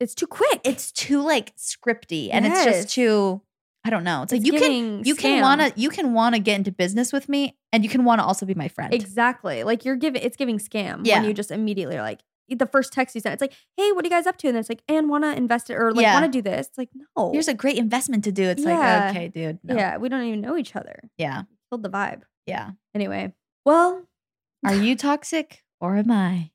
it's 0.00 0.14
too 0.14 0.26
quick. 0.28 0.60
it's 0.64 0.90
too 0.92 1.20
like 1.20 1.54
scripty 1.56 2.30
and 2.32 2.46
it's 2.46 2.64
just 2.64 2.88
too, 2.94 3.42
I 3.88 3.90
don't 3.90 4.04
know. 4.04 4.22
It's, 4.22 4.32
like 4.32 4.44
you 4.44 4.52
can 4.52 5.02
you 5.02 5.14
can 5.14 5.40
wanna 5.40 5.72
you 5.74 5.88
can 5.88 6.12
wanna 6.12 6.38
get 6.40 6.56
into 6.56 6.70
business 6.70 7.10
with 7.10 7.26
me 7.26 7.56
and 7.72 7.82
you 7.82 7.88
can 7.88 8.04
wanna 8.04 8.22
also 8.22 8.44
be 8.44 8.52
my 8.52 8.68
friend. 8.68 8.92
Exactly. 8.92 9.64
Like 9.64 9.86
you're 9.86 9.96
giving 9.96 10.20
it's 10.20 10.36
giving 10.36 10.58
scam 10.58 11.00
Yeah. 11.04 11.20
when 11.20 11.28
you 11.28 11.32
just 11.32 11.50
immediately 11.50 11.96
are 11.96 12.02
like 12.02 12.20
the 12.50 12.66
first 12.66 12.92
text 12.92 13.14
you 13.14 13.22
sent. 13.22 13.32
It's 13.32 13.40
like, 13.40 13.54
hey, 13.78 13.92
what 13.92 14.04
are 14.04 14.08
you 14.08 14.10
guys 14.10 14.26
up 14.26 14.36
to? 14.38 14.48
And 14.48 14.58
it's 14.58 14.68
like, 14.68 14.82
and 14.88 15.08
want 15.08 15.24
to 15.24 15.34
invest 15.34 15.70
it 15.70 15.74
or 15.76 15.92
like 15.94 16.02
Yeah. 16.02 16.20
want 16.20 16.30
to 16.30 16.38
do 16.38 16.42
this. 16.42 16.66
It's 16.66 16.76
like, 16.76 16.90
no. 17.16 17.32
Here's 17.32 17.48
a 17.48 17.54
great 17.54 17.78
investment 17.78 18.24
to 18.24 18.32
do. 18.32 18.42
It's 18.44 18.62
Yeah. 18.62 18.76
like, 19.06 19.16
okay, 19.16 19.28
dude. 19.28 19.58
No. 19.64 19.74
Yeah, 19.74 19.96
we 19.96 20.10
don't 20.10 20.22
even 20.24 20.42
know 20.42 20.58
each 20.58 20.76
other. 20.76 20.98
Yeah. 21.16 21.44
Killed 21.70 21.82
the 21.82 21.88
vibe. 21.90 22.22
Yeah. 22.46 22.72
Anyway, 22.94 23.32
well, 23.64 24.04
Are 24.66 24.74
you 24.74 24.96
toxic 24.96 25.62
or 25.80 25.96
am 25.96 26.10
I? 26.10 26.50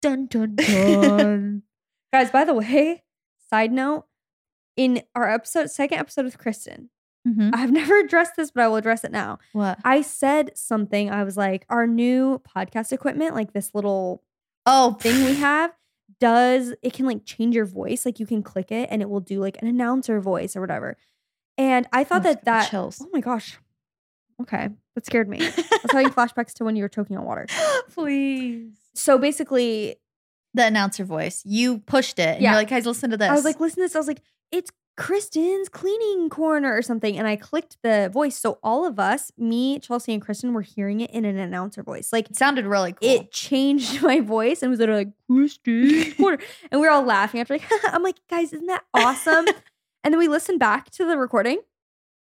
Dun 0.00 0.26
dun 0.28 0.54
dun. 0.56 1.62
Guys, 2.14 2.30
by 2.30 2.44
the 2.44 2.54
way, 2.54 3.02
side 3.50 3.70
note, 3.72 4.06
in 4.80 5.02
our 5.14 5.28
episode, 5.28 5.70
second 5.70 5.98
episode 5.98 6.24
with 6.24 6.38
Kristen, 6.38 6.88
Mhm. 7.28 7.50
I've 7.52 7.70
never 7.80 7.98
addressed 7.98 8.36
this, 8.36 8.50
but 8.50 8.62
I 8.64 8.68
will 8.68 8.76
address 8.76 9.04
it 9.04 9.12
now. 9.12 9.38
What? 9.52 9.78
I 9.84 10.00
said 10.00 10.52
something. 10.56 11.10
I 11.10 11.22
was 11.24 11.36
like, 11.36 11.66
our 11.68 11.86
new 11.86 12.38
podcast 12.56 12.92
equipment, 12.92 13.34
like 13.34 13.52
this 13.52 13.74
little 13.74 14.22
Oh, 14.66 14.92
thing 14.94 15.24
we 15.26 15.34
have, 15.48 15.72
does 16.18 16.74
it 16.82 16.92
can 16.94 17.04
like 17.06 17.24
change 17.26 17.54
your 17.54 17.66
voice. 17.66 18.06
Like 18.06 18.20
you 18.20 18.26
can 18.26 18.42
click 18.42 18.70
it 18.72 18.88
and 18.90 19.02
it 19.02 19.10
will 19.10 19.20
do 19.20 19.38
like 19.40 19.60
an 19.60 19.68
announcer 19.68 20.18
voice 20.20 20.56
or 20.56 20.60
whatever. 20.62 20.96
And 21.58 21.86
I 21.92 22.04
thought 22.04 22.20
Oh, 22.20 22.24
that 22.30 22.44
that 22.46 22.70
chills. 22.70 23.02
oh 23.02 23.08
my 23.12 23.20
gosh, 23.20 23.58
okay, 24.40 24.70
that 24.94 25.04
scared 25.04 25.28
me. 25.28 25.38
Was 25.40 25.90
having 25.92 26.08
flashbacks 26.18 26.54
to 26.54 26.64
when 26.64 26.74
you 26.76 26.82
were 26.84 26.88
choking 26.88 27.18
on 27.18 27.24
water. 27.26 27.46
Please. 27.94 28.72
So 28.94 29.18
basically, 29.18 29.96
The 30.54 30.66
announcer 30.66 31.04
voice. 31.04 31.42
You 31.44 31.78
pushed 31.80 32.18
it. 32.18 32.28
And 32.36 32.42
Yeah. 32.42 32.50
you're 32.52 32.60
like, 32.60 32.70
guys, 32.70 32.86
listen 32.86 33.10
to 33.10 33.16
this. 33.18 33.28
I 33.30 33.34
was 33.34 33.44
like, 33.44 33.60
listen 33.60 33.76
to 33.76 33.82
this. 33.82 33.94
I 33.94 33.98
was 33.98 34.08
like, 34.08 34.22
it's 34.52 34.70
Kristen's 35.00 35.70
cleaning 35.70 36.28
corner 36.28 36.76
or 36.76 36.82
something. 36.82 37.16
And 37.16 37.26
I 37.26 37.34
clicked 37.34 37.78
the 37.82 38.10
voice. 38.12 38.36
So 38.36 38.58
all 38.62 38.84
of 38.84 38.98
us, 38.98 39.32
me, 39.38 39.78
Chelsey, 39.78 40.12
and 40.12 40.20
Kristen, 40.20 40.52
were 40.52 40.60
hearing 40.60 41.00
it 41.00 41.10
in 41.10 41.24
an 41.24 41.38
announcer 41.38 41.82
voice. 41.82 42.12
Like 42.12 42.28
it 42.28 42.36
sounded 42.36 42.66
really 42.66 42.92
cool. 42.92 43.08
it 43.08 43.32
changed 43.32 44.02
my 44.02 44.20
voice 44.20 44.62
and 44.62 44.70
was 44.70 44.78
literally 44.78 45.06
like, 45.06 45.14
Kristen's 45.26 46.14
corner. 46.16 46.38
and 46.70 46.80
we 46.80 46.86
were 46.86 46.92
all 46.92 47.02
laughing 47.02 47.40
after 47.40 47.54
like, 47.54 47.64
I'm 47.84 48.02
like, 48.02 48.16
guys, 48.28 48.52
isn't 48.52 48.66
that 48.66 48.84
awesome? 48.92 49.46
and 50.04 50.12
then 50.12 50.18
we 50.18 50.28
listened 50.28 50.58
back 50.58 50.90
to 50.90 51.06
the 51.06 51.16
recording. 51.16 51.60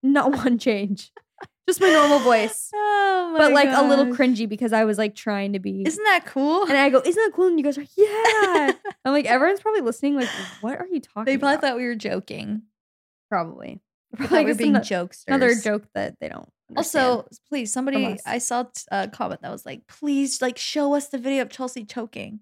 Not 0.03 0.31
one 0.31 0.59
change. 0.59 1.11
Just 1.67 1.81
my 1.81 1.89
normal 1.91 2.19
voice. 2.19 2.69
oh 2.75 3.29
my 3.33 3.37
but 3.39 3.51
like 3.53 3.69
a 3.69 3.87
little 3.87 4.07
cringy 4.07 4.49
because 4.49 4.73
I 4.73 4.85
was 4.85 4.97
like 4.97 5.13
trying 5.13 5.53
to 5.53 5.59
be 5.59 5.83
Isn't 5.85 6.03
that 6.05 6.25
cool? 6.25 6.63
and 6.63 6.75
I 6.75 6.89
go, 6.89 6.99
isn't 7.05 7.13
that 7.13 7.31
cool? 7.35 7.47
And 7.47 7.59
you 7.59 7.63
guys 7.63 7.77
are 7.77 7.81
like, 7.81 7.89
yeah. 7.95 8.71
I'm 9.05 9.13
like, 9.13 9.25
everyone's 9.25 9.59
probably 9.59 9.81
listening. 9.81 10.15
Like, 10.15 10.29
what 10.61 10.79
are 10.79 10.87
you 10.87 10.99
talking 10.99 11.25
they 11.25 11.37
probably 11.37 11.55
about? 11.55 11.61
thought 11.61 11.77
we 11.77 11.85
were 11.85 11.95
joking. 11.95 12.63
Probably. 13.29 13.81
They 14.17 14.25
Probably 14.25 14.45
we 14.45 14.51
were 14.51 14.57
being 14.57 14.75
ano- 14.75 14.83
jokesters. 14.83 15.25
Another 15.27 15.53
joke 15.53 15.83
that 15.93 16.15
they 16.19 16.29
don't. 16.29 16.49
Understand. 16.71 17.05
Also, 17.07 17.27
please, 17.47 17.71
somebody. 17.71 18.19
I 18.25 18.39
saw 18.39 18.65
a 18.91 19.07
comment 19.07 19.41
that 19.43 19.51
was 19.51 19.65
like, 19.65 19.85
please, 19.87 20.41
like, 20.41 20.57
show 20.57 20.95
us 20.95 21.09
the 21.09 21.17
video 21.19 21.43
of 21.43 21.49
Chelsey 21.49 21.83
choking. 21.85 22.39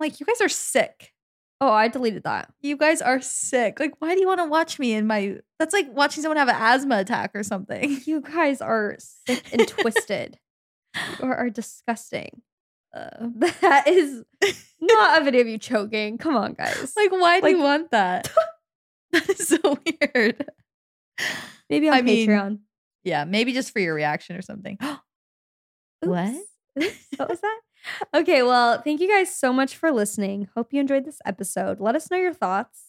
I'm 0.00 0.06
like, 0.06 0.20
you 0.20 0.26
guys 0.26 0.40
are 0.40 0.48
sick. 0.48 1.12
Oh, 1.60 1.70
I 1.70 1.88
deleted 1.88 2.24
that. 2.24 2.52
You 2.60 2.76
guys 2.76 3.02
are 3.02 3.20
sick. 3.20 3.78
Like, 3.80 3.94
why 3.98 4.14
do 4.14 4.20
you 4.20 4.26
want 4.26 4.40
to 4.40 4.46
watch 4.46 4.78
me 4.78 4.92
in 4.94 5.06
my? 5.06 5.36
That's 5.58 5.72
like 5.72 5.88
watching 5.92 6.22
someone 6.22 6.36
have 6.38 6.48
an 6.48 6.56
asthma 6.58 6.98
attack 6.98 7.32
or 7.34 7.42
something. 7.42 8.00
You 8.04 8.20
guys 8.20 8.60
are 8.60 8.96
sick 8.98 9.44
and 9.52 9.66
twisted. 9.68 10.38
or 11.20 11.36
are 11.36 11.50
disgusting. 11.50 12.42
Uh, 12.94 13.28
That 13.60 13.86
is 13.86 14.24
not 14.80 15.20
a 15.20 15.24
video 15.24 15.42
of 15.42 15.48
you 15.48 15.58
choking. 15.58 16.18
Come 16.18 16.36
on, 16.36 16.54
guys. 16.54 16.92
like, 16.96 17.12
why 17.12 17.40
do 17.40 17.48
you 17.50 17.58
want 17.62 17.90
that? 17.92 18.30
that 19.12 19.28
is 19.28 19.48
so 19.48 19.78
weird. 19.86 20.44
Maybe 21.68 21.88
on 21.88 21.94
I 21.94 22.02
mean, 22.02 22.28
Patreon. 22.28 22.58
Yeah, 23.04 23.24
maybe 23.24 23.52
just 23.52 23.72
for 23.72 23.78
your 23.78 23.94
reaction 23.94 24.36
or 24.36 24.42
something. 24.42 24.78
What? 26.02 26.34
Oops, 26.82 27.06
what 27.18 27.28
was 27.28 27.40
that? 27.42 27.60
Okay, 28.14 28.42
well, 28.42 28.80
thank 28.82 29.00
you 29.00 29.08
guys 29.08 29.34
so 29.34 29.52
much 29.52 29.76
for 29.76 29.90
listening. 29.90 30.48
Hope 30.54 30.72
you 30.72 30.80
enjoyed 30.80 31.04
this 31.04 31.20
episode. 31.24 31.80
Let 31.80 31.94
us 31.96 32.10
know 32.10 32.16
your 32.16 32.34
thoughts. 32.34 32.86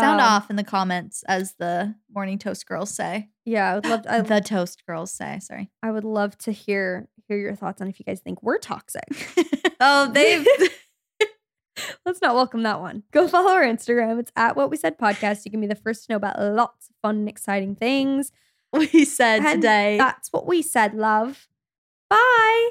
Sound 0.00 0.20
Um, 0.20 0.26
off 0.26 0.50
in 0.50 0.56
the 0.56 0.64
comments, 0.64 1.22
as 1.28 1.54
the 1.58 1.94
morning 2.12 2.38
toast 2.38 2.66
girls 2.66 2.90
say. 2.90 3.28
Yeah, 3.44 3.70
I 3.70 3.74
would 3.76 3.86
love 3.86 4.02
to, 4.02 4.12
I, 4.12 4.20
the 4.22 4.40
toast 4.40 4.84
girls 4.86 5.12
say. 5.12 5.38
Sorry. 5.40 5.70
I 5.82 5.90
would 5.90 6.04
love 6.04 6.36
to 6.38 6.52
hear 6.52 7.08
hear 7.28 7.38
your 7.38 7.54
thoughts 7.54 7.80
on 7.80 7.88
if 7.88 7.98
you 8.00 8.04
guys 8.04 8.20
think 8.20 8.42
we're 8.42 8.58
toxic. 8.58 9.04
oh, 9.80 10.10
they've. 10.12 10.46
Let's 12.06 12.20
not 12.22 12.34
welcome 12.34 12.62
that 12.64 12.80
one. 12.80 13.02
Go 13.12 13.26
follow 13.28 13.50
our 13.50 13.62
Instagram. 13.64 14.18
It's 14.20 14.30
at 14.36 14.56
What 14.56 14.70
We 14.70 14.76
Said 14.76 14.98
Podcast. 14.98 15.44
You 15.44 15.50
can 15.50 15.60
be 15.60 15.66
the 15.66 15.74
first 15.74 16.06
to 16.06 16.12
know 16.12 16.16
about 16.16 16.40
lots 16.40 16.88
of 16.88 16.94
fun 17.02 17.16
and 17.16 17.28
exciting 17.28 17.74
things. 17.74 18.30
we 18.72 19.04
said 19.04 19.40
And 19.44 19.60
today. 19.62 19.96
That's 19.98 20.32
what 20.32 20.46
we 20.46 20.62
said, 20.62 20.94
love. 20.94 21.48
Bye. 22.10 22.70